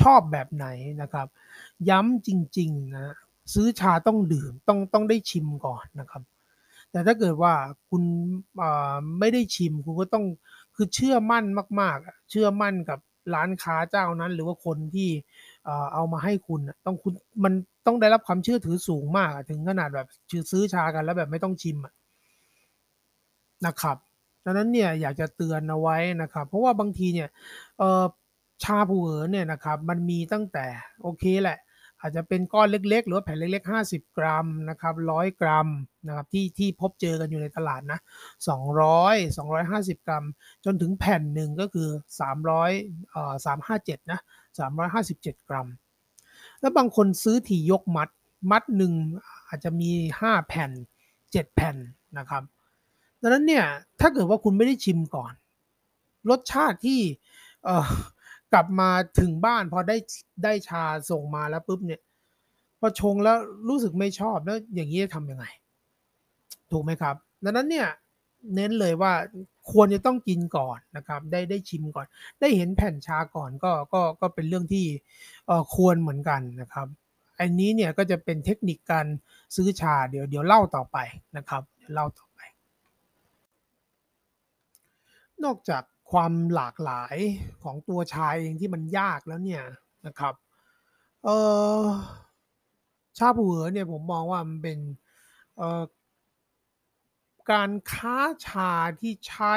[0.01, 0.66] ชอบแบบไหน
[1.03, 1.26] นะครับ
[1.88, 3.09] ย้ำจริง ๆ นะ
[3.55, 6.22] ซื้อชาต้องดื่มต้องต้องได้ชิมก่อนนะครับ
[6.90, 7.53] แต่ถ้าเกิดว่า
[7.90, 8.03] คุณ
[9.20, 10.24] ไม่ได้ชิมคุณก็ต้อง
[10.76, 11.44] คือเชื่อมั่น
[11.80, 12.99] มาก ๆ เชื่อมั่นกับ
[13.34, 15.09] ร้านค้าเจ้านั้น หรือว่าคนที่
[15.94, 17.12] เอามาให้คุณต้องคุณ
[17.44, 17.53] มัน
[17.86, 20.09] ต้องได้รับความเชื่อถือสูงมาก ถึงขนาดแบบ
[20.51, 21.76] ซื้อชากันแล้วแบบไม่ต้องชิม
[23.66, 23.96] นะครับ
[24.44, 27.28] ดังนั้นเนี่ยอยากจะเตือนเอาไว้นะครับ เพราะว่าบางทีเนี่ย
[28.64, 30.66] ชาผูเอ๋อเนี่ยนะครับ มันมีตั้งแต่
[31.03, 31.59] โอเคแหละ
[32.01, 35.68] อาจจะเป็นก้อนเล็ก ๆ หรือแผ่นเล็ก ๆ 50 กรัมนะครับ100กรัม
[36.07, 37.99] นะครับที่ที่พบเจอกันอยู่ในตลาดนะ
[38.78, 40.24] 200 250 กรัม
[40.64, 41.88] จนถึงแผ่นหนึ่งก็คือ
[42.49, 43.34] 300เอ่อ
[43.72, 44.20] 357นะ
[44.84, 45.66] 357 กรัม
[46.61, 48.09] แล้วบางคนซื้อถี่ยกมัด
[48.51, 48.92] มัดหนึ่ง
[49.49, 49.90] อาจจะมี
[50.22, 50.70] 5 แผ่น
[51.12, 51.76] 7 แผ่น
[52.18, 52.42] นะครับ
[53.20, 53.64] ดังนั้นเนี่ย
[54.01, 55.32] ถ้าเกิดว่าคุณไม่ได้ชิมก่อน
[56.30, 57.01] รสชาติที่
[57.64, 57.88] เอ่อ
[58.53, 58.90] กลับมา
[59.20, 59.96] ถึงบ้านพอได้
[60.44, 62.01] ได้ชาส่งมาแล้วปุ๊บเนี่ย
[62.80, 63.36] พอชงแล้ว
[63.68, 65.46] รู้สึกไม่ชอบแล้วอย่างนี้จะทำยังไง
[66.70, 67.88] ถูกไหมครับ ดังนั้นเนี่ย
[68.55, 69.12] เน้นเลยว่า
[69.72, 72.07] ควรจะต้องกินก่อนนะครับ ได้ได้ชิมก่อน
[72.40, 74.86] ได้เห็นแผ่นชาก่อนก็ก็ก็เป็นเรื่องที่
[75.46, 76.86] เออควรเหมือนกันนะครับ
[77.40, 79.07] อันนี้เนี่ยก็จะเป็นเทคนิคการ
[79.57, 80.99] ซื้อชาเดี๋ยวเดี๋ยวเล่าต่อไป
[81.36, 82.40] นะครับเดี๋ยวเล่าต่อไป
[85.44, 87.16] นอกจาก ความหลากหลาย
[87.62, 89.64] ของตัวชายเองที่มันยากแล้วเนี่ย
[90.06, 90.34] นะครับ
[91.24, 91.28] เอ
[91.80, 91.82] อ
[93.18, 94.78] ชาผูเหอเนี่ยผมมองว่ามันเป็น
[95.56, 95.82] เอ่อ
[97.52, 99.54] การค้าชาที่ใช้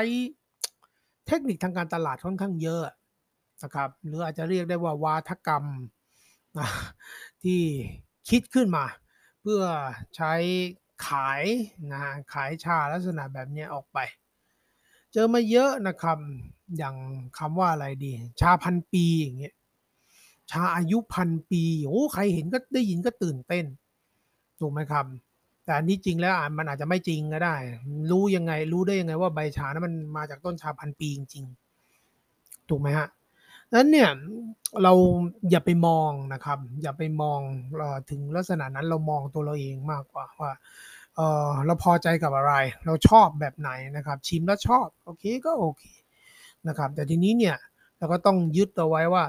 [1.27, 2.81] เทคนิคทางการตลาดค่อนข้างเยอะ
[3.63, 5.65] นะครับหรืออาจจะเรียกได้ว่าวาทกรรม
[6.57, 6.69] นะ
[7.43, 7.61] ที่
[8.29, 8.85] คิดขึ้นมา
[9.41, 9.63] เพื่อ
[10.15, 10.33] ใช้
[11.07, 11.43] ขาย
[11.91, 12.01] นะ
[12.33, 13.97] ขายชาลักษณะแบบนี้ออกไป
[15.13, 16.17] เจอมาเยอะนะครับ
[16.77, 16.95] อย่าง
[17.37, 19.55] คำว่าอะไรดี ชาพันปีอย่างเงี้ย
[20.51, 23.65] ชาอายุพันปีโอ้ใครเห็นก็ได้ยินก็ตื่นเต้น
[24.59, 25.05] ถูกไหมครับ
[25.65, 27.55] แต่อันนี้จริงแล้วมันอาจจะไม่จริงก็ได้
[28.11, 33.07] รู้ยังไง รู้ได้ยังไงว่าใบชานั้นมันมาจากต้นชาพันปีจริงๆถูกไหมฮะ
[33.73, 34.09] นั้นเนี่ย
[34.83, 34.93] เรา
[35.49, 37.39] อย่าไปมองนะครับ อย่าไปมอง
[38.09, 40.51] ถึงลักษณะนั้นเรามองตัวเราเองมากกว่าว่า
[41.15, 42.53] เออเราพอใจกับอะไร
[42.85, 45.83] เราชอบแบบไหนนะครับ ชิมแล้วชอบโอเคก็โอเค
[46.67, 47.57] นะครับ แต่ทีนี้เนี่ย
[47.97, 49.23] เราก็ต้องยึดเอาไว้ว่า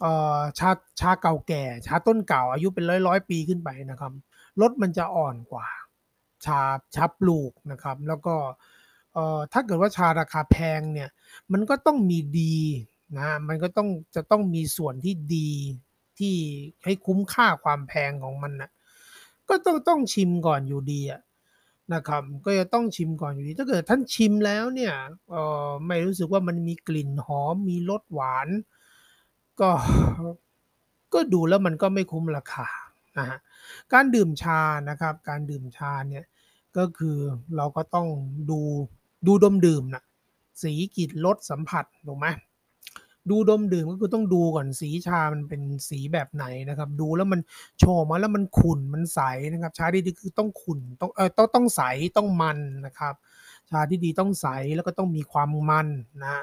[0.00, 0.06] เอ
[0.36, 4.12] อชาชาเก่าแก่ ชาต้นเก่าอายุเป็นร้อยร้อยปีขึ้นไปนะครับ
[4.60, 5.66] รสมันจะอ่อนกว่า
[6.44, 6.60] ชา
[6.94, 8.34] ชาปลูกนะครับ แล้วก็
[9.14, 11.08] เอ่อถ้าเกิดว่าชาราคาแพงเนี่ย
[11.52, 12.56] มันก็ต้องมีดี
[13.18, 15.50] นะมันก็ต้องจะต้องมีส่วนที่ดี
[16.18, 16.34] ที่
[16.84, 18.70] ให้คุ้มค่าความแพงของมันนะ
[19.48, 21.20] ก็ต้องต้องชิมก่อนอยู่ดีอะ
[21.94, 24.94] นะครับก็จะต้องชิมก่อนอยู่ดี ถ้าเกิดท่านชิมแล้วเนี่ย
[25.30, 25.36] เอ
[25.66, 28.48] อไม่รู้สึกว่ามันมีกลิ่นหอมมีรสหวาน
[29.60, 29.70] ก็
[31.14, 32.68] ก็ดูแล้วมันก็ไม่คุ้มราคา
[33.18, 33.38] นะฮะ
[33.92, 36.24] การดื่มชานะครับ การดื่มชาเนี่ย
[36.76, 37.16] ก็คือ
[37.56, 38.08] เราก็ต้อง
[38.50, 38.60] ดู
[39.26, 40.02] ดูดมดื่มนะ
[40.62, 42.26] สีกลิ่นรสสัมผัสถูกไหม
[43.30, 47.40] ดูดมดื่มก็คือต้องดูก่อนสีชามันเป็นสีแบบไหนนะครับ ดูแล้วมัน
[47.78, 49.20] โชว์มาแล้วมันขุ่นมันใส
[49.52, 51.82] นะครับ ชาที่ดีคือต้องขุ่นต้องเออต้องต้องใส
[52.16, 53.14] ต้องมันนะครับ
[53.70, 54.46] ชาที่ดีต้องใส
[54.76, 55.88] แล้วก็ต้องมีความมัน
[56.22, 56.42] นะ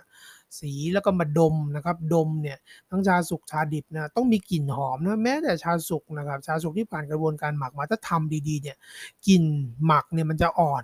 [0.60, 2.58] สีแล้วก็มาดมนะครับ ดมเนี่ย
[2.90, 8.78] ทั้งชาสุกชาดิบนะต้องมีกลิ่นหอมนะแม้แต่ชาสุกนะครับ ชาสุกที่ผ่านกระบวนการหมักมาถ้าทำดีๆเนี่ย
[9.28, 9.44] กลิ่น
[9.86, 10.84] หมักเนี่ยมันจะอ่อน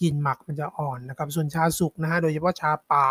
[0.00, 3.08] กลิ่นหมักมันจะอ่อนนะครับ ส่วนชาสุกนะฮะโดยเฉพาะชาป่า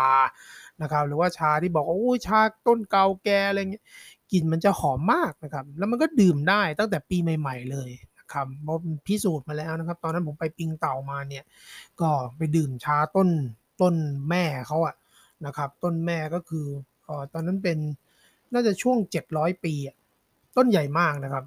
[0.82, 3.84] นะครับ หรือว่าชาที่บอกว่าโอ้ยชาต้นเก่าแก่อะไรเงี้ย
[4.32, 11.44] กลิ่นมันจะหอมมากนะครับ แล้วมันก็ดื่มได้ตั้งแต่ปีใหม่ ๆ เลยนะครับเพราะพิสูจน์มาแล้วนะครับ ตอนนั้นผมไปปิงเต่ามาเนี่ย
[12.00, 13.28] ก็ไปดื่มชาต้น
[13.80, 13.94] ต้น
[14.28, 14.94] แม่เขาอะ
[15.46, 16.66] นะครับ ต้นแม่ก็คือ
[17.08, 17.78] อตอนนั้นเป็น
[18.52, 18.98] น่าจะช่วง
[19.32, 19.96] 700 ปีอะ
[20.56, 21.44] ต้นใหญ่มากนะครับ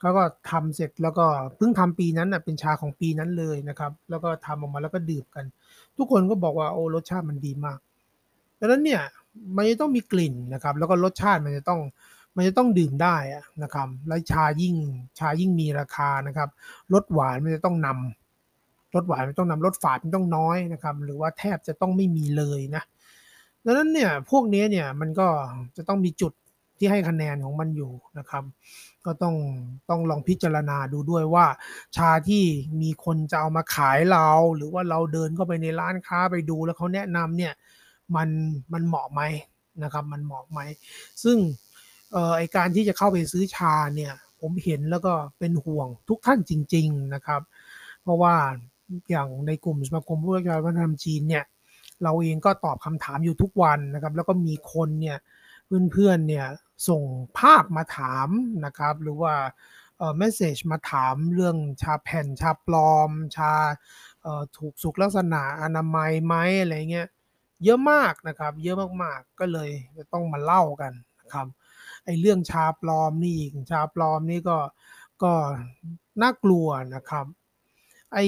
[0.00, 1.26] เขาก็ทำเสร็จแล้วก็
[1.56, 5.44] เพิ่งทำปีนั้นอะเป็นชาของปีนั้นเลยนะครับ แล้วก็ทำออกมาแล้วก็ดื่มกัน
[5.96, 7.78] ทุกคนก็บอกว่าโอ้รสชาติมันดีมาก
[8.62, 9.02] ดังนั้นเนี่ย
[9.56, 11.80] มันจะต้องมีกลิ่นนะครับ แล้วก็รสชาติมันจะต้อง
[12.36, 13.16] มันจะต้องดื่มได้
[13.62, 14.74] นะครับ แล้วชายิ่ง
[15.18, 16.48] ชายิ่งมีราคานะครับ
[16.92, 22.82] รสหวานมันจะต้องนำรสหวานมันต้องนำรสฝาดมันต้องน้อยนะครับ หรือว่าแทบจะต้องไม่มีเลยนะ
[23.64, 25.28] ดังนั้นเนี่ยพวกนี้เนี่ยมันก็
[25.76, 26.32] จะต้องมีจุด
[26.78, 28.44] ที่ให้คะแนนของมันอยู่นะครับ
[29.06, 29.34] ก็ต้อง
[29.90, 31.46] ต้องลองพิจารณาดูด้วยว่า
[31.96, 32.44] ชาที่
[32.82, 37.52] มีคนจะเอามาขายเรา หรือว่าเราเดินเข้าไปในร้านค้าไปดูแล้วเขาแนะนำเนี่ย
[38.16, 38.28] มัน
[38.72, 39.22] มันเหมาะไหม
[39.82, 40.60] นะครับมันเหมาะไหม
[41.22, 41.38] ซึ่ง
[42.14, 47.40] ออไอการที่จะเข้าไปซื้อชาเนี่ยผมเห็นแล้วก็เป็นห่วงทุกท่านจริง ๆนะครับ
[48.02, 48.34] เพราะว่า
[49.10, 51.44] อย่างในกลุ่มสมาคมผู้ประกอบการวัฒนธรรมจีนเนี่ย
[52.02, 55.18] เราเองก็ตอบคำถามอยู่ทุกวันนะครับ แล้วก็มีคนเนี่ย
[55.92, 56.46] เพื่อนๆเนี่ย
[56.88, 57.02] ส่ง
[57.38, 58.28] ภาพมาถาม
[58.64, 59.34] นะครับ หรือว่า
[59.98, 63.52] เอ่อเมสเซจมาถามเรื่องชาแผ่นชาปลอม ชา
[64.22, 67.08] เอ่อถูกสุขลักษณะอนามัยไหมอะไรเงี้ย
[67.64, 71.46] เยอะมากนะครับ เยอะมากๆก็เลยจะต้องมาเล่ากันนะครับ
[72.04, 74.58] ไอ้เรื่องชาปลอมนี่อีกชาปลอมนี่ก็
[75.22, 75.32] ก็
[76.22, 77.26] น่ากลัวนะครับ
[78.14, 78.24] ไอ้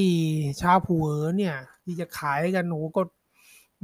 [0.61, 1.07] ชาผัว
[1.37, 3.03] เนี่ยที่จะขายกันโอ้ก็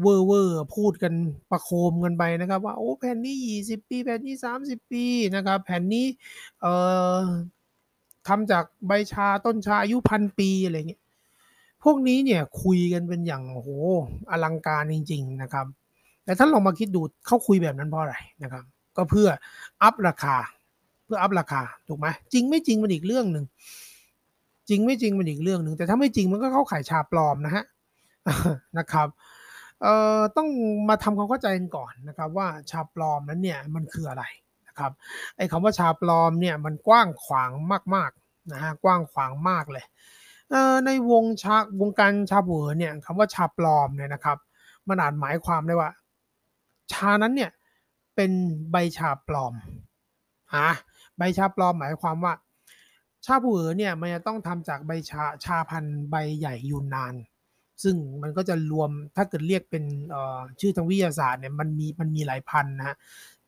[0.03, 1.15] เวอร์เวอร์พูดกัน
[1.51, 3.37] ประโคมกันไปนะครับ ว่าโอ้แผ่นนี้
[3.67, 6.07] 20ปีแผ่นนี้30ปีนะครับ แผ่นนี้
[6.61, 6.75] เอ่
[7.17, 7.21] อ
[8.29, 11.00] ทำจากใบชาต้นชาอายุพันปีอะไรเงี้ย
[11.83, 13.71] พวกนี้เนี่ยคุยกันเป็นอย่างโอ้โห
[14.31, 15.67] อลังการจริง ๆ นะครับ
[16.25, 18.65] แต่ท่านลองมาคิดดูเขาคุยแบบนั้นเพราะอะไรนะครับ
[18.97, 19.29] ก็เพื่อ
[19.83, 20.37] อัพราคา
[21.05, 23.45] เพื่ออัพราคาถูกไหมจริงไม่จริงมันอีกเรื่องหนึ่ง
[24.69, 27.65] จริงไม่จริงมันอีกเรื่องหนึ่งแต่ถ้าไม่จริงมันก็เข้าขายชาปลอมนะฮะ
[28.79, 29.09] นะครับ
[29.83, 30.49] เอ่อต้อง
[30.89, 34.25] มาทำความเข้าใจกันก่อนนะครับ ว่าชาปลอมนั้นเนี่ยมันคืออะไร
[34.69, 34.93] นะครับ
[35.37, 37.51] ไอ้คำว่าชาปลอมเนี่ยมันกว้างขวาง
[37.95, 39.85] มากๆนะฮะกว้างขวางมากเลย
[40.87, 44.39] ในวงชาวงการชาผู่เอ๋อร์เนี่ยคำว่าชาปลอมเนี่ยนะครับ
[44.89, 45.91] มันอาจหมายความได้ว่า
[46.93, 47.51] ชานั้นเนี่ย
[48.15, 48.31] เป็น
[48.73, 49.55] ใบชาปลอม
[50.57, 50.71] ฮะ
[51.19, 52.35] ใบชาปลอมหมายความว่า
[53.27, 57.15] ชาผู่เอ๋อร์เนี่ยมันจะต้องทำจากใบชาชาพันธุ์ใบใหญ่ยูนนาน
[57.83, 59.85] ซึ่งมันก็จะรวมถ้าเกิดเรียกเป็น
[60.61, 62.97] ชื่อทางวิทยาศาสตร์เนี่ยมันมีมันมีหลายพันนะฮะ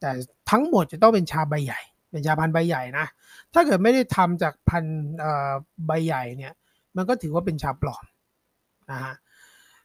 [0.00, 0.10] แต่
[0.50, 3.06] ทั้งหมดจะต้องเป็นชาใบใหญ่เป็นชาพันธุ์ใบใหญ่นะ
[3.54, 4.98] ถ้าเกิดไม่ได้ทำจากพันธุ์
[5.86, 6.52] ใบใหญ่เนี่ย
[6.96, 8.04] มันก็ถือว่าเป็นชาปลอม
[8.90, 9.14] นะฮะ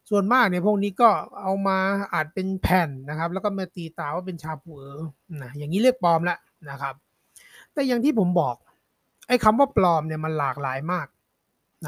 [0.09, 1.09] ส่วนมากเนี่ยพวกนี้ก็
[1.41, 1.77] เอามา
[2.13, 4.79] อาจเป็นแผ่นนะครับ แล้วก็มาตีตาว่าเป็นชาผัว
[5.43, 6.39] นะอย่างนี้เรียกปลอมล้ว
[6.69, 6.95] นะครับ
[7.73, 8.55] แต่อย่างที่ผมบอก
[9.27, 11.07] ไอ้คำว่าปลอมเนี่ยมันหลากหลายมาก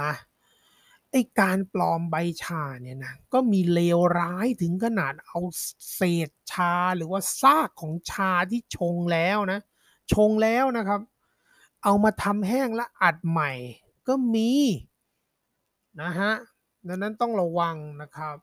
[0.02, 0.12] นะ
[1.12, 5.40] ไอ้การปลอมใบชาเนี่ยนะก็มีเลวร้ายถึงขนาดเอา
[5.96, 9.60] เศษชาหรือว่าซากของชาที่ชงแล้วนะ
[10.14, 11.02] ชงแล้วนะครับ
[11.84, 13.52] เอามาทำแห้งและอัดใหม่
[14.08, 14.52] ก็มี
[16.02, 16.32] นะฮะ
[16.88, 18.36] ดังนั้นต้องระวังนะครับ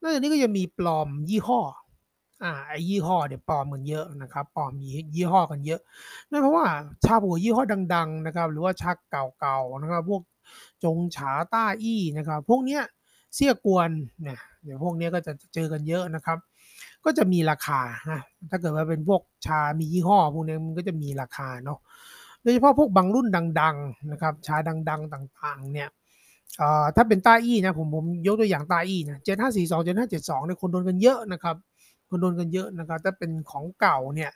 [0.00, 1.60] นอกจากนี้ก็จะมีปลอมยี่ห้อ
[2.42, 4.72] อ่าไอ้ยี่ห้อเนี่ยปลอมมันเยอะนะครับปลอม
[5.14, 5.80] ยี่ห้อกันเยอะ
[6.30, 6.66] นั่นเพราะว่า
[7.04, 7.64] ชาผัวยี่ห้อ
[7.94, 10.22] ดัง ๆนะครับ หรือว่าชาเก่าๆนะครับ พวก
[10.84, 12.82] จงฉาต้าอี้นะครับ พวกเนี้ย
[13.34, 13.90] เสี่ยกวน
[14.22, 16.38] เนี่ยเดี๋ยวพวกนี้ก็จะเจอกันเยอะนะครับ
[17.04, 17.80] ก็จะมีราคา
[18.10, 18.20] นะ
[18.50, 21.78] ถ้าเกิดว่าเป็นพวกชามียี่ห้อพวกนี้มันก็จะมีราคาเนาะ
[22.42, 23.26] โดยเฉพาะพวกบางรุ่น
[23.60, 25.88] ดัง ๆนะครับ ชาดัง ๆ ต่าง ๆ เนี่ย
[26.96, 31.56] ถ้าเป็นต้าอี้นะผมผมยกตัวอย่างต้าอี้นะเจ็ดห้าสี่สองเจ็ดห้าเจ็ดสองเนี่ยคนโดนกันเยอะนะครับ
[32.08, 34.30] คนโดนกันเยอะนะครับถ้าเป็นของเก่าเนี่ย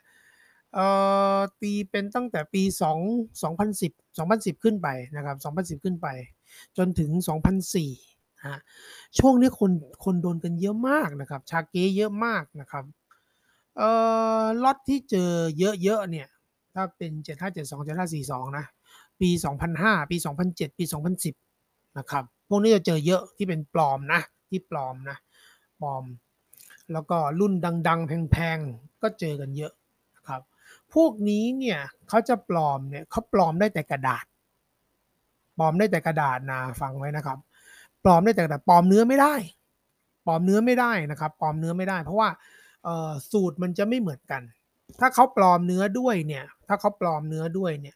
[1.61, 2.97] ตีเป็นตั้งแต่ปี 2
[3.41, 5.37] 2010 2010 ขึ้นไปนะครับ
[5.79, 6.07] 2010 ขึ้นไป
[6.77, 7.11] จนถึง
[7.77, 8.57] 2004ฮะ
[9.17, 9.71] ช่วงนี้คน
[10.05, 12.85] คนโดนกันเยอะมากนะครับ ชาเก้เยอะมากนะครับ
[13.77, 13.89] เอ่
[14.41, 15.31] อล็อตที่เจอ
[15.83, 16.27] เยอะๆเนี่ย
[16.73, 17.11] ถ้าเป็น
[17.55, 17.87] 7572
[18.17, 18.65] 7542 นะ
[19.21, 19.29] ปี
[19.71, 20.17] 2005 ปี
[20.47, 21.46] 2007 ปี 2010
[21.97, 25.17] นะครับ พวกนี้จะเจอเยอะที่เป็นปลอมนะ ที่ปลอมนะ
[25.81, 26.03] ปลอม
[26.93, 27.53] แล้วก็รุ่น
[27.87, 29.73] ดัง ๆ แพงๆ ก็เจอกันเยอะ
[30.15, 30.41] นะครับ
[30.93, 31.79] พวกนี้เนี่ย
[32.09, 34.25] เขาจะปลอมเนี่ยเขาปลอมได้แต่กระดาษ
[35.57, 37.37] ปลอมได้แต่กระดาษนะฟังไว้นะครับ
[38.03, 39.33] ปลอมได้แต่กระดาษปลอมเนื้อไม่ได้
[40.25, 42.29] ปลอมเนื้อไม่ได้นะครับ ปลอมเนื้อไม่ได้ เพราะว่า
[43.31, 44.41] สูตรมันจะไม่เหมือนกัน
[44.99, 47.95] ถ้าเขาปลอมเนื้อด้วยเนี่ย ถ้าเขาปลอมเนื้อด้วยเนี่ย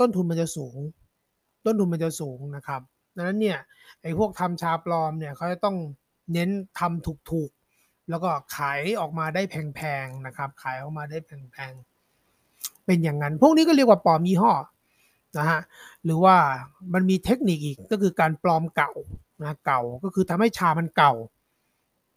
[0.00, 0.76] ต้นทุนมันจะสูง
[1.66, 2.82] ต้นทุนมันจะสูงนะครับ
[3.16, 3.58] ดังนั้นเนี่ย
[4.02, 5.76] ไอ้พวกทำชาปลอมเนี่ยเขาจะต้อง
[6.32, 14.52] เน้นทำถูกๆ แล้วก็ขายออกมาได้แพงๆนะครับ ขายออกมาได้แพงๆ เป็นอย่างนั้น พวกนี้ก็เรียกว่าปลอมยี่ห้อ
[15.38, 15.60] นะฮะ
[16.04, 16.36] หรือว่า
[16.94, 18.92] มันมีเทคนิคอีกก็คือการปลอมเก่า
[19.42, 21.12] นะเก่าก็คือทำให้ชามันเก่า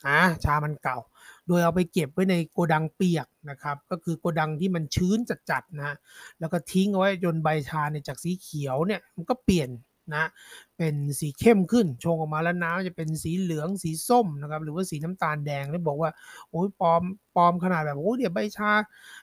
[0.08, 1.00] นะชามันเก่า
[1.48, 5.18] โดยเอาไปเก็บไว้ในโกดังเปียกนะครับ ก็คือโกดังที่มันชื้น
[5.50, 5.98] จัดๆนะ
[6.40, 9.70] แล้วก็ทิ้งเอาไว้จนใบชาเนี่ยจากสีเขียวเนี่ยมันก็เปลี่ยน
[10.14, 10.26] นะ
[10.78, 16.10] เป็นสีเข้มขึ้น ชงออกมาแล้วน้ำจะเป็นสีเหลืองสีส้มนะครับ หรือว่าสีน้ำตาลแดงแล้วบอกว่า
[16.50, 17.02] โอ้ยปลอม
[17.36, 18.72] ปลอมขนาดแบบโอ้ยเดี๋ยวใบชา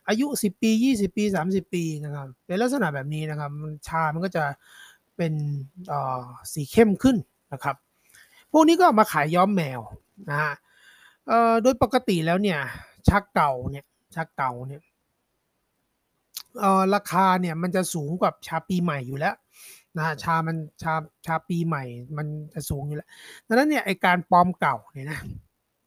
[0.09, 3.51] อายุ 10 ปี 20 ปี 30 ปีนะครับเป็นลักษณะแบบนี้นะครับ
[3.89, 4.45] ชามันก็จะ
[5.17, 5.33] เป็น
[6.53, 7.17] สีเข้มขึ้น
[7.53, 7.77] นะครับ
[8.53, 9.81] พวกนี้ก็มาขายย้อมแมว
[10.31, 10.53] นะฮะ
[11.63, 12.59] โดยปกติแล้วเนี่ย
[13.09, 13.85] ชักเก่าเนี่ย
[14.15, 14.83] ชักเก่าเนี่ย
[16.95, 19.35] ราคาเนี่ยมันจะสูงกว่าชาปีใหม่อยู่แล้ว
[19.99, 20.95] นะชามันชา
[21.27, 21.85] ชาปีใหม่
[22.17, 23.09] มันจะสูงอยู่แล้ว
[23.47, 25.21] ดังนั้นเนี่ยไอการปลอมเก่าเนี่ยนะ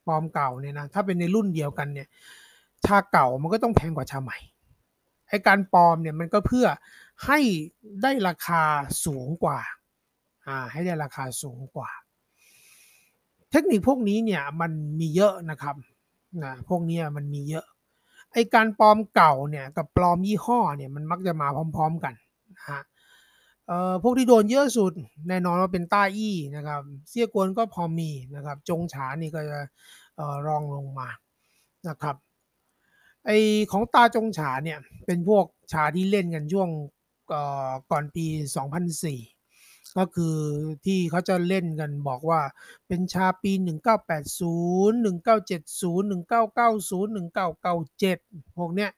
[0.07, 2.07] ปลอมเก่าเนี่ยนะถ้าเป็นในรุ่นเดียวกันเนี่ย
[2.86, 4.38] ชาเก่ามันก็ต้องแพงกว่าชาใหม่
[5.30, 6.68] ไอการปลอมเนี่ยมันก็เพื่อ
[7.26, 7.40] ให้
[8.02, 8.64] ได้ราคา
[9.06, 9.60] สูงกว่า
[10.48, 11.90] อ่าให้ได้ราคาสูงกว่า
[13.52, 15.76] เทคนิคพวกนี้เนี่ยมันมีเยอะนะครับ
[16.44, 17.65] นะพวกนี้มันมีเยอะ
[18.34, 22.14] ไอการปลอมเก่าเนี่ยกับปลอมยี่ห้อเนี่ยมันมักจะมาพร้อม ๆกัน
[22.56, 22.82] นะฮะ
[23.67, 24.93] เอ่อพวกที่โดนเยอะสุด
[25.27, 29.59] แน่นอนว่าเป็นต้าอี้นะครับเซี่ยกวนก็พอมีนะครับ จงฉานี่ก็จะ
[30.15, 31.09] เอ่อรองลงมา
[31.87, 32.15] นะครับ
[33.25, 33.31] ไอ
[33.71, 36.69] ของตาจงฉาเนี่ยเป็นพวกชาที่เล่นกันช่วง
[37.91, 38.25] ก่อนปี
[38.65, 39.19] 2004
[39.97, 40.37] ก็คือ
[40.85, 42.41] ที่เขาจะเล่นกันบอกว่า
[42.87, 48.17] เป็นชาปี 1980 1970 1990 1997
[48.57, 48.91] พวกเนี้ย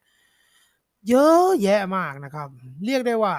[1.10, 2.50] เยอะแยะมากนะครับ
[2.86, 3.36] เรียกได้ว่า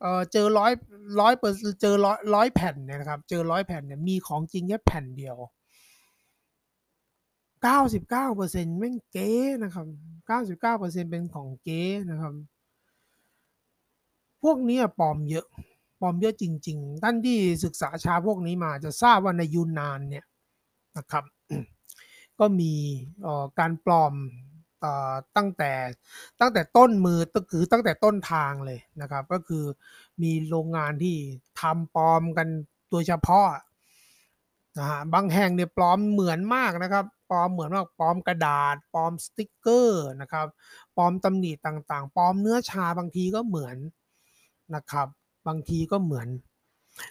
[0.00, 0.72] เออเจอร้อย
[1.20, 5.36] ร้อยเปอร์เจอร้อยร้อยแผ่นเนี่ยนะครับ เจอร้อยแผ่นเนี่ยมีของจริงแค่แผ่นเดียว
[7.62, 9.30] เก้าสิบเก้าเปอร์เซ็นต์แม่งเก๊
[9.62, 9.86] นะครับ
[10.26, 12.34] เก้าสิบเก้าเปอร์เซ็นต์เป็นของเก๊นะครับ
[14.42, 15.46] พวกนี้ปลอมเยอะ
[16.00, 20.26] ปลอมเยอะจริง ๆ ท่านที่ศึกษาชาพวกนี้มาจะทราบว่าในยูนนานเนี่ย
[20.96, 21.24] นะครับ
[22.38, 22.72] ก็มี
[23.58, 24.14] การปลอม
[25.36, 25.72] ตั้งแต่
[26.40, 29.64] ตั้งแต่ต้นมือก็คือตั้งแต่ต้นทางเลยนะครับ ก็คือ
[30.22, 31.16] มีโรงงานที่
[31.60, 32.48] ทำปลอมกัน
[32.90, 33.46] โดยเฉพาะ
[34.78, 40.46] นะฮะบางแห่งเนี่ยปลอมเหมือนมากนะครับปลอมเหมือนมากปลอมกระดาษปลอมสติกเกอร์นะครับ
[40.96, 43.76] ปลอมตำหนิต่างๆปลอมเนื้อชาบางทีก็เหมือน
[44.74, 45.08] นะครับ
[45.48, 46.28] บางทีก็เหมือน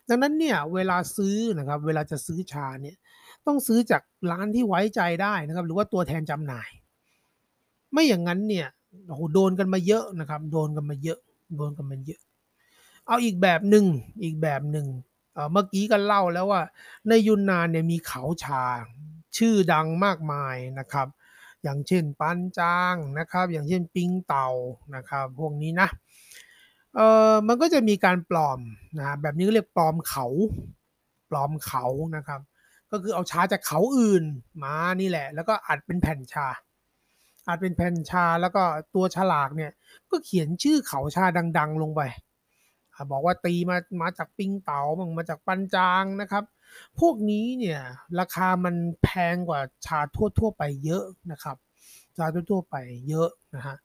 [0.09, 2.97] ดังนั้นเนี่ยเวลาซื้อนะครับเวลาจะซื้อชาเนี่ย
[3.45, 4.01] ต้องซื้อจาก
[4.31, 6.69] ร้านที่ไว้ใจได้นะครับ หรือว่าตัวแทนจำหน่าย
[7.91, 8.67] ไม่อย่างนั้นเนี่ย
[9.07, 11.19] โอ้โหโดนกันมาเยอะนะครับ โดนกันมาเยอะ
[11.57, 12.21] โดนกันมาเยอะ
[13.07, 13.85] เอาอีกแบบหนึ่ง
[14.23, 14.87] อีกแบบหนึ่ง
[15.51, 16.61] เมื่อกี้ก็เล่าแล้วว่า
[17.07, 18.63] ในยุนนานเนี่ยมีเขาชา
[19.37, 21.07] ชื่อดังมากมายนะครับ
[21.63, 24.49] อย่างเช่นปันจางนะครับ อย่างเช่นปิงเต่า
[24.95, 25.87] นะครับ พวกนี้นะ
[26.95, 26.99] เอ
[27.31, 28.59] อมันก็จะมีการปลอม
[28.99, 30.25] นะแบบนี้เรียกปลอมเขา
[31.29, 31.85] ปลอมเขา
[32.15, 32.41] นะครับ
[32.91, 34.23] ก็คือเอาชาจากเขาอื่น
[34.63, 36.47] มานี่แหละ แล้วก็อัดเป็นแผ่นชา
[37.49, 38.63] อาจเป็นแผ่นชาแล้วก็
[38.95, 39.71] ตัวฉลากเนี่ย
[40.11, 41.25] ก็เขียนชื่อเขาชา
[41.57, 42.01] ดัง ๆ ลงไป
[43.11, 46.43] บอกว่าตีมามาจากปิงเต๋าบางมาจากปันจางนะครับ
[46.99, 47.79] พวกนี้เนี่ย
[48.19, 51.57] ราคามันแพงกว่าชาทั่วๆไปเยอะนะครับ
[52.17, 52.75] ชาทั่วๆไป
[53.09, 53.75] เยอะนะฮะ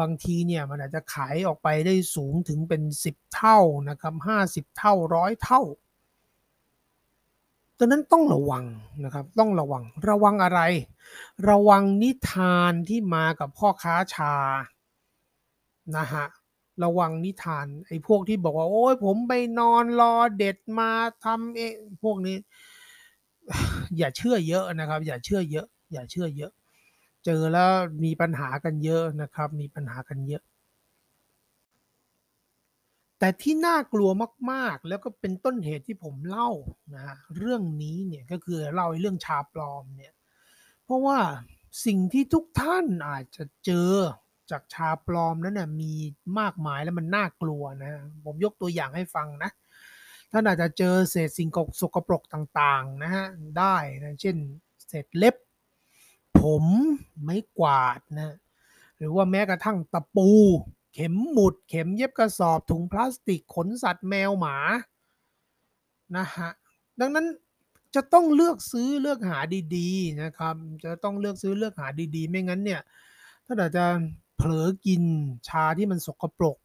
[0.00, 4.14] บางทีเนี่ยมันอาจจะขายออกไปได้สูงถึงเป็น 10 เท่านะครับ
[4.46, 5.62] 50 เท่าร้อยเท่า
[7.78, 8.64] ดังนั้นต้องระวัง
[9.04, 10.60] นะครับ ต้องระวัง ระวังอะไร
[11.48, 14.34] ระวังนิทานที่มากับพ่อค้าชา
[15.96, 16.26] นะฮะ
[16.82, 20.90] ระวังนิทาน ไอ้พวกที่บอกว่า โอ้ยผมไปนอนรอเด็ดมา
[21.24, 22.36] ทำเองพวกนี้
[23.98, 26.52] อย่าเชื่อเยอะนะครับ อย่าเชื่อเยอะ อย่าเชื่อเยอะ
[27.24, 27.70] เจอแล้ว
[28.04, 30.42] มีปัญหากันเยอะนะครับ มีปัญหากันเยอะ
[33.18, 34.10] แต่ที่น่ากลัว
[34.52, 36.50] มากๆ แล้วก็เป็นต้นเหตุที่ผมเล่า
[36.94, 40.12] นะเรื่องนี้เนี่ยก็คือเล่าเรื่องชาปลอมเนี่ย
[40.84, 41.18] เพราะว่า
[41.86, 43.92] สิ่งที่ทุกท่านอาจจะเจอ
[44.50, 45.92] จากชาปลอมนั้นน่ะมี
[46.40, 47.92] มากมายแล้วมันน่ากลัวนะ
[48.24, 49.50] ผมยกตัวอย่างให้ฟังนะ
[50.32, 53.26] ท่านอาจจะเจอเศษสิ่งกสกปรกต่างๆนะฮะ
[53.58, 54.36] ได้นะเช่น
[54.88, 55.36] เศษเล็บ
[56.40, 56.64] ผม
[57.22, 58.34] ไม้กวาดนะ
[58.98, 60.30] หรือว่าแม้กระทั่งตะปู
[60.98, 64.56] เข็มหมุด เข็มเย็บกระสอบ ถุงพลาสติก ขนสัตว์แมวหมา
[66.16, 66.50] นะฮะ
[67.00, 67.26] ดังนั้น
[67.94, 69.38] จะต้องเลือกซื้อเลือกหา
[69.76, 70.54] ดีๆนะครับ
[70.84, 72.80] จะต้องเลือกซื้อเลือกหาดีๆ ไม่งั้นเนี่ย
[73.46, 73.84] ถ้าอาจจะ
[74.36, 75.02] เผลอกิน
[75.48, 76.56] ชาที่มันสกปรก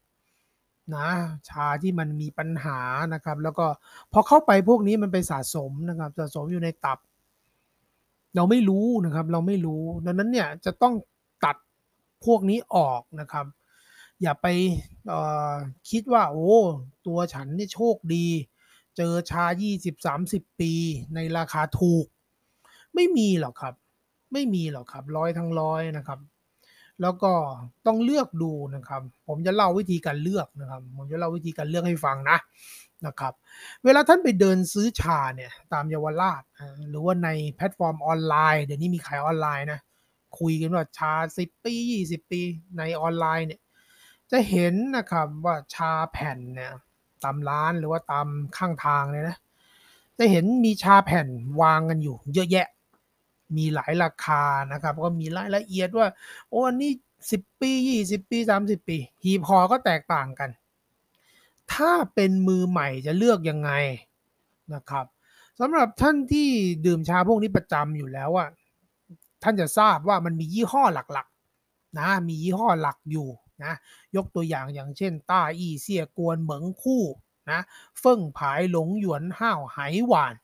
[0.96, 1.08] นะ
[1.48, 2.78] ชาที่มันมีปัญหา
[3.14, 3.66] นะครับ แล้วก็
[4.12, 6.98] พอเข้าไปพวกนี้มันไปสะสมนะครับ สะสมอยู่ในตับ
[8.36, 10.94] เราไม่รู้นะครับ เราไม่รู้ ดังนั้นเนี่ยจะต้อง
[11.44, 11.56] ตัด
[12.24, 13.46] พวกนี้ออกนะครับ
[14.22, 14.46] อย่าไป
[15.90, 16.56] คิดว่าโอ้
[17.06, 18.26] ตัวฉันนี่โชคดี
[18.96, 19.44] เจอชา
[20.02, 20.72] 20-30 ปี
[21.14, 22.06] ในราคาถูก
[22.94, 23.74] ไม่มีหรอกครับ
[24.32, 26.20] ไม่มีหรอกครับร้อยทั้งร้อยนะครับ
[27.02, 27.32] แล้วก็
[27.86, 32.38] ต้องเลือกดูนะครับ ผมจะเล่าวิธีการเลือกนะครับ ผมจะเล่าวิธีการเลือกให้ฟังนะ
[33.06, 33.32] นะครับ
[33.84, 36.42] เวลาท่านไปเดินซื้อชาเนี่ยตามเยาวราช
[36.88, 39.80] หรือว่าในแพลตฟอร์มออนไลน์เดี๋ยวนี้มีขายออนไลน์นะ
[40.38, 41.74] คุยกันว่าชา 10 ปี
[42.04, 42.40] 20 ปี
[42.78, 43.60] ในออนไลน์เนี่ย
[44.30, 46.72] จะเห็นนะครับว่าชาแผ่นเนี่ย
[47.22, 48.26] ตามร้านหรือว่าตาม
[48.56, 49.36] ข้างทางเลยนะ
[50.18, 51.28] จะเห็นมีชาแผ่น
[51.60, 52.68] วางกันอยู่ เยอะแยะ
[53.56, 54.42] มีหลายราคา
[54.72, 56.06] นะครับ ก็มีรายละเอียดว่า
[56.48, 56.90] โอ้อันนี้
[57.30, 60.50] สิบปียี่สิบปีสามสิบปี หีบห่อก็แตกต่างกัน
[61.72, 63.70] ถ้าเป็นมือใหม่จะเลือกยังไง
[64.74, 65.06] นะครับ
[65.60, 66.48] สำหรับท่านที่
[66.86, 68.48] ดื่มชาพวกนี้ประจำอยู่แล้วอะ
[69.42, 73.28] ท่านจะทราบว่ามันมียี่ห้อหลักๆนะมียี่ห้อหลักอยู่
[73.64, 73.72] นะ
[74.16, 77.02] ยกตัวอย่างอย่างเช่น ต้าอี้เสียกวนเหมิงคู่
[77.50, 77.60] นะ
[78.00, 79.78] เฟิ่งผายหลงหยวนห้าวไห
[80.08, 80.34] หวาน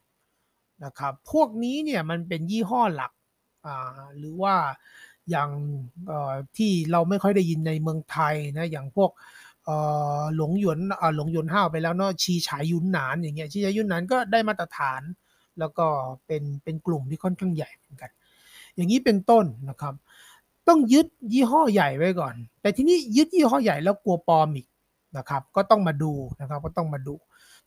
[0.84, 3.12] นะครับพวกนี้เนี่ยมันเป็นยี่ห้อหลัก
[3.66, 4.54] อ่าหรือว่า
[5.30, 5.50] อย่าง
[6.56, 9.10] ที่เราไม่ค่อยได้ยินในเมืองไทยนะอย่างพวก
[10.36, 10.78] หลงหยวน
[11.16, 15.02] หลงหยวนห้าวไปแล้วเนาะชีฉายยุนหนานอย่างเงี้ยชีฉายยุนหนานก็ได้มาตรฐาน
[15.58, 15.86] แล้วก็
[16.26, 18.10] เป็นเป็นกลุ่มที่ค่อนข้างใหญ่เหมือนกัน
[18.76, 19.94] อย่างนี้เป็นต้นนะครับ
[20.68, 24.66] ต้องยึดยี่ห้อใหญ่ไว้ก่อน แต่ทีนี้ยึดยี่ห้อใหญ่แล้วกลัวปลอมอีก
[25.16, 27.14] นะครับ ก็ต้องมาดูนะครับก็ต้องมาดู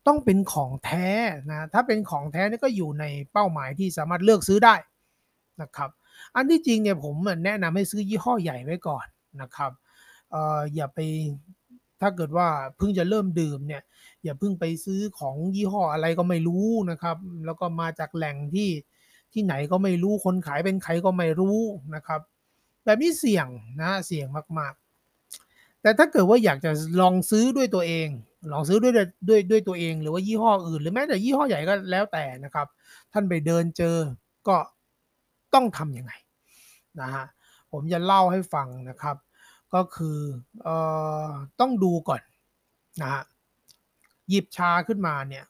[0.07, 1.07] ต้องเป็นของแท้
[1.51, 4.75] นะถ้าเป็นของแท้นี่ก็อยู่ในเป้าหมายที่สามารถเลือกซื้อได้
[5.61, 5.89] นะครับ
[6.35, 7.15] อันที่จริงเนี่ยผม
[7.45, 9.05] แนะนำให้ซื้อยี่ห้อใหญ่ไว้ก่อน
[9.41, 9.71] นะครับ
[10.31, 10.99] เอ่ออย่าไป
[12.01, 12.47] ถ้าเกิดว่า
[12.77, 13.81] เพิ่งจะเริ่มดื่มเนี่ย
[14.23, 18.69] อย่าเพิ่งไปซื้อของยี่ห้ออะไรก็ไม่รู้นะครับ แล้วก็มาจากแหล่งที่
[19.33, 21.57] ที่ไหนก็ไม่รู้คนขายเป็นใครก็ไม่รู้
[21.95, 22.21] นะครับ
[22.85, 23.47] แบบนี้เสี่ยง
[23.81, 24.27] นะเสี่ยง
[24.59, 26.71] มากๆ แต่ถ้าเกิดว่าอยากจะ
[27.01, 28.07] ลองซื้อด้วยตัวเอง
[28.53, 28.93] ลองซื้อด้วย
[29.29, 32.67] ด้วยด้วยตัวเอง หรือว่ายี่ห้ออื่น หรือแม้แต่ยี่ห้อใหญ่ก็แล้วแต่นะครับ
[33.13, 33.97] ท่านไปเดินเจอ
[34.47, 34.57] ก็
[35.53, 36.13] ต้องทำยังไง
[36.99, 37.25] นะฮะ
[37.71, 39.17] ผมจะเล่าให้ฟังนะครับ
[39.73, 40.19] ก็คือ
[40.63, 40.75] เอ่
[41.25, 41.29] อ
[41.59, 42.21] ต้องดูก่อน
[43.01, 43.21] นะฮะ
[44.29, 45.45] หยิบชาขึ้นมาเนี่ย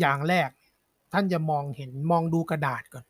[0.00, 0.50] อย่างแรก
[1.12, 3.04] ท่านจะมองเห็นมองดูกระดาษก่อน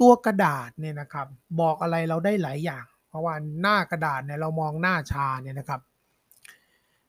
[0.00, 1.26] ตัวกระดาษเนี่ยนะครับ
[1.60, 5.80] บอกอะไรเราได้หลายอย่าง เพราะว่าหน้ากระดาษเนี่ยเรามองหน้าชาเนี่ยนะครับ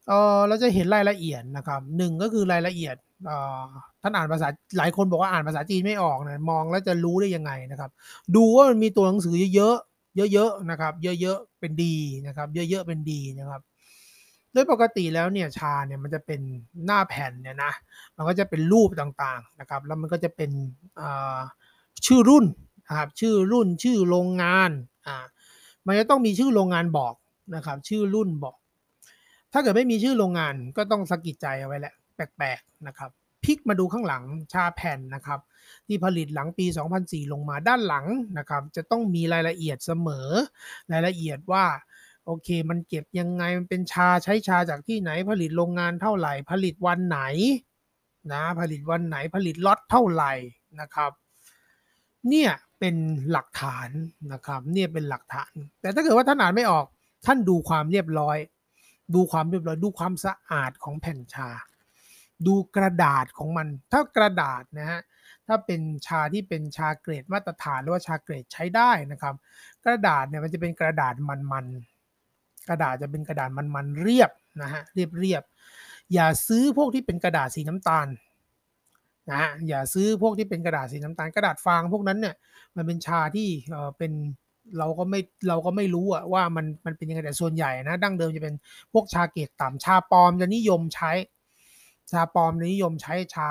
[0.07, 2.95] เออเราจะเห็นรายละเอียดนะครับหนึ่งก็คือรายละเอียด
[3.27, 3.31] เอ
[3.61, 3.65] อ
[4.01, 4.47] ท่านอ่านภาษา
[4.77, 7.91] หลายคนบอกว่าอ่านภาษาจีนไม่ออกนะมองแล้วจะรู้ได้ยังไงนะครับ
[8.35, 11.95] ดูว่ามันมีตัวหนังสือเยอะๆเยอะๆนะครับ เยอะๆเป็นดี
[12.27, 13.61] นะครับ เยอะๆเป็นดีนะครับ
[14.53, 16.41] โดยปกติแล้วเนี่ยชาเนี่ยมันจะเป็น
[16.85, 17.71] หน้าแผ่นเนี่ยนะ
[18.15, 20.51] มันก็จะเป็นรูปต่างๆนะครับแล้วมันก็จะเป็น
[22.05, 22.45] ชื่อรุ่น
[22.87, 24.71] นะครับชื่อรุ่นชื่อโรงงาน
[25.07, 25.17] อ่า
[25.85, 27.13] มันจะต้องมีชื่อโรงงานบอก
[27.55, 28.55] นะครับชื่อรุ่นบอก
[29.53, 33.11] ถ้าเกิดไม่มีชื่อโรงงานก็ต้องสกิดใจเอาไว้แหละแปลกๆนะครับ
[33.43, 35.39] พลิกมาดูข้างหลังชาแผ่นนะครับ
[35.87, 36.65] ที่ผลิตหลังปี
[36.99, 38.05] 2004 ลงมาด้านหลัง
[38.37, 40.27] นะครับ จะต้องมีรายละเอียดเสมอ
[40.91, 41.65] รายละเอียดว่า
[42.25, 47.19] โอเค มันเก็บยังไงมันเป็นชาใช้ชาจากที่ไหนผลิตโรงงานเท่าไหร่ ผลิตวันไหน
[48.33, 50.33] นะผลิตวันไหนผลิตล็อตเท่าไหร่
[50.79, 51.11] นะครับ
[52.29, 52.95] เนี่ย เป็น
[53.31, 53.89] หลักฐาน
[54.33, 56.85] นะครับ เนี่ยเป็นหลักฐาน แต่ถ้าเกิดว่าท่านอ่านไม่ออก
[57.25, 58.37] ท่านดูความเรียบร้อย
[59.15, 61.49] ดูความเรียบร้อยดูความสะอาดของแผ่นชา
[62.47, 65.01] ดูกระดาษของมัน ถ้ากระดาษนะฮะ
[65.47, 69.35] ถ้าเป็นชาที่เป็นชาเกรดมาตรฐานหรือว่าชาเกรดใช้ได้นะครับ
[69.85, 74.31] กระดาษเนี่ยมันจะเป็นกระดาษมันๆกระดาษจะเป็นกระดาษมันๆเรียบ
[74.61, 75.43] นะฮะเรียบเรียบ
[76.13, 78.07] อย่าซื้อพวกที่เป็นกระดาษสีน้ำตาล
[79.29, 82.35] นะฮะอย่าซื้อพวกที่เป็นกระดาษสีน้ำตาลกระดาษฟางพวกนั้นเนี่ย
[82.75, 84.11] มันเป็นชาที่เออเป็น
[84.77, 88.55] เราก็ไม่เราก็ไม่รู้อะว่ามันมันเป็นยังไงแต่ส่วนใหญ่นะดั้งเดิมจะเป็น
[88.93, 91.11] พวกชาเกตต่ำชาปลอมจะนิยมใช้
[92.11, 93.47] ชาปลอมนิยมใช้ชา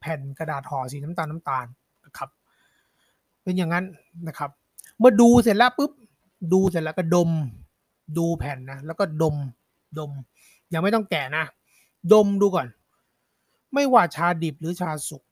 [0.00, 1.66] แผ่นกระดาษห่อสีน้ำตาลน้ำตาล
[2.06, 2.30] นะครับ
[3.42, 3.84] เป็นอย่างนั้น
[4.28, 4.50] นะครับ
[4.98, 5.92] เมื่อดูเสร็จแล้วปุ๊บ
[6.52, 7.30] ดูเสร็จแล้วก็ดม
[8.18, 9.36] ดูแผ่นนะแล้วก็ดม
[9.98, 10.10] ดม
[10.72, 11.44] ยังไม่ต้องแกะนะ
[12.12, 12.66] ดมดูก่อน
[13.74, 15.22] ไม่ว่าชาดิบหรือชาสุก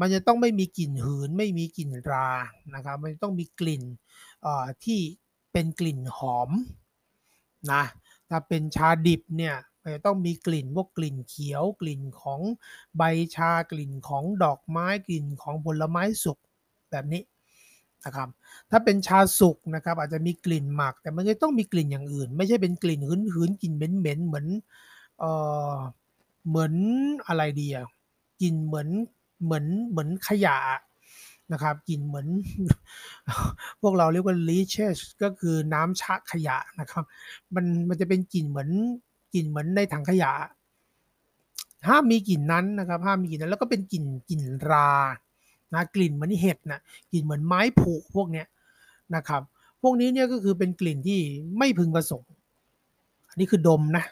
[0.00, 2.28] มันจะต้องไม่มีกลิ่นหืน ไม่มีกลิ่นรา
[2.74, 3.82] นะครับ มันต้องมีกลิ่น
[4.84, 5.00] ที่
[5.52, 6.50] เป็นกลิ่นหอม
[7.72, 7.84] นะ
[8.30, 12.40] ถ้าเป็นชาดิบเนี่ยมันจะต้องมีกลิ่นพวกกลิ่นเขียว กลิ่นของ
[12.96, 13.02] ใบ
[13.36, 16.38] ชากลิ่นของดอกไม้กลิ่นของผลไม้สุก
[16.90, 17.22] แบบนี้
[18.04, 18.28] นะครับ
[18.70, 24.46] ถ้าเป็นชาสุกนะครับอาจจะมีกลิ่นหมัก แต่มันจะต้องมีกลิ่นอย่างอื่น ไม่ใช่เป็นกลิ่นหืนๆกลิ่นเหม็นๆเหมือน
[25.18, 25.24] เอ
[25.72, 25.74] อ
[26.46, 26.72] เหมือน
[27.26, 27.86] อะไรดีอะ
[28.42, 28.88] กลิ่นเหมือน
[29.44, 30.56] เหมือนเหมือนขยะ
[31.52, 32.28] นะครับกลิ่นเหมือน
[33.80, 37.04] พวกเราเรียกว่า leachage ก็คือน้ำชะขยะนะครับ
[37.54, 38.70] มันมันจะเป็นกลิ่นเหมือน
[39.34, 40.32] กลิ่นเหมือนในถังขยะ
[41.88, 44.90] ห้ามมีกลิ่นนั้นนะครับห้ามมีกลิ่นนั้นแล้วก็เป็นกลิ่นกลิ่นรา
[45.74, 46.80] นะกลิ่นเหมือนเห็ดนะ
[47.12, 48.46] กลิ่นเหมือนไม้ผุพวกเนี้ย
[49.16, 49.42] นะครับ
[49.82, 51.20] พวกนี้เนี่ยก็คือเป็นกลิ่นที่
[51.58, 52.30] ไม่พึงประสงค์
[53.28, 54.04] อันนี้คือดมนะ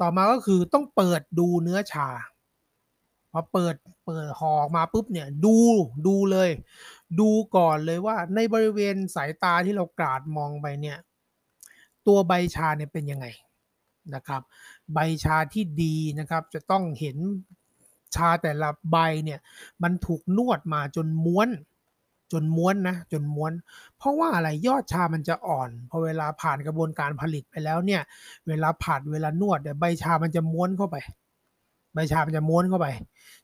[0.00, 2.08] ต่อมาก็คือต้องเปิดดูเนื้อชา
[3.32, 3.74] พอเปิด
[4.06, 5.56] เปิดห่อออกมาปุ๊บเนี่ยดู
[6.06, 6.50] ดูเลย
[7.20, 10.98] ดูก่อนเลยว่าในบริเวณสายตาที่เรากราดมองไปเนี่ย
[12.06, 13.26] ตัวใบชาเนี่ยเป็นยังไง
[14.14, 14.42] นะครับ
[14.94, 17.16] ใบชาที่ดีนะครับ จะต้องเห็น
[18.16, 19.40] ชาแต่ละใบเนี่ย
[19.82, 21.48] มันถูกนวดมาจนม้วน
[22.32, 23.52] จนม้วนนะจนม้วน
[23.98, 28.02] เพราะว่าอะไรยอดชามันจะอ่อนพอเวลาผ่านกระบวนการผลิตไปแล้วเนี่ย
[28.48, 30.96] เวลาผัดเวลานวดเนี่ยใบชามันจะม้วนเข้าไป
[31.94, 32.86] ใบชามันจะม้วนเข้าไป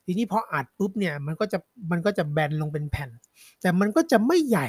[0.05, 1.59] ทีนี้พออัดปุ๊บเนี่ยมันก็จะ
[1.91, 3.09] มันก็จะแบนลงเป็นแผ่น
[3.61, 4.67] แต่มันก็จะไม่ใหญ่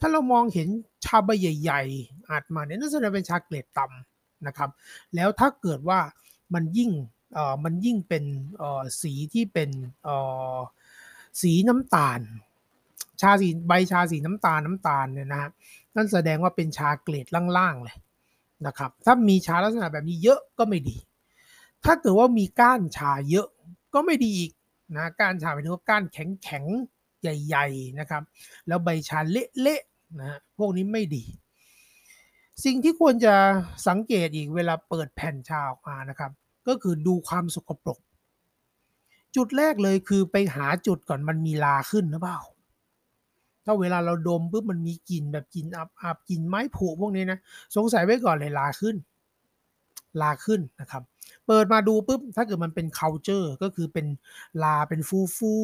[0.00, 0.68] ถ้าเรามองเห็น
[1.04, 4.70] ชาใบใหญ่ ๆอัดมาเนี่ยนั่นแสดงเป็นชาเกรดต่ำนะครับ
[5.14, 6.00] แล้วถ้าเกิดว่า
[6.54, 6.90] มันยิ่ง
[7.34, 8.24] เอ่อมันยิ่งเป็น
[8.58, 9.70] เอ่อสีที่เป็น
[10.04, 10.16] เอ่
[10.54, 10.56] อ
[11.40, 12.20] สีน้ำตาล
[13.20, 15.40] ชาสีใบชาสีน้ำตาลน้ำตาลเนี่ยนะ
[15.96, 17.26] นั่นแสดงว่าเป็นชาเกรด
[17.56, 17.96] ล่างๆเลย
[18.66, 20.96] นะครับถ้ามีชาลักษณะแบบนี้เยอะก็ไม่ดี
[21.84, 23.46] ถ้าเกิดว่ามีก้านชาเยอะ
[23.94, 24.52] ก็ไม่ดีอีก
[24.96, 28.22] นะก้านชาหมายถึงว่าก้านแข็งๆใหญ่ๆนะครับ
[28.66, 31.24] แล้วใบชาเละๆนะพวกนี้ไม่ดี
[32.64, 33.34] สิ่งที่ควรจะ
[33.88, 36.30] สังเกตอีกเวลาเปิดแผ่นชาออกมานะครับ
[36.68, 37.98] ก็คือดูความสกปรก
[39.36, 42.40] จุดแรกเลยคือไปหาจุดก่อนมันมีลาขึ้นหรือเปล่า
[43.70, 47.38] ถ้าเวลาเราดมปุ๊บมันมีกลิ่นแบบกลิ่นอับอับกลิ่นไม้ผุพวกนี้นะ
[47.76, 48.96] สงสัยไว้ก่อนเลยลาขึ้น
[50.22, 51.02] ลาขึ้นนะครับ
[51.46, 54.06] เปิดมาดูปุ๊บถ้าเกิดมันเป็น culture ก็คือเป็น
[54.62, 55.54] ลาเป็นฟูฟู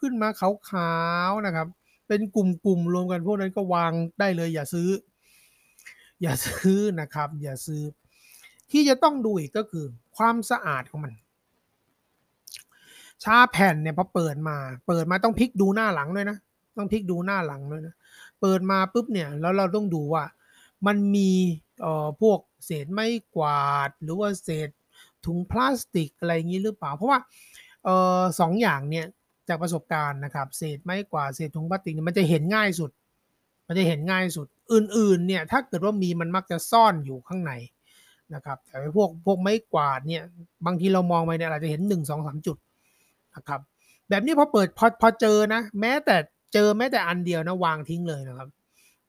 [0.00, 0.92] ขึ้นมาขา
[1.28, 1.66] วๆนะครับ
[2.08, 4.88] เป็นกลุ่มๆรวมกันพวกนั้นก็วางได้เลยอย่าซื้อ
[6.22, 7.82] อย่าซื้อนะครับ อย่าซื้อ
[8.70, 9.84] ที่จะต้องดูอีกก็คือ
[10.16, 11.12] ความสะอาดของมัน
[13.24, 14.56] ชาแผ่นเนี่ยพอเปิดมา
[14.86, 16.36] เปิดมาต้องพลิกดูหน้าหลังด้วยนะ
[16.78, 17.94] ต้องพลิกดูหน้าหลังด้วยนะ
[18.40, 20.24] เปิดมาปุ๊บเนี่ยแล้วเราต้องดูว่า
[20.86, 21.30] มันมี
[21.82, 23.06] เอ่อพวกเศษไม้
[23.36, 24.68] กวาด หรือว่าเศษ
[25.26, 27.18] ถุงพลาสติกอะไรอย่างนี้หรือเปล่า เพราะว่า
[27.84, 29.06] เอ่อสองอย่างเนี่ย
[29.48, 32.90] จากประสบการณ์นะครับ เศษไม้กวาดเศษถุงพลาสติกมันจะเห็นง่ายสุด
[33.66, 37.52] มันจะเห็นง่ายสุดอื่นๆเนี่ยถ้าเกิดว่ามีมันมักจะซ่อนอยู่ข้างใน
[38.34, 40.24] นะครับแต่พวกพวกไม้กวาดเนี่ย
[40.66, 42.56] บางทีเรามองไปเนี่ยอาจจะเห็นหนึ่งสองสามจุด
[43.34, 43.60] นะครับ
[44.08, 46.16] แบบนี้พอเปิดพอพอเจอนะ แม้แต่
[46.52, 48.48] เจอแม้แต่อันเดียวนะวางทิ้งเลยนะครับ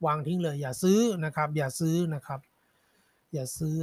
[0.05, 2.39] วางทิ้งเลย อย่าซื้อนะครับ อย่าซื้อนะครับ
[3.33, 3.75] อย่าซื้อ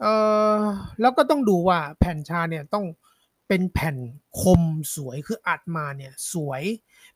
[0.00, 0.12] เอ่
[0.58, 0.60] อ
[1.00, 2.86] แล้วก็ต้องดูว่าแผ่นชาเนี่ยต้อง
[3.48, 3.96] เป็นแผ่น
[4.40, 4.62] คม
[4.94, 6.62] สวยคืออัดมาเนี่ยสวย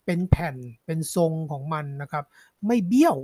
[0.05, 2.24] เป็นแผ่นเป็นทรงของมันนะครับ
[2.66, 3.16] ไม่เบี้ยว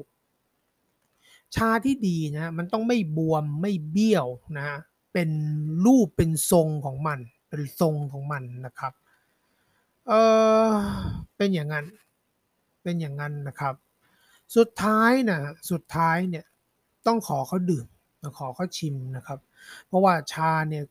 [1.57, 4.27] ชาที่ดีนะมันต้องไม่บวมไม่เบี้ยว
[4.59, 4.67] นะ
[5.13, 5.31] เป็น
[5.85, 7.19] รูปเป็นทรงของมัน
[7.49, 8.93] เป็นทรงของมันนะครับ
[10.09, 10.13] เอ
[10.69, 10.71] อ
[11.37, 11.87] เป็นอย่างนั้น
[12.83, 13.75] เป็นอย่างนั้นนะครับ
[14.57, 16.45] สุดท้ายนะสุดท้ายเนี่ย
[17.07, 17.87] ต้องขอเขาดื่ม
[18.39, 19.39] ขอเขาชิมนะครับ
[19.87, 20.85] เพราะว่าชาเนี่ย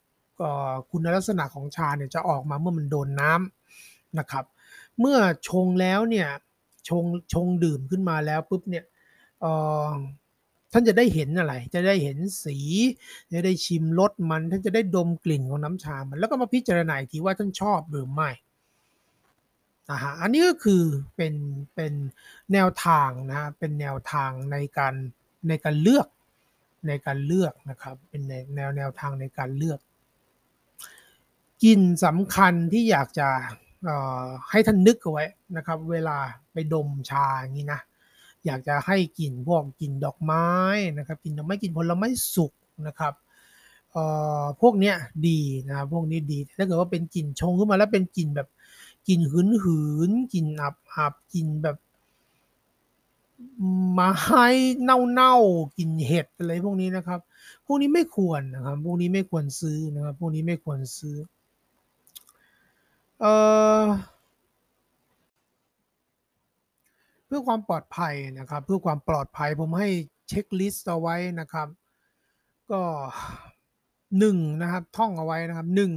[0.90, 4.46] คุณลักษณะของชาเนี่ยจะออกมาเมื่อมันโดนน้ำนะครับ
[5.00, 5.18] เมื่อ
[5.48, 6.28] ชงแล้วเนี่ย
[6.90, 8.86] ชงชงดื่มขึ้นมาแล้วปุ๊บเนี่ย
[10.72, 12.58] ท่านจะได้เห็นอะไร จะได้เห็นสี
[13.34, 18.30] จะได้ชิมรสมัน ท่านจะได้ดมกลิ่นของน้ำชามัน แล้วก็มาพิจารณาทีว่าท่านชอบหรือไม่
[19.90, 20.84] นะฮะอันนี้ก็คือ
[21.16, 21.34] เป็น
[21.76, 21.94] เป็น
[22.54, 24.94] แนวทางนะฮะเป็นแนวทางในการ
[25.48, 26.08] ในการเลือก
[26.88, 28.34] ในการเลือกนะครับ เป็นแน
[28.68, 29.80] วแนวทางในการเลือก
[31.64, 33.28] กินสำคัญที่อยากจะ
[34.50, 35.26] ให้ท่านนึกเอาไว้
[35.58, 36.18] นะครับ เวลา
[36.54, 37.82] ไปดมชาอย่างนี้นะ
[38.46, 40.48] อยากจะให้กลิ่นพวกกลิ่นดอกไม้
[40.98, 42.54] นะครับกลิ่นดอกไม้กลิ่นผลไม้สุก
[42.88, 43.14] นะครับ
[44.62, 44.96] พวกเนี้ย
[45.28, 48.48] ดีนะพวกนี้ดี ถ้าเกิดว่าเป็นกลิ่นชงขึ้นมาแล้วเป็นกลิ่นแบบ
[49.08, 49.80] กลิ่นหืนหื
[50.10, 51.78] นกลิ่นอับอับกลิ่นแบบ
[53.94, 54.48] ไมาให้
[54.84, 55.36] เน่าเน่า
[55.78, 57.20] กลิ่นเห็ดอะไรพวกนี้นะครับ
[57.66, 61.16] พวกนี้ไม่ควรนะครับ พวกนี้ไม่ควรซื้อนะครับ พวกนี้ไม่ควรซื้อ
[63.20, 63.34] เอ่
[63.82, 63.86] อ
[67.26, 69.90] เพื่อความปลอดภัยนะครับ เพื่อความปลอดภัยผมให้
[70.28, 71.68] เช็คลิสต์เอาไว้นะครับ
[72.72, 72.82] ก็
[74.20, 75.92] หนึ่งนะครับ ท่องเอาไว้นะครับหนึ่ง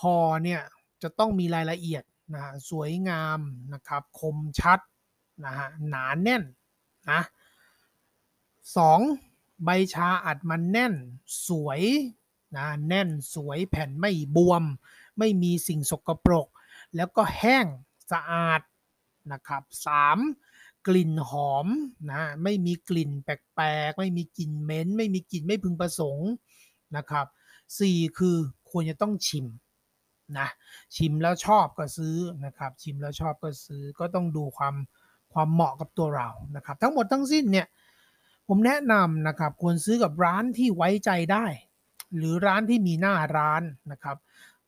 [0.00, 0.60] หอเนี่ย
[1.02, 2.02] จะต้องมีรายละเอียด
[2.34, 3.40] นะสวยงาม
[3.72, 4.80] นะครับคมชัด
[5.44, 6.42] นะฮะหนาแน่น
[7.10, 7.20] นะ
[8.76, 9.00] สอง
[9.64, 10.94] ใบชาอัดมันแน่น
[11.48, 11.80] สวย
[12.56, 14.64] นะแน่นสวยแผ่นไม่บวม
[15.18, 16.48] ไม่มีสิ่งสกปรก
[16.96, 17.66] แล้วก็แห้ง
[18.12, 18.60] สะอาด
[19.32, 20.18] นะครับสาม
[20.86, 21.66] กลิ่นหอม
[22.10, 26.30] นะไม่มีกลิ่นแปลกๆ ไม่มีกลิ่นเหม็น ไม่มีกลิ่นไม่พึงประสงค์
[26.96, 27.26] นะครับ
[27.80, 28.36] สี่คือ
[28.70, 29.46] ควรจะต้องชิม
[30.38, 30.48] นะ
[30.96, 34.74] ชิมแล้วชอบก็ซื้อนะครับ ชิมแล้วชอบก็ซื้อก็ต้องดูความ
[35.32, 37.66] ความเหมาะกับตัวเรานะครับ ทั้งหมดทั้งสิ้นเนี่ย
[38.48, 41.46] ผมแนะนำนะครับควรซื้อกับร้านที่ไว้ใจได้
[42.16, 44.16] หรือร้านที่มีหน้าร้านนะครับ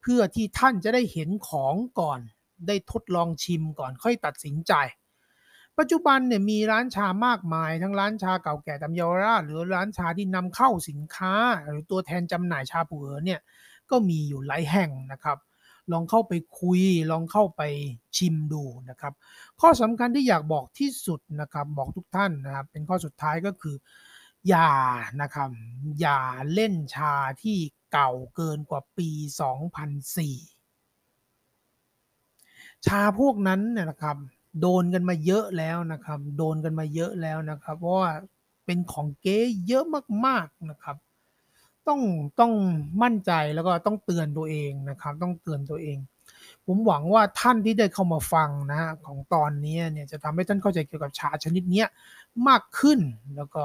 [0.01, 2.21] เพื่อที่ท่านจะได้เห็นของก่อน
[2.67, 4.73] ได้ทดลองชิมก่อนค่อยตัดสินใจ
[5.79, 11.35] ปัจจุบันเนี่ยมีร้านชามากมาย ทั้งร้านชาเก่าแก่ตามเยาวราชหรือร้านชาที่นำเข้าสินค้า
[11.65, 13.41] หรือตัวแทนจำหน่ายชาปูเอ๋อเนี่ย
[13.91, 15.39] ก็มีอยู่หลายแห่งนะครับ
[15.93, 16.81] ลองเข้าไปคุย
[17.11, 17.63] ลองเข้าไป
[18.17, 19.13] ชิมดูนะครับ
[19.61, 23.77] ข้อสำคัญที่อยากบอกที่สุดนะครับ บอกทุกท่านนะครับ เป็นข้อสุดท้ายก็คือ
[24.49, 24.73] อย่า
[25.21, 25.51] นะครับ
[26.01, 26.21] อย่า
[26.55, 27.59] เล่นชาที่
[27.93, 30.35] เก่าเกินกว่าปี 2004
[32.87, 34.17] ชาพวกนั้นเนี่ยนะครับ
[34.61, 38.13] โดนกันมาเยอะแล้วนะครับ โดนกันมาเยอะแล้วนะครับ เพราะว่า
[38.67, 39.39] เป็นของเก๊
[39.69, 39.85] เยอะ
[40.27, 40.97] มากๆนะครับ
[41.89, 42.01] ต้อง
[42.41, 42.53] ต้อง
[43.03, 45.99] มั่นใจแล้วก็ต้องเตือนตัวเองนะครับ ต้องเตือนตัวเอง
[46.67, 51.85] ผมหวังว่าท่านที่ได้เข้ามาฟังนะของตอนนี้เนี่ยจะทำให้ท่านเข้าใจเกี่ยวกับชาชนิดนี้
[52.49, 53.01] มากขึ้น
[53.37, 53.65] แล้วก็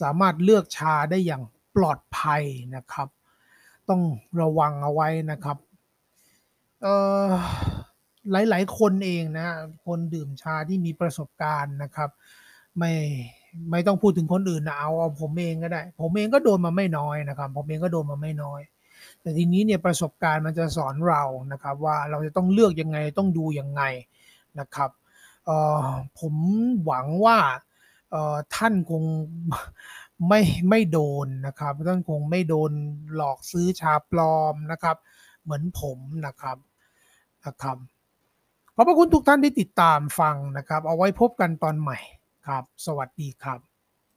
[0.00, 1.42] สามารถเลือกชาได้อย่าง
[1.76, 2.42] ปลอดภัย
[2.76, 3.08] นะครับ
[3.88, 4.02] ต้อง
[4.40, 5.56] ระวังเอาไว้นะครับ
[6.82, 6.94] เอ่
[7.26, 7.30] อ
[8.30, 9.46] หลาย ๆ คนเองนะ
[9.86, 12.10] คนดื่มชาที่มีประสบการณ์นะครับ
[12.78, 12.92] ไม่
[13.70, 18.60] ไม่ต้องพูดถึงคนอื่นนะเอาเอาผมเองก็ได้ ผมเองก็โดนมาไม่น้อยนะครับ ผมเองก็โดนมาไม่น้อย
[19.20, 21.22] แต่ทีนี้เนี่ยประสบการณ์มันจะสอนเรา
[21.52, 23.82] นะครับ ว่าเราจะต้องเลือกยังไงต้องดูยังไง
[24.60, 24.90] นะครับ
[26.18, 26.34] ผม
[26.84, 27.38] หวังว่า
[28.54, 29.02] ท่านคง
[30.28, 32.70] ไม่ไม่โดนนะครับท่านคงไม่โดน
[33.14, 34.96] หลอกซื้อชาปลอมนะครับ
[35.42, 36.58] เหมือนผมนะครับ
[37.46, 37.76] นะครับ
[38.74, 41.98] ขอบพระคุณทุกท่านที่ติดตามฟังนะครับ เอาไว้พบกันตอนใหม่
[42.46, 43.60] ครับ สวัสดีครับ